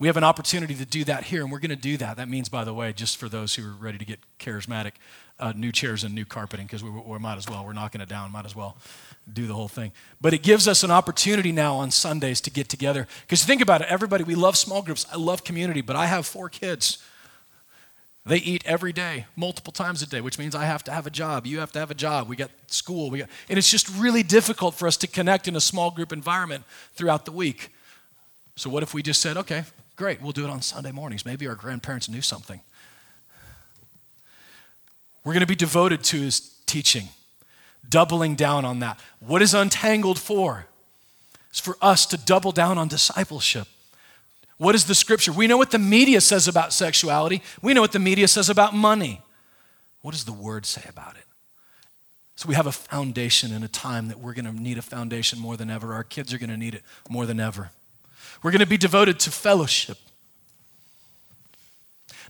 We 0.00 0.06
have 0.06 0.16
an 0.16 0.24
opportunity 0.24 0.74
to 0.76 0.86
do 0.86 1.04
that 1.04 1.24
here, 1.24 1.42
and 1.42 1.52
we're 1.52 1.58
going 1.58 1.68
to 1.68 1.76
do 1.76 1.98
that. 1.98 2.16
That 2.16 2.30
means, 2.30 2.48
by 2.48 2.64
the 2.64 2.72
way, 2.72 2.94
just 2.94 3.18
for 3.18 3.28
those 3.28 3.54
who 3.54 3.68
are 3.68 3.74
ready 3.74 3.98
to 3.98 4.04
get 4.06 4.18
charismatic, 4.38 4.92
uh, 5.38 5.52
new 5.54 5.70
chairs 5.70 6.04
and 6.04 6.14
new 6.14 6.24
carpeting, 6.24 6.64
because 6.64 6.82
we, 6.82 6.88
we 6.88 7.18
might 7.18 7.36
as 7.36 7.46
well. 7.46 7.66
We're 7.66 7.74
knocking 7.74 8.00
it 8.00 8.08
down, 8.08 8.32
might 8.32 8.46
as 8.46 8.56
well 8.56 8.78
do 9.30 9.46
the 9.46 9.52
whole 9.52 9.68
thing. 9.68 9.92
But 10.18 10.32
it 10.32 10.42
gives 10.42 10.66
us 10.66 10.82
an 10.82 10.90
opportunity 10.90 11.52
now 11.52 11.76
on 11.76 11.90
Sundays 11.90 12.40
to 12.40 12.50
get 12.50 12.70
together. 12.70 13.06
Because 13.26 13.44
think 13.44 13.60
about 13.60 13.82
it, 13.82 13.88
everybody, 13.90 14.24
we 14.24 14.34
love 14.34 14.56
small 14.56 14.80
groups. 14.80 15.04
I 15.12 15.18
love 15.18 15.44
community, 15.44 15.82
but 15.82 15.96
I 15.96 16.06
have 16.06 16.24
four 16.24 16.48
kids. 16.48 16.96
They 18.24 18.38
eat 18.38 18.62
every 18.64 18.94
day, 18.94 19.26
multiple 19.36 19.72
times 19.72 20.00
a 20.00 20.06
day, 20.06 20.22
which 20.22 20.38
means 20.38 20.54
I 20.54 20.64
have 20.64 20.82
to 20.84 20.92
have 20.92 21.06
a 21.06 21.10
job. 21.10 21.46
You 21.46 21.60
have 21.60 21.72
to 21.72 21.78
have 21.78 21.90
a 21.90 21.94
job. 21.94 22.26
We 22.26 22.36
got 22.36 22.50
school. 22.68 23.10
We 23.10 23.18
got, 23.18 23.28
and 23.50 23.58
it's 23.58 23.70
just 23.70 23.90
really 23.98 24.22
difficult 24.22 24.76
for 24.76 24.88
us 24.88 24.96
to 24.98 25.06
connect 25.06 25.46
in 25.46 25.56
a 25.56 25.60
small 25.60 25.90
group 25.90 26.10
environment 26.10 26.64
throughout 26.94 27.26
the 27.26 27.32
week. 27.32 27.74
So, 28.56 28.70
what 28.70 28.82
if 28.82 28.92
we 28.92 29.02
just 29.02 29.22
said, 29.22 29.36
okay, 29.38 29.64
great, 30.00 30.22
we'll 30.22 30.32
do 30.32 30.44
it 30.44 30.50
on 30.50 30.62
Sunday 30.62 30.92
mornings? 30.92 31.26
Maybe 31.26 31.46
our 31.46 31.54
grandparents 31.54 32.08
knew 32.08 32.22
something. 32.22 32.62
We're 35.24 35.34
going 35.34 35.42
to 35.42 35.46
be 35.46 35.54
devoted 35.54 36.02
to 36.04 36.16
his 36.16 36.40
teaching 36.64 37.08
doubling 37.86 38.34
down 38.34 38.64
on 38.64 38.78
that. 38.78 38.98
What 39.18 39.42
is 39.42 39.52
untangled 39.52 40.18
for? 40.18 40.64
It's 41.50 41.60
for 41.60 41.76
us 41.82 42.06
to 42.06 42.16
double 42.16 42.50
down 42.50 42.78
on 42.78 42.88
discipleship. 42.88 43.68
What 44.56 44.74
is 44.74 44.86
the 44.86 44.94
scripture? 44.94 45.32
We 45.32 45.46
know 45.46 45.58
what 45.58 45.70
the 45.70 45.78
media 45.78 46.22
says 46.22 46.48
about 46.48 46.72
sexuality, 46.72 47.42
we 47.60 47.74
know 47.74 47.82
what 47.82 47.92
the 47.92 47.98
media 47.98 48.26
says 48.26 48.48
about 48.48 48.74
money. 48.74 49.20
What 50.00 50.12
does 50.12 50.24
the 50.24 50.32
word 50.32 50.64
say 50.64 50.82
about 50.88 51.16
it? 51.16 51.26
So 52.36 52.48
we 52.48 52.54
have 52.54 52.66
a 52.66 52.72
foundation 52.72 53.52
in 53.52 53.62
a 53.62 53.68
time 53.68 54.08
that 54.08 54.18
we're 54.18 54.32
going 54.32 54.46
to 54.46 54.52
need 54.52 54.78
a 54.78 54.82
foundation 54.82 55.38
more 55.38 55.58
than 55.58 55.68
ever. 55.68 55.92
Our 55.92 56.04
kids 56.04 56.32
are 56.32 56.38
going 56.38 56.48
to 56.48 56.56
need 56.56 56.74
it 56.74 56.82
more 57.10 57.26
than 57.26 57.38
ever. 57.38 57.70
We're 58.42 58.50
going 58.50 58.60
to 58.60 58.66
be 58.66 58.78
devoted 58.78 59.18
to 59.20 59.30
fellowship. 59.30 59.98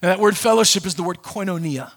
Now, 0.02 0.08
that 0.08 0.18
word 0.18 0.36
fellowship 0.36 0.86
is 0.86 0.94
the 0.94 1.02
word 1.02 1.18
koinonia 1.18 1.92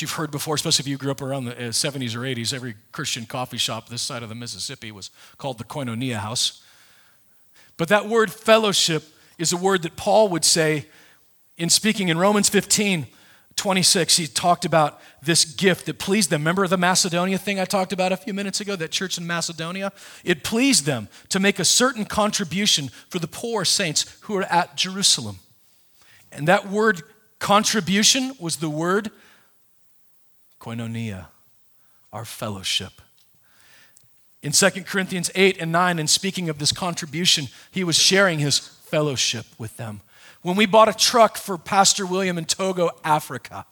which 0.00 0.02
you've 0.02 0.12
heard 0.12 0.30
before, 0.30 0.54
especially 0.54 0.84
if 0.84 0.88
you 0.88 0.96
grew 0.96 1.10
up 1.10 1.20
around 1.20 1.44
the 1.44 1.52
70s 1.52 2.16
uh, 2.16 2.20
or 2.20 2.22
80s, 2.22 2.54
every 2.54 2.74
Christian 2.90 3.26
coffee 3.26 3.58
shop 3.58 3.90
this 3.90 4.00
side 4.00 4.22
of 4.22 4.30
the 4.30 4.34
Mississippi 4.34 4.90
was 4.90 5.10
called 5.36 5.58
the 5.58 5.64
Koinonia 5.64 6.16
House. 6.16 6.62
But 7.76 7.88
that 7.88 8.06
word 8.08 8.32
fellowship 8.32 9.04
is 9.36 9.52
a 9.52 9.58
word 9.58 9.82
that 9.82 9.96
Paul 9.96 10.28
would 10.28 10.46
say 10.46 10.86
in 11.58 11.68
speaking 11.68 12.08
in 12.08 12.16
Romans 12.16 12.48
15 12.48 13.08
26. 13.56 14.16
He 14.16 14.26
talked 14.26 14.64
about 14.64 15.00
this 15.22 15.44
gift 15.44 15.86
that 15.86 15.98
pleased 15.98 16.30
them. 16.30 16.40
Remember 16.40 16.66
the 16.66 16.78
Macedonia 16.78 17.36
thing 17.36 17.60
I 17.60 17.64
talked 17.64 17.92
about 17.92 18.12
a 18.12 18.16
few 18.16 18.32
minutes 18.32 18.60
ago, 18.60 18.76
that 18.76 18.90
church 18.90 19.18
in 19.18 19.26
Macedonia? 19.26 19.92
It 20.24 20.44
pleased 20.44 20.86
them 20.86 21.08
to 21.28 21.40
make 21.40 21.58
a 21.58 21.64
certain 21.64 22.04
contribution 22.04 22.88
for 23.08 23.18
the 23.18 23.26
poor 23.26 23.64
saints 23.64 24.16
who 24.22 24.36
are 24.36 24.44
at 24.44 24.76
Jerusalem. 24.76 25.40
And 26.32 26.48
that 26.48 26.68
word 26.68 27.02
contribution 27.38 28.34
was 28.38 28.56
the 28.56 28.70
word 28.70 29.10
koinonia, 30.60 31.26
our 32.12 32.24
fellowship. 32.24 33.02
In 34.42 34.52
2 34.52 34.70
Corinthians 34.84 35.30
8 35.34 35.58
and 35.60 35.70
9, 35.70 35.98
in 35.98 36.06
speaking 36.06 36.48
of 36.48 36.58
this 36.58 36.72
contribution, 36.72 37.48
he 37.70 37.84
was 37.84 37.96
sharing 37.96 38.38
his 38.38 38.58
fellowship 38.58 39.46
with 39.58 39.76
them. 39.76 40.00
When 40.42 40.56
we 40.56 40.66
bought 40.66 40.88
a 40.88 40.94
truck 40.94 41.36
for 41.36 41.58
Pastor 41.58 42.06
William 42.06 42.38
in 42.38 42.46
Togo, 42.46 42.90
Africa, 43.04 43.66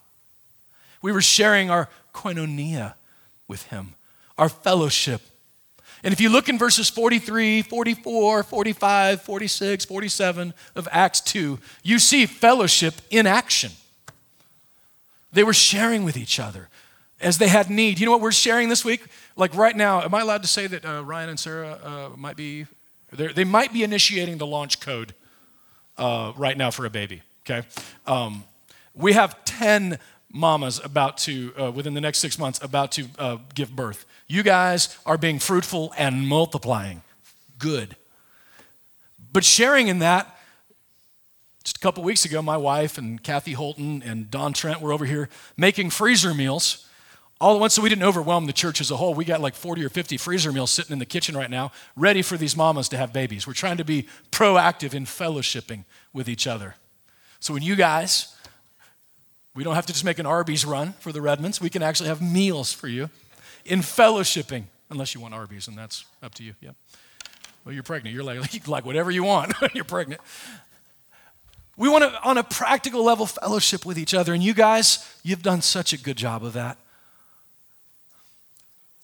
we 1.01 1.11
were 1.11 1.21
sharing 1.21 1.69
our 1.69 1.89
koinonia 2.13 2.93
with 3.47 3.63
him, 3.63 3.95
our 4.37 4.49
fellowship. 4.49 5.21
And 6.03 6.13
if 6.13 6.21
you 6.21 6.29
look 6.29 6.47
in 6.47 6.57
verses 6.57 6.89
43, 6.89 7.63
44, 7.63 8.43
45, 8.43 9.21
46, 9.21 9.85
47 9.85 10.53
of 10.75 10.87
Acts 10.91 11.21
2, 11.21 11.59
you 11.83 11.99
see 11.99 12.25
fellowship 12.25 12.95
in 13.09 13.25
action. 13.25 13.71
They 15.33 15.43
were 15.43 15.53
sharing 15.53 16.03
with 16.03 16.17
each 16.17 16.39
other 16.39 16.69
as 17.19 17.37
they 17.37 17.47
had 17.47 17.69
need. 17.69 17.99
You 17.99 18.05
know 18.05 18.11
what 18.11 18.21
we're 18.21 18.31
sharing 18.31 18.69
this 18.69 18.85
week? 18.85 19.05
Like 19.35 19.55
right 19.55 19.75
now, 19.75 20.01
am 20.01 20.13
I 20.13 20.21
allowed 20.21 20.43
to 20.43 20.47
say 20.47 20.67
that 20.67 20.85
uh, 20.85 21.03
Ryan 21.03 21.29
and 21.29 21.39
Sarah 21.39 21.79
uh, 21.83 22.09
might 22.15 22.37
be, 22.37 22.67
they 23.11 23.43
might 23.43 23.73
be 23.73 23.83
initiating 23.83 24.37
the 24.37 24.45
launch 24.45 24.79
code 24.79 25.13
uh, 25.99 26.33
right 26.35 26.57
now 26.57 26.71
for 26.71 26.85
a 26.85 26.89
baby, 26.89 27.21
okay? 27.43 27.67
Um, 28.07 28.43
we 28.95 29.13
have 29.13 29.43
10 29.45 29.99
mamas 30.31 30.79
about 30.83 31.17
to, 31.17 31.53
uh, 31.59 31.71
within 31.71 31.93
the 31.93 32.01
next 32.01 32.19
six 32.19 32.39
months, 32.39 32.61
about 32.63 32.91
to 32.93 33.07
uh, 33.17 33.37
give 33.53 33.75
birth. 33.75 34.05
You 34.27 34.43
guys 34.43 34.97
are 35.05 35.17
being 35.17 35.39
fruitful 35.39 35.93
and 35.97 36.27
multiplying. 36.27 37.01
Good. 37.57 37.95
But 39.31 39.43
sharing 39.43 39.87
in 39.87 39.99
that, 39.99 40.35
just 41.63 41.77
a 41.77 41.79
couple 41.79 42.03
weeks 42.03 42.25
ago, 42.25 42.41
my 42.41 42.57
wife 42.57 42.97
and 42.97 43.21
Kathy 43.21 43.53
Holton 43.53 44.01
and 44.03 44.31
Don 44.31 44.53
Trent 44.53 44.81
were 44.81 44.93
over 44.93 45.05
here 45.05 45.29
making 45.57 45.89
freezer 45.89 46.33
meals 46.33 46.88
all 47.41 47.55
at 47.55 47.61
once, 47.61 47.73
so 47.73 47.81
we 47.81 47.87
didn't 47.87 48.03
overwhelm 48.03 48.47
the 48.47 48.53
church 48.53 48.81
as 48.81 48.91
a 48.91 48.97
whole. 48.97 49.13
We 49.13 49.23
got 49.23 49.39
like 49.39 49.55
40 49.55 49.83
or 49.85 49.89
50 49.89 50.17
freezer 50.17 50.51
meals 50.51 50.71
sitting 50.71 50.91
in 50.91 50.99
the 50.99 51.05
kitchen 51.05 51.37
right 51.37 51.49
now, 51.49 51.71
ready 51.95 52.21
for 52.21 52.35
these 52.35 52.57
mamas 52.57 52.89
to 52.89 52.97
have 52.97 53.13
babies. 53.13 53.47
We're 53.47 53.53
trying 53.53 53.77
to 53.77 53.85
be 53.85 54.07
proactive 54.31 54.93
in 54.93 55.05
fellowshipping 55.05 55.85
with 56.11 56.27
each 56.27 56.47
other. 56.47 56.75
So 57.39 57.53
when 57.53 57.63
you 57.63 57.77
guys, 57.77 58.35
we 59.55 59.63
don't 59.63 59.75
have 59.75 59.85
to 59.85 59.93
just 59.93 60.03
make 60.03 60.19
an 60.19 60.25
Arby's 60.25 60.65
run 60.65 60.93
for 60.99 61.13
the 61.13 61.21
Redmonds, 61.21 61.61
we 61.61 61.69
can 61.69 61.81
actually 61.81 62.09
have 62.09 62.21
meals 62.21 62.73
for 62.73 62.89
you 62.89 63.09
in 63.65 63.79
fellowshipping, 63.79 64.63
unless 64.89 65.15
you 65.15 65.21
want 65.21 65.33
Arby's, 65.33 65.69
and 65.69 65.77
that's 65.77 66.03
up 66.21 66.33
to 66.35 66.43
you. 66.43 66.55
Yep. 66.59 66.75
Well, 67.63 67.73
you're 67.73 67.83
pregnant. 67.83 68.13
You're 68.13 68.23
like, 68.23 68.67
like 68.67 68.85
whatever 68.85 69.11
you 69.11 69.23
want. 69.23 69.53
you're 69.73 69.85
pregnant. 69.85 70.19
We 71.77 71.87
want 71.87 72.03
to, 72.03 72.21
on 72.23 72.37
a 72.37 72.43
practical 72.43 73.03
level, 73.03 73.25
fellowship 73.25 73.85
with 73.85 73.97
each 73.97 74.13
other. 74.13 74.33
And 74.33 74.43
you 74.43 74.53
guys, 74.53 75.07
you've 75.23 75.41
done 75.41 75.61
such 75.61 75.93
a 75.93 75.97
good 75.97 76.17
job 76.17 76.43
of 76.43 76.51
that. 76.53 76.77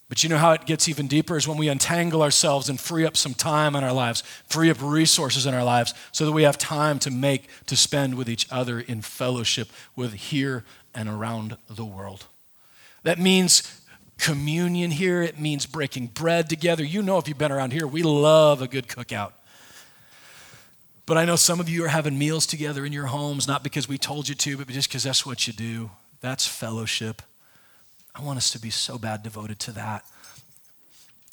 But 0.07 0.21
you 0.21 0.29
know 0.29 0.37
how 0.37 0.51
it 0.51 0.65
gets 0.65 0.87
even 0.87 1.07
deeper 1.07 1.35
is 1.35 1.47
when 1.47 1.57
we 1.57 1.67
untangle 1.67 2.21
ourselves 2.21 2.69
and 2.69 2.79
free 2.79 3.05
up 3.05 3.17
some 3.17 3.33
time 3.33 3.75
in 3.75 3.83
our 3.83 3.93
lives, 3.93 4.21
free 4.47 4.69
up 4.69 4.77
resources 4.79 5.47
in 5.47 5.53
our 5.55 5.63
lives 5.63 5.95
so 6.11 6.25
that 6.25 6.31
we 6.31 6.43
have 6.43 6.57
time 6.59 6.99
to 6.99 7.11
make, 7.11 7.49
to 7.65 7.75
spend 7.75 8.15
with 8.15 8.29
each 8.29 8.47
other 8.51 8.79
in 8.79 9.01
fellowship 9.01 9.69
with 9.95 10.13
here 10.13 10.63
and 10.93 11.09
around 11.09 11.57
the 11.67 11.85
world. 11.85 12.25
That 13.01 13.19
means 13.19 13.81
communion 14.17 14.91
here, 14.91 15.23
it 15.23 15.39
means 15.39 15.65
breaking 15.65 16.07
bread 16.07 16.49
together. 16.49 16.83
You 16.83 17.01
know, 17.01 17.17
if 17.17 17.27
you've 17.27 17.37
been 17.37 17.51
around 17.51 17.73
here, 17.73 17.87
we 17.87 18.03
love 18.03 18.61
a 18.61 18.67
good 18.67 18.87
cookout. 18.87 19.33
But 21.05 21.17
I 21.17 21.25
know 21.25 21.35
some 21.35 21.59
of 21.59 21.67
you 21.67 21.83
are 21.85 21.89
having 21.89 22.17
meals 22.17 22.45
together 22.45 22.85
in 22.85 22.93
your 22.93 23.07
homes, 23.07 23.47
not 23.47 23.63
because 23.63 23.87
we 23.87 23.97
told 23.97 24.27
you 24.27 24.35
to, 24.35 24.57
but 24.57 24.67
just 24.67 24.89
because 24.89 25.03
that's 25.03 25.25
what 25.25 25.47
you 25.47 25.53
do. 25.53 25.91
That's 26.21 26.47
fellowship. 26.47 27.21
I 28.15 28.21
want 28.21 28.37
us 28.37 28.49
to 28.51 28.59
be 28.59 28.69
so 28.69 28.97
bad 28.97 29.23
devoted 29.23 29.59
to 29.59 29.71
that. 29.73 30.05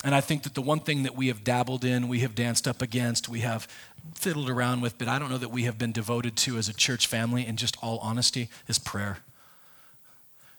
And 0.05 0.15
I 0.17 0.21
think 0.21 0.43
that 0.43 0.55
the 0.55 0.63
one 0.63 0.81
thing 0.81 1.05
that 1.05 1.15
we 1.15 1.29
have 1.29 1.45
dabbled 1.45 1.85
in, 1.85 2.09
we 2.09 2.21
have 2.21 2.35
danced 2.35 2.67
up 2.67 2.83
against, 2.83 3.29
we 3.29 3.41
have 3.41 3.69
fiddled 4.15 4.51
around 4.51 4.81
with, 4.81 4.99
but 4.99 5.07
I 5.07 5.21
don't 5.21 5.31
know 5.31 5.39
that 5.39 5.53
we 5.53 5.63
have 5.63 5.79
been 5.79 5.93
devoted 5.93 6.37
to 6.39 6.59
as 6.59 6.69
a 6.69 6.75
church 6.75 7.07
family, 7.07 7.47
in 7.47 7.57
just 7.57 7.77
all 7.83 7.99
honesty, 7.99 8.49
is 8.67 8.81
prayer. 8.81 9.19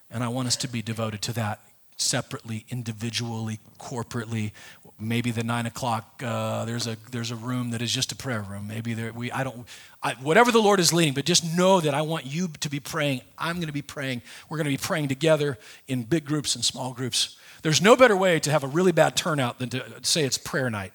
And 0.10 0.24
I 0.24 0.30
want 0.30 0.48
us 0.48 0.56
to 0.58 0.68
be 0.70 0.82
devoted 0.82 1.22
to 1.24 1.34
that 1.34 1.60
separately, 2.04 2.66
individually, 2.70 3.60
corporately. 3.80 4.52
Maybe 5.00 5.32
the 5.32 5.44
nine 5.44 5.66
o'clock, 5.66 6.22
uh, 6.24 6.66
there's, 6.66 6.88
a, 6.88 6.98
there's 7.12 7.32
a 7.32 7.36
room 7.36 7.72
that 7.72 7.82
is 7.82 7.92
just 7.92 8.12
a 8.12 8.16
prayer 8.16 8.42
room. 8.42 8.68
Maybe 8.68 8.94
there, 8.94 9.12
we, 9.12 9.32
I 9.32 9.44
don't, 9.44 9.66
I, 10.02 10.14
whatever 10.14 10.52
the 10.52 10.62
Lord 10.62 10.80
is 10.80 10.94
leading, 10.94 11.14
but 11.14 11.26
just 11.26 11.44
know 11.58 11.82
that 11.82 11.94
I 11.94 12.02
want 12.04 12.26
you 12.26 12.50
to 12.60 12.70
be 12.70 12.80
praying. 12.80 13.22
I'm 13.38 13.56
going 13.56 13.68
to 13.68 13.74
be 13.74 13.82
praying. 13.82 14.22
We're 14.50 14.58
going 14.58 14.66
to 14.66 14.72
be 14.72 14.78
praying 14.78 15.08
together 15.08 15.58
in 15.88 16.04
big 16.04 16.26
groups 16.26 16.56
and 16.56 16.64
small 16.64 16.94
groups. 16.94 17.38
There's 17.64 17.82
no 17.82 17.96
better 17.96 18.16
way 18.16 18.40
to 18.40 18.52
have 18.52 18.64
a 18.64 18.68
really 18.68 18.92
bad 18.92 19.16
turnout 19.16 19.60
than 19.60 19.70
to 19.70 19.84
say 20.04 20.24
it's 20.26 20.38
prayer 20.38 20.70
night. 20.70 20.94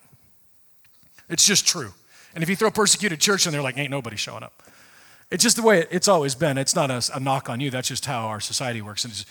It's 1.29 1.45
just 1.45 1.67
true. 1.67 1.93
And 2.35 2.43
if 2.43 2.49
you 2.49 2.57
throw 2.57 2.71
persecuted 2.71 3.21
church 3.21 3.47
in 3.47 3.53
there, 3.53 3.63
like, 3.63 3.77
ain't 3.79 3.91
nobody 3.91 4.17
showing 4.17 4.43
up. 4.43 4.63
It's 5.31 5.43
just 5.43 5.57
the 5.57 5.63
way 5.63 5.87
it's 5.91 6.09
always 6.09 6.35
been. 6.35 6.57
It's 6.57 6.75
not 6.75 6.91
a, 6.91 7.03
a 7.15 7.21
knock 7.21 7.51
on 7.51 7.61
you. 7.61 7.71
That's 7.71 7.89
just 7.89 8.07
how 8.07 8.27
our 8.27 8.41
society 8.41 8.81
works. 8.81 9.27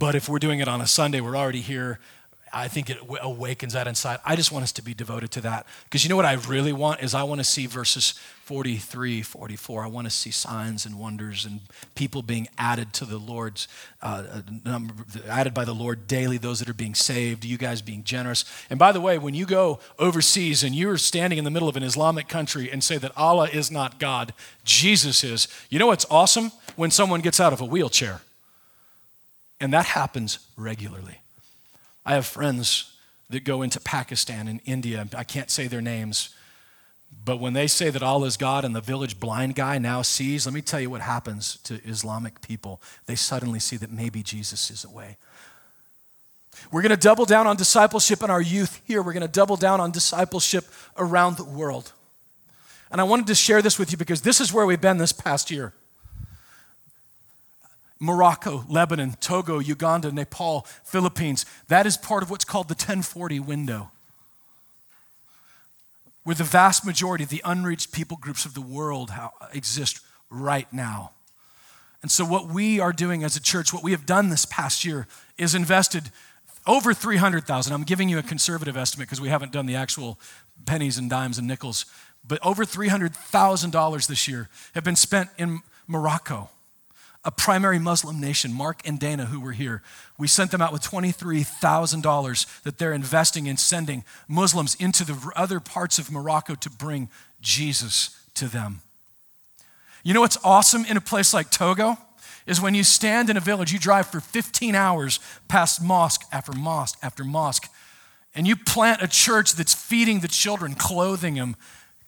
But 0.00 0.14
if 0.14 0.30
we're 0.30 0.38
doing 0.38 0.60
it 0.60 0.66
on 0.66 0.80
a 0.80 0.86
Sunday, 0.86 1.20
we're 1.20 1.36
already 1.36 1.60
here. 1.60 2.00
I 2.54 2.68
think 2.68 2.88
it 2.88 2.96
awakens 3.20 3.74
that 3.74 3.86
inside. 3.86 4.18
I 4.24 4.34
just 4.34 4.50
want 4.50 4.62
us 4.62 4.72
to 4.72 4.82
be 4.82 4.94
devoted 4.94 5.30
to 5.32 5.42
that. 5.42 5.66
Because 5.84 6.04
you 6.04 6.08
know 6.08 6.16
what 6.16 6.24
I 6.24 6.32
really 6.32 6.72
want 6.72 7.02
is 7.02 7.14
I 7.14 7.22
want 7.22 7.38
to 7.38 7.44
see 7.44 7.66
verses 7.66 8.14
43, 8.44 9.20
44. 9.20 9.84
I 9.84 9.86
want 9.88 10.06
to 10.06 10.10
see 10.10 10.30
signs 10.30 10.86
and 10.86 10.98
wonders 10.98 11.44
and 11.44 11.60
people 11.94 12.22
being 12.22 12.48
added 12.56 12.94
to 12.94 13.04
the 13.04 13.18
Lord's 13.18 13.68
uh, 14.02 14.24
uh, 14.32 14.42
number, 14.64 14.94
added 15.28 15.52
by 15.52 15.66
the 15.66 15.74
Lord 15.74 16.06
daily, 16.06 16.38
those 16.38 16.60
that 16.60 16.68
are 16.70 16.74
being 16.74 16.94
saved, 16.94 17.44
you 17.44 17.58
guys 17.58 17.82
being 17.82 18.02
generous. 18.02 18.46
And 18.70 18.78
by 18.78 18.92
the 18.92 19.02
way, 19.02 19.18
when 19.18 19.34
you 19.34 19.44
go 19.44 19.80
overseas 19.98 20.64
and 20.64 20.74
you're 20.74 20.96
standing 20.96 21.38
in 21.38 21.44
the 21.44 21.50
middle 21.50 21.68
of 21.68 21.76
an 21.76 21.82
Islamic 21.82 22.26
country 22.26 22.70
and 22.72 22.82
say 22.82 22.96
that 22.96 23.12
Allah 23.18 23.50
is 23.52 23.70
not 23.70 23.98
God, 23.98 24.32
Jesus 24.64 25.22
is, 25.22 25.46
you 25.68 25.78
know 25.78 25.88
what's 25.88 26.06
awesome? 26.10 26.52
When 26.74 26.90
someone 26.90 27.20
gets 27.20 27.38
out 27.38 27.52
of 27.52 27.60
a 27.60 27.66
wheelchair. 27.66 28.22
And 29.60 29.72
that 29.72 29.86
happens 29.86 30.38
regularly. 30.56 31.20
I 32.04 32.14
have 32.14 32.26
friends 32.26 32.96
that 33.28 33.44
go 33.44 33.62
into 33.62 33.78
Pakistan 33.80 34.48
and 34.48 34.60
India. 34.64 35.06
I 35.16 35.24
can't 35.24 35.50
say 35.50 35.66
their 35.66 35.82
names. 35.82 36.30
But 37.24 37.38
when 37.38 37.52
they 37.52 37.66
say 37.66 37.90
that 37.90 38.02
Allah 38.02 38.26
is 38.26 38.36
God 38.36 38.64
and 38.64 38.74
the 38.74 38.80
village 38.80 39.20
blind 39.20 39.54
guy 39.54 39.78
now 39.78 40.02
sees, 40.02 40.46
let 40.46 40.54
me 40.54 40.62
tell 40.62 40.80
you 40.80 40.90
what 40.90 41.02
happens 41.02 41.58
to 41.64 41.74
Islamic 41.84 42.40
people. 42.40 42.80
They 43.06 43.16
suddenly 43.16 43.60
see 43.60 43.76
that 43.76 43.90
maybe 43.90 44.22
Jesus 44.22 44.70
is 44.70 44.84
a 44.84 44.90
way. 44.90 45.16
We're 46.72 46.82
going 46.82 46.90
to 46.90 46.96
double 46.96 47.24
down 47.24 47.46
on 47.46 47.56
discipleship 47.56 48.22
in 48.22 48.30
our 48.30 48.40
youth 48.40 48.80
here. 48.86 49.02
We're 49.02 49.12
going 49.12 49.22
to 49.22 49.28
double 49.28 49.56
down 49.56 49.80
on 49.80 49.90
discipleship 49.90 50.64
around 50.96 51.36
the 51.36 51.44
world. 51.44 51.92
And 52.90 53.00
I 53.00 53.04
wanted 53.04 53.26
to 53.28 53.34
share 53.34 53.62
this 53.62 53.78
with 53.78 53.92
you 53.92 53.98
because 53.98 54.22
this 54.22 54.40
is 54.40 54.52
where 54.52 54.66
we've 54.66 54.80
been 54.80 54.98
this 54.98 55.12
past 55.12 55.50
year. 55.50 55.72
Morocco, 58.00 58.64
Lebanon, 58.66 59.14
Togo, 59.20 59.58
Uganda, 59.58 60.10
Nepal, 60.10 60.66
Philippines. 60.84 61.44
That 61.68 61.86
is 61.86 61.98
part 61.98 62.22
of 62.22 62.30
what's 62.30 62.46
called 62.46 62.68
the 62.68 62.74
1040 62.74 63.38
window, 63.40 63.90
where 66.24 66.34
the 66.34 66.42
vast 66.44 66.84
majority 66.84 67.24
of 67.24 67.30
the 67.30 67.42
unreached 67.44 67.92
people 67.92 68.16
groups 68.16 68.46
of 68.46 68.54
the 68.54 68.62
world 68.62 69.12
exist 69.52 70.00
right 70.30 70.70
now. 70.72 71.10
And 72.02 72.10
so, 72.10 72.24
what 72.24 72.48
we 72.48 72.80
are 72.80 72.94
doing 72.94 73.22
as 73.22 73.36
a 73.36 73.42
church, 73.42 73.74
what 73.74 73.82
we 73.82 73.90
have 73.90 74.06
done 74.06 74.30
this 74.30 74.46
past 74.46 74.82
year, 74.86 75.06
is 75.36 75.54
invested 75.54 76.10
over 76.66 76.94
300,000. 76.94 77.72
I'm 77.72 77.84
giving 77.84 78.08
you 78.08 78.18
a 78.18 78.22
conservative 78.22 78.76
estimate 78.78 79.08
because 79.08 79.20
we 79.20 79.28
haven't 79.28 79.52
done 79.52 79.66
the 79.66 79.76
actual 79.76 80.18
pennies 80.64 80.96
and 80.96 81.10
dimes 81.10 81.36
and 81.36 81.46
nickels, 81.46 81.84
but 82.26 82.38
over 82.42 82.64
$300,000 82.64 84.06
this 84.06 84.26
year 84.26 84.48
have 84.74 84.84
been 84.84 84.96
spent 84.96 85.28
in 85.36 85.60
Morocco 85.86 86.48
a 87.24 87.30
primary 87.30 87.78
Muslim 87.78 88.18
nation, 88.18 88.52
Mark 88.52 88.80
and 88.86 88.98
Dana, 88.98 89.26
who 89.26 89.40
were 89.40 89.52
here. 89.52 89.82
We 90.18 90.26
sent 90.26 90.50
them 90.50 90.62
out 90.62 90.72
with 90.72 90.82
$23,000 90.82 92.62
that 92.62 92.78
they're 92.78 92.94
investing 92.94 93.46
in 93.46 93.58
sending 93.58 94.04
Muslims 94.26 94.74
into 94.76 95.04
the 95.04 95.30
other 95.36 95.60
parts 95.60 95.98
of 95.98 96.10
Morocco 96.10 96.54
to 96.54 96.70
bring 96.70 97.10
Jesus 97.40 98.16
to 98.34 98.46
them. 98.46 98.80
You 100.02 100.14
know 100.14 100.20
what's 100.22 100.38
awesome 100.42 100.86
in 100.86 100.96
a 100.96 101.00
place 101.00 101.34
like 101.34 101.50
Togo? 101.50 101.98
Is 102.46 102.60
when 102.60 102.74
you 102.74 102.84
stand 102.84 103.28
in 103.28 103.36
a 103.36 103.40
village, 103.40 103.70
you 103.70 103.78
drive 103.78 104.06
for 104.06 104.18
15 104.18 104.74
hours 104.74 105.20
past 105.46 105.82
mosque 105.82 106.22
after 106.32 106.52
mosque 106.52 106.98
after 107.02 107.22
mosque, 107.22 107.70
and 108.34 108.46
you 108.46 108.56
plant 108.56 109.02
a 109.02 109.08
church 109.08 109.52
that's 109.52 109.74
feeding 109.74 110.20
the 110.20 110.28
children, 110.28 110.74
clothing 110.74 111.34
them, 111.34 111.54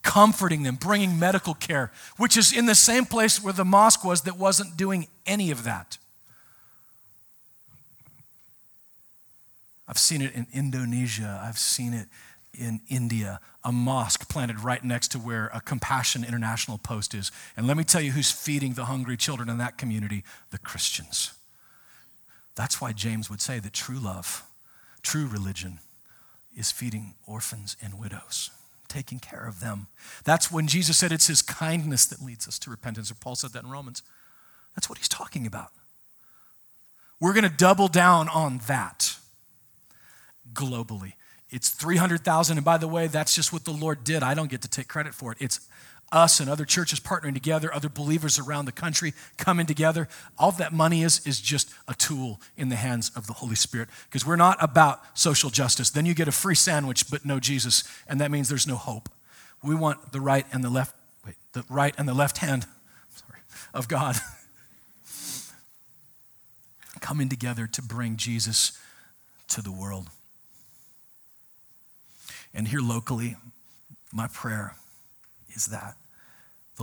comforting 0.02 0.62
them, 0.64 0.76
bringing 0.76 1.18
medical 1.18 1.54
care, 1.54 1.92
which 2.16 2.36
is 2.36 2.52
in 2.52 2.66
the 2.66 2.74
same 2.74 3.04
place 3.04 3.42
where 3.42 3.52
the 3.52 3.64
mosque 3.64 4.04
was 4.04 4.22
that 4.22 4.36
wasn't 4.36 4.76
doing 4.76 5.06
any 5.26 5.50
of 5.50 5.64
that. 5.64 5.98
I've 9.88 9.98
seen 9.98 10.22
it 10.22 10.34
in 10.34 10.46
Indonesia, 10.52 11.40
I've 11.44 11.58
seen 11.58 11.92
it 11.92 12.08
in 12.58 12.80
India, 12.88 13.40
a 13.64 13.72
mosque 13.72 14.28
planted 14.28 14.60
right 14.60 14.82
next 14.82 15.08
to 15.08 15.18
where 15.18 15.50
a 15.54 15.60
Compassion 15.60 16.24
International 16.24 16.78
post 16.78 17.14
is. 17.14 17.30
And 17.56 17.66
let 17.66 17.76
me 17.76 17.84
tell 17.84 18.00
you 18.00 18.12
who's 18.12 18.30
feeding 18.30 18.74
the 18.74 18.86
hungry 18.86 19.16
children 19.16 19.48
in 19.48 19.58
that 19.58 19.78
community 19.78 20.24
the 20.50 20.58
Christians. 20.58 21.32
That's 22.54 22.80
why 22.80 22.92
James 22.92 23.30
would 23.30 23.40
say 23.40 23.58
that 23.58 23.72
true 23.72 23.98
love, 23.98 24.44
true 25.02 25.26
religion, 25.26 25.78
is 26.56 26.70
feeding 26.70 27.14
orphans 27.26 27.76
and 27.82 27.98
widows 27.98 28.50
taking 28.92 29.18
care 29.18 29.46
of 29.46 29.60
them. 29.60 29.86
That's 30.24 30.52
when 30.52 30.66
Jesus 30.66 30.98
said 30.98 31.12
it's 31.12 31.26
his 31.26 31.40
kindness 31.40 32.04
that 32.06 32.22
leads 32.22 32.46
us 32.46 32.58
to 32.60 32.70
repentance, 32.70 33.10
or 33.10 33.14
Paul 33.14 33.36
said 33.36 33.52
that 33.52 33.64
in 33.64 33.70
Romans. 33.70 34.02
That's 34.76 34.88
what 34.88 34.98
he's 34.98 35.08
talking 35.08 35.46
about. 35.46 35.70
We're 37.20 37.32
going 37.32 37.48
to 37.48 37.56
double 37.56 37.88
down 37.88 38.28
on 38.28 38.60
that 38.66 39.16
globally. 40.52 41.14
It's 41.50 41.68
300,000. 41.68 42.58
And 42.58 42.64
by 42.64 42.78
the 42.78 42.88
way, 42.88 43.06
that's 43.06 43.34
just 43.34 43.52
what 43.52 43.64
the 43.64 43.72
Lord 43.72 44.04
did. 44.04 44.22
I 44.22 44.34
don't 44.34 44.50
get 44.50 44.62
to 44.62 44.68
take 44.68 44.88
credit 44.88 45.14
for 45.14 45.32
it. 45.32 45.38
It's 45.40 45.60
us 46.12 46.38
and 46.38 46.48
other 46.48 46.64
churches 46.64 47.00
partnering 47.00 47.34
together, 47.34 47.72
other 47.74 47.88
believers 47.88 48.38
around 48.38 48.66
the 48.66 48.72
country 48.72 49.14
coming 49.38 49.66
together. 49.66 50.08
All 50.38 50.52
that 50.52 50.72
money 50.72 51.02
is 51.02 51.26
is 51.26 51.40
just 51.40 51.70
a 51.88 51.94
tool 51.94 52.40
in 52.56 52.68
the 52.68 52.76
hands 52.76 53.10
of 53.16 53.26
the 53.26 53.32
Holy 53.32 53.54
Spirit 53.54 53.88
because 54.04 54.26
we're 54.26 54.36
not 54.36 54.58
about 54.60 55.00
social 55.18 55.50
justice. 55.50 55.90
Then 55.90 56.06
you 56.06 56.14
get 56.14 56.28
a 56.28 56.32
free 56.32 56.54
sandwich 56.54 57.10
but 57.10 57.24
no 57.24 57.40
Jesus, 57.40 57.84
and 58.06 58.20
that 58.20 58.30
means 58.30 58.48
there's 58.48 58.66
no 58.66 58.76
hope. 58.76 59.08
We 59.62 59.74
want 59.74 60.12
the 60.12 60.20
right 60.20 60.46
and 60.52 60.62
the 60.62 60.70
left 60.70 60.94
wait, 61.24 61.36
the 61.52 61.64
right 61.68 61.94
and 61.96 62.08
the 62.08 62.14
left 62.14 62.38
hand 62.38 62.66
sorry, 63.10 63.40
of 63.72 63.88
God 63.88 64.16
coming 67.00 67.28
together 67.28 67.66
to 67.66 67.82
bring 67.82 68.16
Jesus 68.16 68.78
to 69.48 69.62
the 69.62 69.72
world. 69.72 70.08
And 72.54 72.68
here 72.68 72.80
locally, 72.80 73.36
my 74.12 74.28
prayer 74.28 74.74
is 75.54 75.66
that 75.66 75.96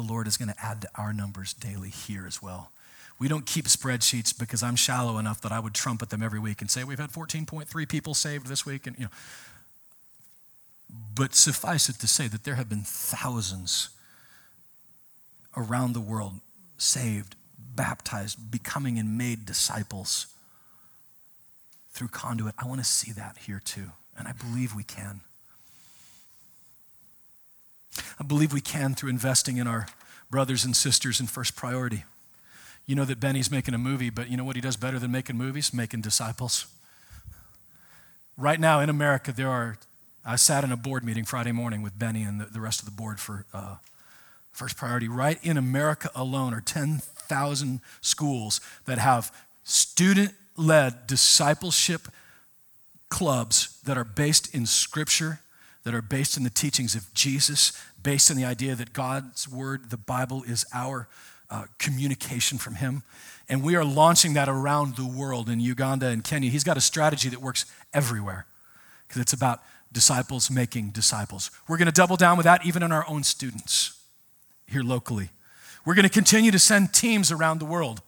the 0.01 0.13
Lord 0.13 0.27
is 0.27 0.37
going 0.37 0.49
to 0.49 0.65
add 0.65 0.81
to 0.81 0.89
our 0.95 1.13
numbers 1.13 1.53
daily 1.53 1.89
here 1.89 2.25
as 2.25 2.41
well. 2.41 2.71
We 3.19 3.27
don't 3.27 3.45
keep 3.45 3.65
spreadsheets 3.65 4.37
because 4.37 4.63
I'm 4.63 4.77
shallow 4.77 5.17
enough 5.17 5.41
that 5.41 5.51
I 5.51 5.59
would 5.59 5.73
trumpet 5.73 6.09
them 6.09 6.23
every 6.23 6.39
week 6.39 6.61
and 6.61 6.71
say 6.71 6.83
we've 6.83 6.99
had 6.99 7.11
14.3 7.11 7.89
people 7.89 8.13
saved 8.13 8.47
this 8.47 8.65
week 8.65 8.87
and 8.87 8.97
you 8.97 9.05
know 9.05 9.11
but 11.15 11.35
suffice 11.35 11.89
it 11.89 11.99
to 11.99 12.07
say 12.07 12.27
that 12.27 12.45
there 12.45 12.55
have 12.55 12.69
been 12.69 12.83
thousands 12.83 13.89
around 15.55 15.93
the 15.93 15.99
world 15.99 16.39
saved, 16.77 17.35
baptized, 17.75 18.49
becoming 18.49 18.97
and 18.97 19.17
made 19.17 19.45
disciples 19.45 20.27
through 21.91 22.07
conduit. 22.07 22.55
I 22.57 22.65
want 22.65 22.79
to 22.79 22.85
see 22.85 23.11
that 23.11 23.37
here 23.45 23.61
too, 23.63 23.91
and 24.17 24.27
I 24.27 24.31
believe 24.31 24.73
we 24.73 24.83
can. 24.83 25.21
I 28.19 28.23
believe 28.23 28.53
we 28.53 28.61
can 28.61 28.95
through 28.95 29.09
investing 29.09 29.57
in 29.57 29.67
our 29.67 29.87
brothers 30.29 30.65
and 30.65 30.75
sisters 30.75 31.19
in 31.19 31.27
first 31.27 31.55
priority. 31.55 32.03
You 32.85 32.95
know 32.95 33.05
that 33.05 33.19
Benny's 33.19 33.51
making 33.51 33.73
a 33.73 33.77
movie, 33.77 34.09
but 34.09 34.29
you 34.29 34.37
know 34.37 34.43
what 34.43 34.55
he 34.55 34.61
does 34.61 34.75
better 34.75 34.99
than 34.99 35.11
making 35.11 35.37
movies? 35.37 35.73
Making 35.73 36.01
disciples. 36.01 36.65
Right 38.37 38.59
now 38.59 38.79
in 38.79 38.89
America, 38.89 39.31
there 39.31 39.49
are, 39.49 39.77
I 40.25 40.37
sat 40.37 40.63
in 40.63 40.71
a 40.71 40.77
board 40.77 41.03
meeting 41.03 41.25
Friday 41.25 41.51
morning 41.51 41.81
with 41.81 41.99
Benny 41.99 42.23
and 42.23 42.41
the, 42.41 42.45
the 42.45 42.61
rest 42.61 42.79
of 42.79 42.85
the 42.85 42.91
board 42.91 43.19
for 43.19 43.45
uh, 43.53 43.75
first 44.51 44.77
priority. 44.77 45.07
Right 45.07 45.37
in 45.43 45.57
America 45.57 46.09
alone 46.15 46.53
are 46.53 46.61
10,000 46.61 47.81
schools 48.01 48.61
that 48.85 48.97
have 48.97 49.31
student 49.63 50.33
led 50.57 51.07
discipleship 51.07 52.07
clubs 53.09 53.79
that 53.83 53.97
are 53.97 54.03
based 54.03 54.53
in 54.53 54.65
Scripture, 54.65 55.39
that 55.83 55.93
are 55.93 56.01
based 56.01 56.37
in 56.37 56.43
the 56.43 56.49
teachings 56.49 56.95
of 56.95 57.13
Jesus, 57.13 57.71
based 58.01 58.31
on 58.31 58.37
the 58.37 58.45
idea 58.45 58.75
that 58.75 58.93
God's 58.93 59.47
Word, 59.47 59.89
the 59.89 59.97
Bible, 59.97 60.43
is 60.43 60.65
our 60.73 61.07
uh, 61.49 61.65
communication 61.77 62.57
from 62.57 62.75
Him. 62.75 63.03
And 63.47 63.63
we 63.63 63.75
are 63.75 63.83
launching 63.83 64.33
that 64.33 64.47
around 64.47 64.95
the 64.95 65.05
world 65.05 65.49
in 65.49 65.59
Uganda 65.59 66.07
and 66.07 66.23
Kenya. 66.23 66.49
He's 66.49 66.63
got 66.63 66.77
a 66.77 66.81
strategy 66.81 67.29
that 67.29 67.41
works 67.41 67.65
everywhere 67.93 68.45
because 69.07 69.21
it's 69.21 69.33
about 69.33 69.61
disciples 69.91 70.51
making 70.51 70.91
disciples. 70.91 71.49
We're 71.67 71.77
going 71.77 71.87
to 71.87 71.91
double 71.91 72.15
down 72.15 72.37
with 72.37 72.43
that 72.43 72.65
even 72.65 72.83
in 72.83 72.91
our 72.91 73.07
own 73.07 73.23
students 73.23 73.99
here 74.67 74.83
locally. 74.83 75.29
We're 75.85 75.95
going 75.95 76.03
to 76.03 76.13
continue 76.13 76.51
to 76.51 76.59
send 76.59 76.93
teams 76.93 77.31
around 77.31 77.59
the 77.59 77.65
world. 77.65 78.01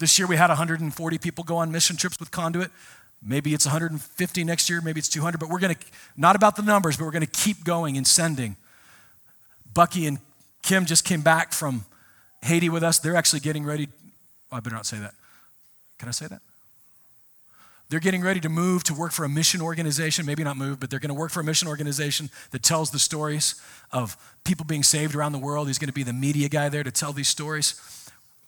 This 0.00 0.18
year 0.18 0.26
we 0.26 0.36
had 0.36 0.48
140 0.48 1.18
people 1.18 1.44
go 1.44 1.56
on 1.56 1.70
mission 1.70 1.96
trips 1.96 2.18
with 2.18 2.32
Conduit. 2.32 2.70
Maybe 3.22 3.54
it's 3.54 3.64
150 3.64 4.44
next 4.44 4.68
year, 4.68 4.80
maybe 4.80 4.98
it's 4.98 5.08
200, 5.08 5.38
but 5.38 5.48
we're 5.48 5.60
going 5.60 5.74
to, 5.74 5.80
not 6.16 6.36
about 6.36 6.56
the 6.56 6.62
numbers, 6.62 6.96
but 6.96 7.04
we're 7.04 7.12
going 7.12 7.24
to 7.24 7.30
keep 7.30 7.64
going 7.64 7.96
and 7.96 8.06
sending. 8.06 8.56
Bucky 9.74 10.06
and 10.06 10.18
Kim 10.62 10.86
just 10.86 11.04
came 11.04 11.20
back 11.20 11.52
from 11.52 11.84
Haiti 12.42 12.68
with 12.68 12.82
us. 12.82 12.98
They're 12.98 13.16
actually 13.16 13.40
getting 13.40 13.64
ready. 13.64 13.88
Oh, 14.50 14.56
I 14.56 14.60
better 14.60 14.76
not 14.76 14.86
say 14.86 14.98
that. 14.98 15.14
Can 15.98 16.08
I 16.08 16.12
say 16.12 16.26
that? 16.26 16.40
They're 17.90 18.00
getting 18.00 18.22
ready 18.22 18.40
to 18.40 18.48
move 18.48 18.82
to 18.84 18.94
work 18.94 19.12
for 19.12 19.24
a 19.24 19.28
mission 19.28 19.60
organization, 19.60 20.24
maybe 20.24 20.42
not 20.42 20.56
move, 20.56 20.80
but 20.80 20.90
they're 20.90 20.98
going 20.98 21.14
to 21.14 21.14
work 21.14 21.30
for 21.30 21.40
a 21.40 21.44
mission 21.44 21.68
organization 21.68 22.30
that 22.50 22.62
tells 22.62 22.90
the 22.90 22.98
stories 22.98 23.60
of 23.92 24.16
people 24.44 24.64
being 24.64 24.82
saved 24.82 25.14
around 25.14 25.32
the 25.32 25.38
world. 25.38 25.66
He's 25.66 25.78
going 25.78 25.88
to 25.88 25.94
be 25.94 26.02
the 26.02 26.12
media 26.12 26.48
guy 26.48 26.68
there 26.68 26.82
to 26.82 26.90
tell 26.90 27.12
these 27.12 27.28
stories. 27.28 27.80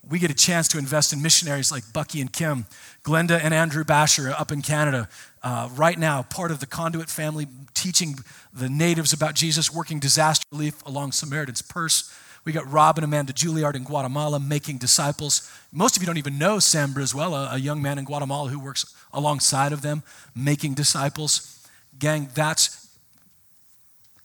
We 0.09 0.19
get 0.19 0.31
a 0.31 0.35
chance 0.35 0.67
to 0.69 0.77
invest 0.77 1.13
in 1.13 1.21
missionaries 1.21 1.71
like 1.71 1.83
Bucky 1.93 2.19
and 2.19 2.31
Kim, 2.31 2.65
Glenda 3.03 3.39
and 3.41 3.53
Andrew 3.53 3.83
Basher 3.83 4.31
up 4.31 4.51
in 4.51 4.61
Canada, 4.61 5.07
uh, 5.47 5.69
right 5.77 5.97
now, 5.97 6.23
part 6.23 6.51
of 6.51 6.59
the 6.59 6.65
Conduit 6.65 7.09
family, 7.09 7.47
teaching 7.73 8.15
the 8.51 8.67
natives 8.67 9.13
about 9.13 9.33
Jesus, 9.33 9.73
working 9.73 9.97
disaster 9.97 10.45
relief 10.51 10.85
along 10.85 11.13
Samaritan's 11.13 11.61
Purse. 11.61 12.13
We 12.43 12.51
got 12.51 12.69
Rob 12.69 12.97
and 12.97 13.05
Amanda 13.05 13.31
Juilliard 13.31 13.73
in 13.73 13.85
Guatemala 13.85 14.41
making 14.41 14.79
disciples. 14.79 15.49
Most 15.71 15.95
of 15.95 16.03
you 16.03 16.05
don't 16.05 16.17
even 16.17 16.37
know 16.37 16.59
Sam 16.59 16.89
Brizuela, 16.89 17.53
a 17.53 17.61
young 17.61 17.81
man 17.81 17.97
in 17.97 18.03
Guatemala 18.03 18.49
who 18.49 18.59
works 18.59 18.93
alongside 19.13 19.71
of 19.71 19.81
them 19.81 20.03
making 20.35 20.73
disciples. 20.73 21.65
Gang, 21.97 22.27
that's 22.35 22.89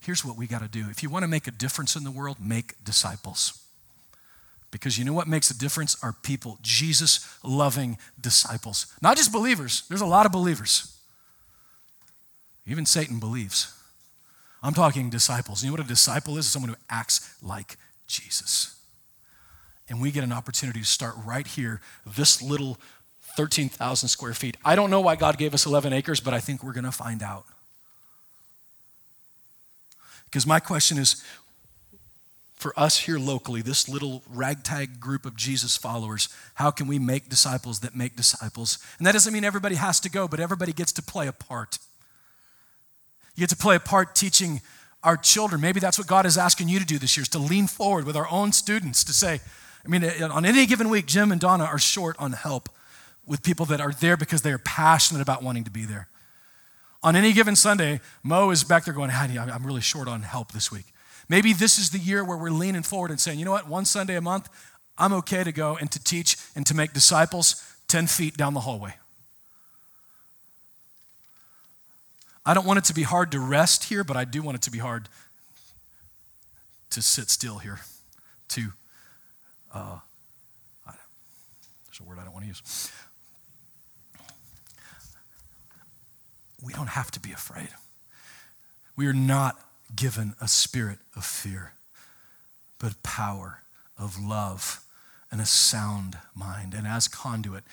here's 0.00 0.24
what 0.24 0.36
we 0.36 0.48
got 0.48 0.62
to 0.62 0.68
do. 0.68 0.86
If 0.90 1.04
you 1.04 1.08
want 1.08 1.22
to 1.22 1.28
make 1.28 1.46
a 1.46 1.52
difference 1.52 1.94
in 1.94 2.02
the 2.02 2.10
world, 2.10 2.38
make 2.40 2.82
disciples. 2.82 3.62
Because 4.72 4.98
you 4.98 5.04
know 5.04 5.12
what 5.12 5.28
makes 5.28 5.52
a 5.52 5.56
difference 5.56 5.96
are 6.02 6.14
people, 6.24 6.58
Jesus 6.62 7.32
loving 7.44 7.96
disciples. 8.20 8.92
Not 9.00 9.16
just 9.16 9.32
believers, 9.32 9.84
there's 9.88 10.00
a 10.00 10.06
lot 10.06 10.26
of 10.26 10.32
believers. 10.32 10.91
Even 12.66 12.86
Satan 12.86 13.18
believes. 13.18 13.76
I'm 14.62 14.74
talking 14.74 15.10
disciples. 15.10 15.62
You 15.62 15.70
know 15.70 15.74
what 15.74 15.84
a 15.84 15.88
disciple 15.88 16.38
is? 16.38 16.46
Someone 16.46 16.70
who 16.70 16.76
acts 16.88 17.36
like 17.42 17.76
Jesus. 18.06 18.78
And 19.88 20.00
we 20.00 20.12
get 20.12 20.22
an 20.22 20.32
opportunity 20.32 20.80
to 20.80 20.86
start 20.86 21.14
right 21.24 21.46
here, 21.46 21.80
this 22.06 22.40
little 22.40 22.78
13,000 23.36 24.08
square 24.08 24.34
feet. 24.34 24.56
I 24.64 24.76
don't 24.76 24.90
know 24.90 25.00
why 25.00 25.16
God 25.16 25.38
gave 25.38 25.54
us 25.54 25.66
11 25.66 25.92
acres, 25.92 26.20
but 26.20 26.32
I 26.32 26.40
think 26.40 26.62
we're 26.62 26.72
going 26.72 26.84
to 26.84 26.92
find 26.92 27.22
out. 27.22 27.44
Because 30.26 30.46
my 30.46 30.60
question 30.60 30.98
is 30.98 31.22
for 32.54 32.72
us 32.78 33.00
here 33.00 33.18
locally, 33.18 33.60
this 33.60 33.88
little 33.88 34.22
ragtag 34.30 35.00
group 35.00 35.26
of 35.26 35.36
Jesus 35.36 35.76
followers, 35.76 36.28
how 36.54 36.70
can 36.70 36.86
we 36.86 36.98
make 36.98 37.28
disciples 37.28 37.80
that 37.80 37.96
make 37.96 38.16
disciples? 38.16 38.78
And 38.98 39.06
that 39.06 39.12
doesn't 39.12 39.32
mean 39.32 39.44
everybody 39.44 39.74
has 39.74 39.98
to 40.00 40.08
go, 40.08 40.28
but 40.28 40.38
everybody 40.38 40.72
gets 40.72 40.92
to 40.92 41.02
play 41.02 41.26
a 41.26 41.32
part. 41.32 41.78
You 43.34 43.40
get 43.40 43.50
to 43.50 43.56
play 43.56 43.76
a 43.76 43.80
part 43.80 44.14
teaching 44.14 44.60
our 45.02 45.16
children. 45.16 45.60
Maybe 45.60 45.80
that's 45.80 45.98
what 45.98 46.06
God 46.06 46.26
is 46.26 46.38
asking 46.38 46.68
you 46.68 46.78
to 46.78 46.86
do 46.86 46.98
this 46.98 47.16
year, 47.16 47.22
is 47.22 47.28
to 47.30 47.38
lean 47.38 47.66
forward 47.66 48.06
with 48.06 48.16
our 48.16 48.28
own 48.30 48.52
students 48.52 49.04
to 49.04 49.12
say, 49.12 49.40
I 49.84 49.88
mean, 49.88 50.04
uh, 50.04 50.28
on 50.30 50.44
any 50.44 50.66
given 50.66 50.88
week, 50.88 51.06
Jim 51.06 51.32
and 51.32 51.40
Donna 51.40 51.64
are 51.64 51.78
short 51.78 52.16
on 52.18 52.32
help 52.32 52.68
with 53.26 53.42
people 53.42 53.66
that 53.66 53.80
are 53.80 53.92
there 53.92 54.16
because 54.16 54.42
they 54.42 54.52
are 54.52 54.58
passionate 54.58 55.20
about 55.20 55.42
wanting 55.42 55.64
to 55.64 55.70
be 55.70 55.84
there. 55.84 56.08
On 57.02 57.16
any 57.16 57.32
given 57.32 57.56
Sunday, 57.56 58.00
Mo 58.22 58.50
is 58.50 58.62
back 58.62 58.84
there 58.84 58.94
going, 58.94 59.10
I'm 59.10 59.66
really 59.66 59.80
short 59.80 60.06
on 60.06 60.22
help 60.22 60.52
this 60.52 60.70
week. 60.70 60.86
Maybe 61.28 61.52
this 61.52 61.78
is 61.78 61.90
the 61.90 61.98
year 61.98 62.24
where 62.24 62.36
we're 62.36 62.50
leaning 62.50 62.82
forward 62.82 63.10
and 63.10 63.18
saying, 63.18 63.38
you 63.38 63.44
know 63.44 63.50
what, 63.52 63.68
one 63.68 63.84
Sunday 63.84 64.16
a 64.16 64.20
month, 64.20 64.48
I'm 64.98 65.12
okay 65.14 65.42
to 65.42 65.50
go 65.50 65.76
and 65.76 65.90
to 65.90 66.02
teach 66.02 66.36
and 66.54 66.64
to 66.66 66.74
make 66.74 66.92
disciples 66.92 67.64
10 67.88 68.06
feet 68.06 68.36
down 68.36 68.54
the 68.54 68.60
hallway. 68.60 68.94
I 72.44 72.54
don't 72.54 72.66
want 72.66 72.78
it 72.78 72.84
to 72.84 72.94
be 72.94 73.02
hard 73.02 73.30
to 73.32 73.38
rest 73.40 73.84
here, 73.84 74.02
but 74.02 74.16
I 74.16 74.24
do 74.24 74.42
want 74.42 74.56
it 74.56 74.62
to 74.62 74.70
be 74.70 74.78
hard 74.78 75.08
to 76.90 77.00
sit 77.00 77.30
still 77.30 77.58
here, 77.58 77.80
to, 78.48 78.72
uh, 79.72 79.98
there's 80.86 82.00
a 82.00 82.04
word 82.04 82.18
I 82.18 82.24
don't 82.24 82.32
want 82.32 82.44
to 82.44 82.48
use. 82.48 82.90
We 86.62 86.72
don't 86.72 86.88
have 86.88 87.10
to 87.12 87.20
be 87.20 87.32
afraid. 87.32 87.68
We 88.96 89.06
are 89.06 89.12
not 89.12 89.58
given 89.94 90.34
a 90.40 90.48
spirit 90.48 90.98
of 91.16 91.24
fear, 91.24 91.72
but 92.78 93.02
power, 93.02 93.62
of 93.98 94.22
love, 94.22 94.84
and 95.30 95.40
a 95.40 95.46
sound 95.46 96.18
mind. 96.34 96.74
And 96.74 96.86
as 96.86 97.08
conduit, 97.08 97.64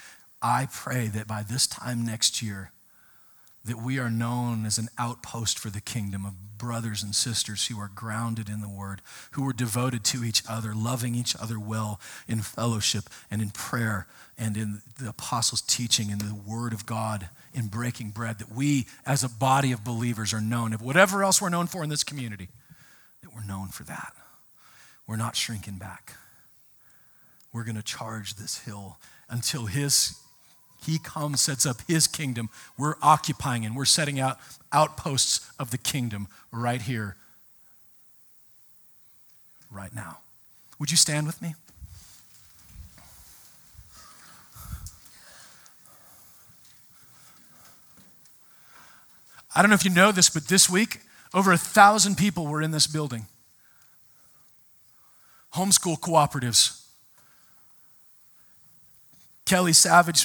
I 0.41 0.67
pray 0.71 1.07
that 1.07 1.27
by 1.27 1.43
this 1.43 1.67
time 1.67 2.05
next 2.05 2.41
year, 2.41 2.71
that 3.65 3.81
we 3.81 3.99
are 3.99 4.09
known 4.09 4.65
as 4.65 4.77
an 4.77 4.89
outpost 4.97 5.59
for 5.59 5.69
the 5.69 5.81
kingdom 5.81 6.25
of 6.25 6.57
brothers 6.57 7.03
and 7.03 7.15
sisters 7.15 7.67
who 7.67 7.79
are 7.79 7.91
grounded 7.93 8.49
in 8.49 8.61
the 8.61 8.69
word, 8.69 9.01
who 9.31 9.47
are 9.47 9.53
devoted 9.53 10.03
to 10.03 10.23
each 10.23 10.43
other, 10.47 10.73
loving 10.75 11.15
each 11.15 11.35
other 11.35 11.59
well 11.59 11.99
in 12.27 12.41
fellowship 12.41 13.09
and 13.31 13.41
in 13.41 13.49
prayer 13.49 14.07
and 14.37 14.55
in 14.57 14.81
the 14.99 15.09
apostles' 15.09 15.61
teaching 15.61 16.11
and 16.11 16.21
the 16.21 16.35
word 16.35 16.73
of 16.73 16.85
God 16.85 17.29
in 17.53 17.67
breaking 17.67 18.11
bread. 18.11 18.39
That 18.39 18.51
we, 18.51 18.87
as 19.05 19.23
a 19.23 19.29
body 19.29 19.71
of 19.71 19.83
believers, 19.83 20.33
are 20.33 20.41
known 20.41 20.73
of 20.73 20.81
whatever 20.81 21.23
else 21.23 21.41
we're 21.41 21.49
known 21.49 21.67
for 21.67 21.83
in 21.83 21.89
this 21.89 22.03
community, 22.03 22.49
that 23.21 23.33
we're 23.33 23.45
known 23.45 23.69
for 23.69 23.83
that. 23.83 24.13
We're 25.07 25.15
not 25.15 25.35
shrinking 25.35 25.77
back. 25.77 26.13
We're 27.51 27.63
going 27.63 27.75
to 27.77 27.83
charge 27.83 28.35
this 28.35 28.59
hill 28.59 28.97
until 29.27 29.65
his 29.65 30.19
he 30.85 30.97
comes, 30.99 31.41
sets 31.41 31.65
up 31.65 31.81
his 31.87 32.07
kingdom. 32.07 32.49
We're 32.77 32.95
occupying 33.01 33.65
and 33.65 33.75
we're 33.75 33.85
setting 33.85 34.19
out 34.19 34.39
outposts 34.71 35.49
of 35.59 35.71
the 35.71 35.77
kingdom 35.77 36.27
right 36.51 36.81
here, 36.81 37.15
right 39.71 39.93
now. 39.93 40.19
Would 40.79 40.91
you 40.91 40.97
stand 40.97 41.27
with 41.27 41.41
me? 41.41 41.55
I 49.55 49.61
don't 49.61 49.69
know 49.69 49.75
if 49.75 49.83
you 49.83 49.91
know 49.91 50.11
this, 50.11 50.29
but 50.29 50.47
this 50.47 50.69
week, 50.69 51.01
over 51.33 51.51
a 51.51 51.57
thousand 51.57 52.17
people 52.17 52.47
were 52.47 52.61
in 52.61 52.71
this 52.71 52.87
building. 52.87 53.25
Homeschool 55.55 55.99
cooperatives 55.99 56.78
Kelly 59.49 59.73
Savage 59.73 60.23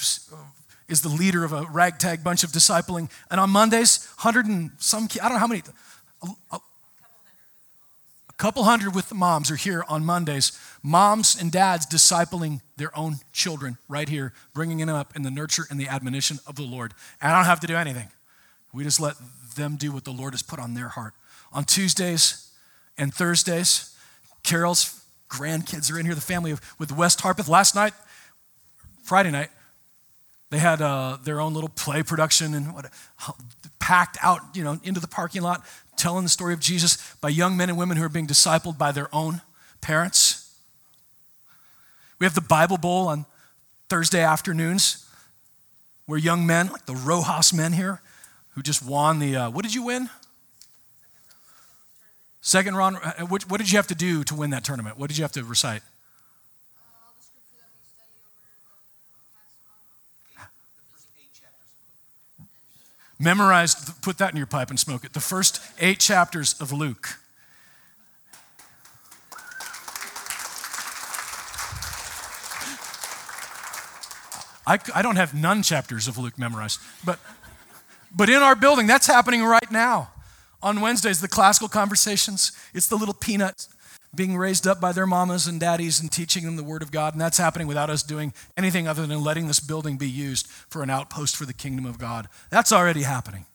is 0.86 1.00
the 1.00 1.08
leader 1.08 1.44
of 1.44 1.54
a 1.54 1.64
ragtag 1.72 2.22
bunch 2.22 2.44
of 2.44 2.50
discipling. 2.50 3.10
And 3.30 3.40
on 3.40 3.48
Mondays, 3.48 4.06
100 4.16 4.44
and 4.44 4.72
some, 4.76 5.08
I 5.14 5.28
don't 5.28 5.32
know 5.32 5.38
how 5.38 5.46
many, 5.46 5.62
a, 6.22 6.28
a, 6.52 6.56
a 8.28 8.32
couple 8.36 8.64
hundred 8.64 8.94
with 8.94 9.08
the 9.08 9.14
moms 9.14 9.50
are 9.50 9.56
here 9.56 9.82
on 9.88 10.04
Mondays. 10.04 10.52
Moms 10.82 11.40
and 11.40 11.50
dads 11.50 11.86
discipling 11.86 12.60
their 12.76 12.96
own 12.98 13.14
children 13.32 13.78
right 13.88 14.10
here, 14.10 14.34
bringing 14.52 14.76
them 14.76 14.90
up 14.90 15.16
in 15.16 15.22
the 15.22 15.30
nurture 15.30 15.64
and 15.70 15.80
the 15.80 15.88
admonition 15.88 16.38
of 16.46 16.56
the 16.56 16.62
Lord. 16.62 16.92
And 17.22 17.32
I 17.32 17.38
don't 17.38 17.46
have 17.46 17.60
to 17.60 17.66
do 17.66 17.76
anything. 17.76 18.08
We 18.74 18.84
just 18.84 19.00
let 19.00 19.14
them 19.56 19.76
do 19.76 19.90
what 19.90 20.04
the 20.04 20.12
Lord 20.12 20.34
has 20.34 20.42
put 20.42 20.58
on 20.58 20.74
their 20.74 20.88
heart. 20.88 21.14
On 21.50 21.64
Tuesdays 21.64 22.50
and 22.98 23.14
Thursdays, 23.14 23.96
Carol's 24.42 25.02
grandkids 25.30 25.90
are 25.90 25.98
in 25.98 26.04
here, 26.04 26.14
the 26.14 26.20
family 26.20 26.50
of, 26.50 26.60
with 26.78 26.92
West 26.92 27.22
Harpeth. 27.22 27.48
Last 27.48 27.74
night, 27.74 27.94
Friday 29.04 29.30
night, 29.30 29.50
they 30.50 30.58
had 30.58 30.80
uh, 30.80 31.18
their 31.22 31.40
own 31.40 31.52
little 31.52 31.68
play 31.68 32.02
production 32.02 32.54
and 32.54 32.74
what, 32.74 32.86
packed 33.78 34.16
out, 34.22 34.40
you 34.54 34.64
know, 34.64 34.80
into 34.82 34.98
the 34.98 35.06
parking 35.06 35.42
lot, 35.42 35.62
telling 35.96 36.24
the 36.24 36.30
story 36.30 36.54
of 36.54 36.60
Jesus 36.60 37.14
by 37.20 37.28
young 37.28 37.56
men 37.56 37.68
and 37.68 37.76
women 37.76 37.98
who 37.98 38.04
are 38.04 38.08
being 38.08 38.26
discipled 38.26 38.78
by 38.78 38.90
their 38.90 39.14
own 39.14 39.42
parents. 39.82 40.56
We 42.18 42.24
have 42.24 42.34
the 42.34 42.40
Bible 42.40 42.78
Bowl 42.78 43.08
on 43.08 43.26
Thursday 43.90 44.22
afternoons 44.22 45.06
where 46.06 46.18
young 46.18 46.46
men, 46.46 46.70
like 46.70 46.86
the 46.86 46.94
Rojas 46.94 47.52
men 47.52 47.74
here, 47.74 48.00
who 48.50 48.62
just 48.62 48.84
won 48.84 49.18
the, 49.18 49.36
uh, 49.36 49.50
what 49.50 49.64
did 49.64 49.74
you 49.74 49.84
win? 49.84 50.08
Second 52.40 52.76
round. 52.76 52.96
Uh, 53.02 53.26
what, 53.26 53.50
what 53.50 53.58
did 53.58 53.70
you 53.70 53.76
have 53.76 53.86
to 53.88 53.94
do 53.94 54.24
to 54.24 54.34
win 54.34 54.50
that 54.50 54.64
tournament? 54.64 54.98
What 54.98 55.08
did 55.08 55.18
you 55.18 55.24
have 55.24 55.32
to 55.32 55.44
recite? 55.44 55.82
Memorize, 63.24 63.74
put 64.02 64.18
that 64.18 64.32
in 64.32 64.36
your 64.36 64.46
pipe 64.46 64.68
and 64.68 64.78
smoke 64.78 65.02
it. 65.02 65.14
The 65.14 65.20
first 65.20 65.58
eight 65.80 65.98
chapters 65.98 66.54
of 66.60 66.72
Luke. 66.72 67.18
I, 74.66 74.78
I 74.94 75.00
don't 75.00 75.16
have 75.16 75.32
none 75.32 75.62
chapters 75.62 76.06
of 76.06 76.18
Luke 76.18 76.38
memorized, 76.38 76.80
but, 77.04 77.18
but 78.14 78.28
in 78.28 78.42
our 78.42 78.54
building, 78.54 78.86
that's 78.86 79.06
happening 79.06 79.42
right 79.42 79.70
now. 79.70 80.10
On 80.62 80.82
Wednesdays, 80.82 81.22
the 81.22 81.28
classical 81.28 81.68
conversations, 81.68 82.52
it's 82.74 82.88
the 82.88 82.96
little 82.96 83.14
peanuts 83.14 83.73
being 84.16 84.36
raised 84.36 84.66
up 84.66 84.80
by 84.80 84.92
their 84.92 85.06
mamas 85.06 85.46
and 85.46 85.60
daddies 85.60 86.00
and 86.00 86.10
teaching 86.10 86.44
them 86.44 86.56
the 86.56 86.62
Word 86.62 86.82
of 86.82 86.90
God. 86.90 87.14
And 87.14 87.20
that's 87.20 87.38
happening 87.38 87.66
without 87.66 87.90
us 87.90 88.02
doing 88.02 88.32
anything 88.56 88.88
other 88.88 89.06
than 89.06 89.22
letting 89.22 89.46
this 89.46 89.60
building 89.60 89.96
be 89.96 90.08
used 90.08 90.46
for 90.46 90.82
an 90.82 90.90
outpost 90.90 91.36
for 91.36 91.46
the 91.46 91.52
kingdom 91.52 91.86
of 91.86 91.98
God. 91.98 92.28
That's 92.50 92.72
already 92.72 93.02
happening. 93.02 93.46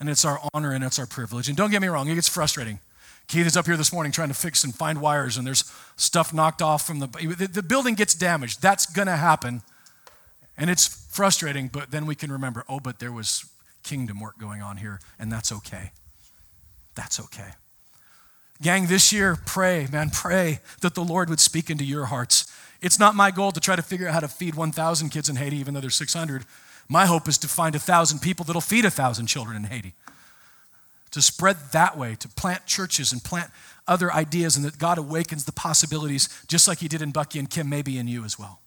And 0.00 0.08
it's 0.08 0.24
our 0.24 0.40
honor 0.52 0.72
and 0.72 0.82
it's 0.82 0.98
our 0.98 1.06
privilege. 1.06 1.48
And 1.48 1.56
don't 1.56 1.70
get 1.70 1.82
me 1.82 1.88
wrong, 1.88 2.08
it 2.08 2.14
gets 2.14 2.28
frustrating. 2.28 2.80
Keith 3.28 3.46
is 3.46 3.56
up 3.56 3.66
here 3.66 3.76
this 3.76 3.92
morning 3.92 4.12
trying 4.12 4.28
to 4.28 4.34
fix 4.34 4.64
and 4.64 4.74
find 4.74 5.00
wires, 5.00 5.36
and 5.36 5.46
there's 5.46 5.70
stuff 5.96 6.34
knocked 6.34 6.60
off 6.60 6.86
from 6.86 6.98
the. 6.98 7.06
The 7.06 7.62
building 7.62 7.94
gets 7.94 8.14
damaged. 8.14 8.60
That's 8.60 8.84
going 8.84 9.06
to 9.06 9.16
happen. 9.16 9.62
And 10.58 10.68
it's 10.68 10.86
frustrating, 10.86 11.68
but 11.68 11.90
then 11.90 12.04
we 12.04 12.14
can 12.14 12.30
remember 12.30 12.64
oh, 12.68 12.80
but 12.80 12.98
there 12.98 13.12
was 13.12 13.48
kingdom 13.82 14.20
work 14.20 14.38
going 14.38 14.60
on 14.60 14.76
here, 14.76 15.00
and 15.18 15.30
that's 15.30 15.52
okay. 15.52 15.92
That's 16.94 17.20
okay. 17.20 17.52
Gang, 18.62 18.86
this 18.86 19.12
year, 19.12 19.36
pray, 19.44 19.88
man, 19.90 20.10
pray 20.10 20.60
that 20.80 20.94
the 20.94 21.02
Lord 21.02 21.28
would 21.28 21.40
speak 21.40 21.68
into 21.68 21.84
your 21.84 22.06
hearts. 22.06 22.46
It's 22.80 22.98
not 22.98 23.16
my 23.16 23.32
goal 23.32 23.50
to 23.50 23.60
try 23.60 23.74
to 23.74 23.82
figure 23.82 24.06
out 24.06 24.14
how 24.14 24.20
to 24.20 24.28
feed 24.28 24.54
1,000 24.54 25.10
kids 25.10 25.28
in 25.28 25.34
Haiti, 25.34 25.56
even 25.56 25.74
though 25.74 25.80
there's 25.80 25.96
600. 25.96 26.44
My 26.88 27.06
hope 27.06 27.26
is 27.26 27.38
to 27.38 27.48
find 27.48 27.74
1,000 27.74 28.20
people 28.20 28.44
that'll 28.44 28.60
feed 28.60 28.84
1,000 28.84 29.26
children 29.26 29.56
in 29.56 29.64
Haiti. 29.64 29.94
To 31.10 31.20
spread 31.20 31.56
that 31.72 31.98
way, 31.98 32.14
to 32.14 32.28
plant 32.28 32.64
churches 32.66 33.12
and 33.12 33.22
plant 33.22 33.50
other 33.88 34.12
ideas, 34.12 34.56
and 34.56 34.64
that 34.64 34.78
God 34.78 34.96
awakens 34.96 35.44
the 35.44 35.52
possibilities, 35.52 36.28
just 36.46 36.68
like 36.68 36.78
He 36.78 36.88
did 36.88 37.02
in 37.02 37.10
Bucky 37.10 37.40
and 37.40 37.50
Kim, 37.50 37.68
maybe 37.68 37.98
in 37.98 38.06
you 38.06 38.24
as 38.24 38.38
well. 38.38 38.60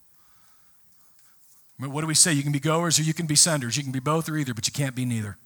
What 1.80 2.02
do 2.02 2.08
we 2.08 2.16
say? 2.16 2.34
You 2.34 2.44
can 2.44 2.52
be 2.52 2.60
goers 2.60 3.00
or 3.00 3.04
you 3.04 3.14
can 3.14 3.28
be 3.28 3.36
senders. 3.36 3.78
You 3.78 3.84
can 3.84 3.92
be 3.92 4.00
both 4.00 4.30
or 4.30 4.38
either, 4.38 4.54
but 4.54 4.68
you 4.68 4.74
can't 4.74 4.96
be 4.96 5.06
neither. 5.06 5.38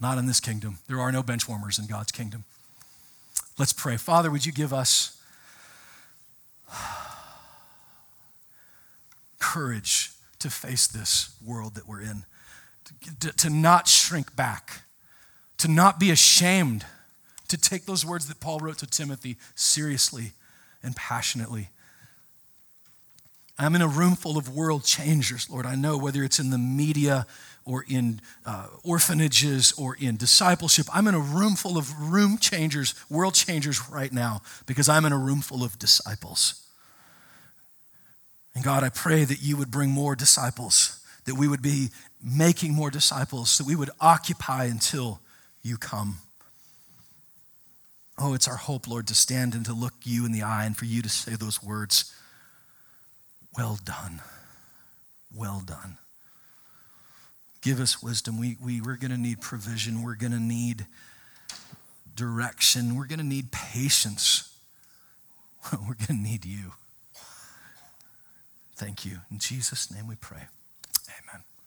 Not 0.00 0.18
in 0.18 0.26
this 0.26 0.40
kingdom. 0.40 0.78
There 0.88 1.00
are 1.00 1.12
no 1.12 1.22
bench 1.22 1.48
warmers 1.48 1.78
in 1.78 1.86
God's 1.86 2.10
kingdom. 2.10 2.44
Let's 3.60 3.74
pray. 3.74 3.98
Father, 3.98 4.30
would 4.30 4.46
you 4.46 4.52
give 4.52 4.72
us 4.72 5.20
courage 9.38 10.12
to 10.38 10.48
face 10.48 10.86
this 10.86 11.36
world 11.44 11.74
that 11.74 11.86
we're 11.86 12.00
in, 12.00 12.24
to, 13.20 13.32
to, 13.32 13.50
not 13.50 13.86
shrink 13.86 14.34
back, 14.34 14.80
to 15.58 15.68
not 15.68 16.00
be 16.00 16.10
ashamed, 16.10 16.86
to 17.48 17.58
take 17.58 17.84
those 17.84 18.02
words 18.02 18.28
that 18.28 18.40
Paul 18.40 18.60
wrote 18.60 18.78
to 18.78 18.86
Timothy 18.86 19.36
seriously 19.54 20.32
and 20.82 20.96
passionately. 20.96 21.68
I'm 23.58 23.74
in 23.74 23.82
a 23.82 23.88
room 23.88 24.16
full 24.16 24.38
of 24.38 24.48
world 24.48 24.84
changers, 24.84 25.50
Lord. 25.50 25.66
I 25.66 25.74
know 25.74 25.98
whether 25.98 26.24
it's 26.24 26.38
in 26.38 26.48
the 26.48 26.56
media 26.56 27.26
or 27.70 27.84
in 27.88 28.20
uh, 28.44 28.66
orphanages 28.82 29.72
or 29.78 29.96
in 30.00 30.16
discipleship. 30.16 30.86
I'm 30.92 31.06
in 31.06 31.14
a 31.14 31.20
room 31.20 31.54
full 31.54 31.78
of 31.78 32.10
room 32.10 32.36
changers, 32.36 32.94
world 33.08 33.34
changers 33.34 33.88
right 33.88 34.12
now 34.12 34.42
because 34.66 34.88
I'm 34.88 35.04
in 35.04 35.12
a 35.12 35.18
room 35.18 35.40
full 35.40 35.62
of 35.62 35.78
disciples. 35.78 36.66
And 38.56 38.64
God, 38.64 38.82
I 38.82 38.88
pray 38.88 39.22
that 39.22 39.40
you 39.40 39.56
would 39.56 39.70
bring 39.70 39.90
more 39.90 40.16
disciples, 40.16 40.98
that 41.26 41.36
we 41.36 41.46
would 41.46 41.62
be 41.62 41.90
making 42.22 42.74
more 42.74 42.90
disciples, 42.90 43.56
that 43.58 43.66
we 43.66 43.76
would 43.76 43.90
occupy 44.00 44.64
until 44.64 45.20
you 45.62 45.76
come. 45.76 46.18
Oh, 48.18 48.34
it's 48.34 48.48
our 48.48 48.56
hope, 48.56 48.88
Lord, 48.88 49.06
to 49.06 49.14
stand 49.14 49.54
and 49.54 49.64
to 49.66 49.72
look 49.72 49.94
you 50.02 50.26
in 50.26 50.32
the 50.32 50.42
eye 50.42 50.66
and 50.66 50.76
for 50.76 50.86
you 50.86 51.02
to 51.02 51.08
say 51.08 51.36
those 51.36 51.62
words 51.62 52.12
Well 53.56 53.78
done. 53.84 54.22
Well 55.32 55.62
done. 55.64 55.98
Give 57.62 57.80
us 57.80 58.02
wisdom. 58.02 58.38
We, 58.40 58.56
we, 58.62 58.80
we're 58.80 58.96
going 58.96 59.10
to 59.10 59.18
need 59.18 59.40
provision. 59.40 60.02
We're 60.02 60.14
going 60.14 60.32
to 60.32 60.40
need 60.40 60.86
direction. 62.16 62.96
We're 62.96 63.06
going 63.06 63.18
to 63.18 63.26
need 63.26 63.52
patience. 63.52 64.46
We're 65.72 65.94
going 65.94 66.06
to 66.06 66.12
need 66.14 66.46
you. 66.46 66.72
Thank 68.76 69.04
you. 69.04 69.18
In 69.30 69.38
Jesus' 69.38 69.90
name 69.90 70.06
we 70.06 70.14
pray. 70.14 70.46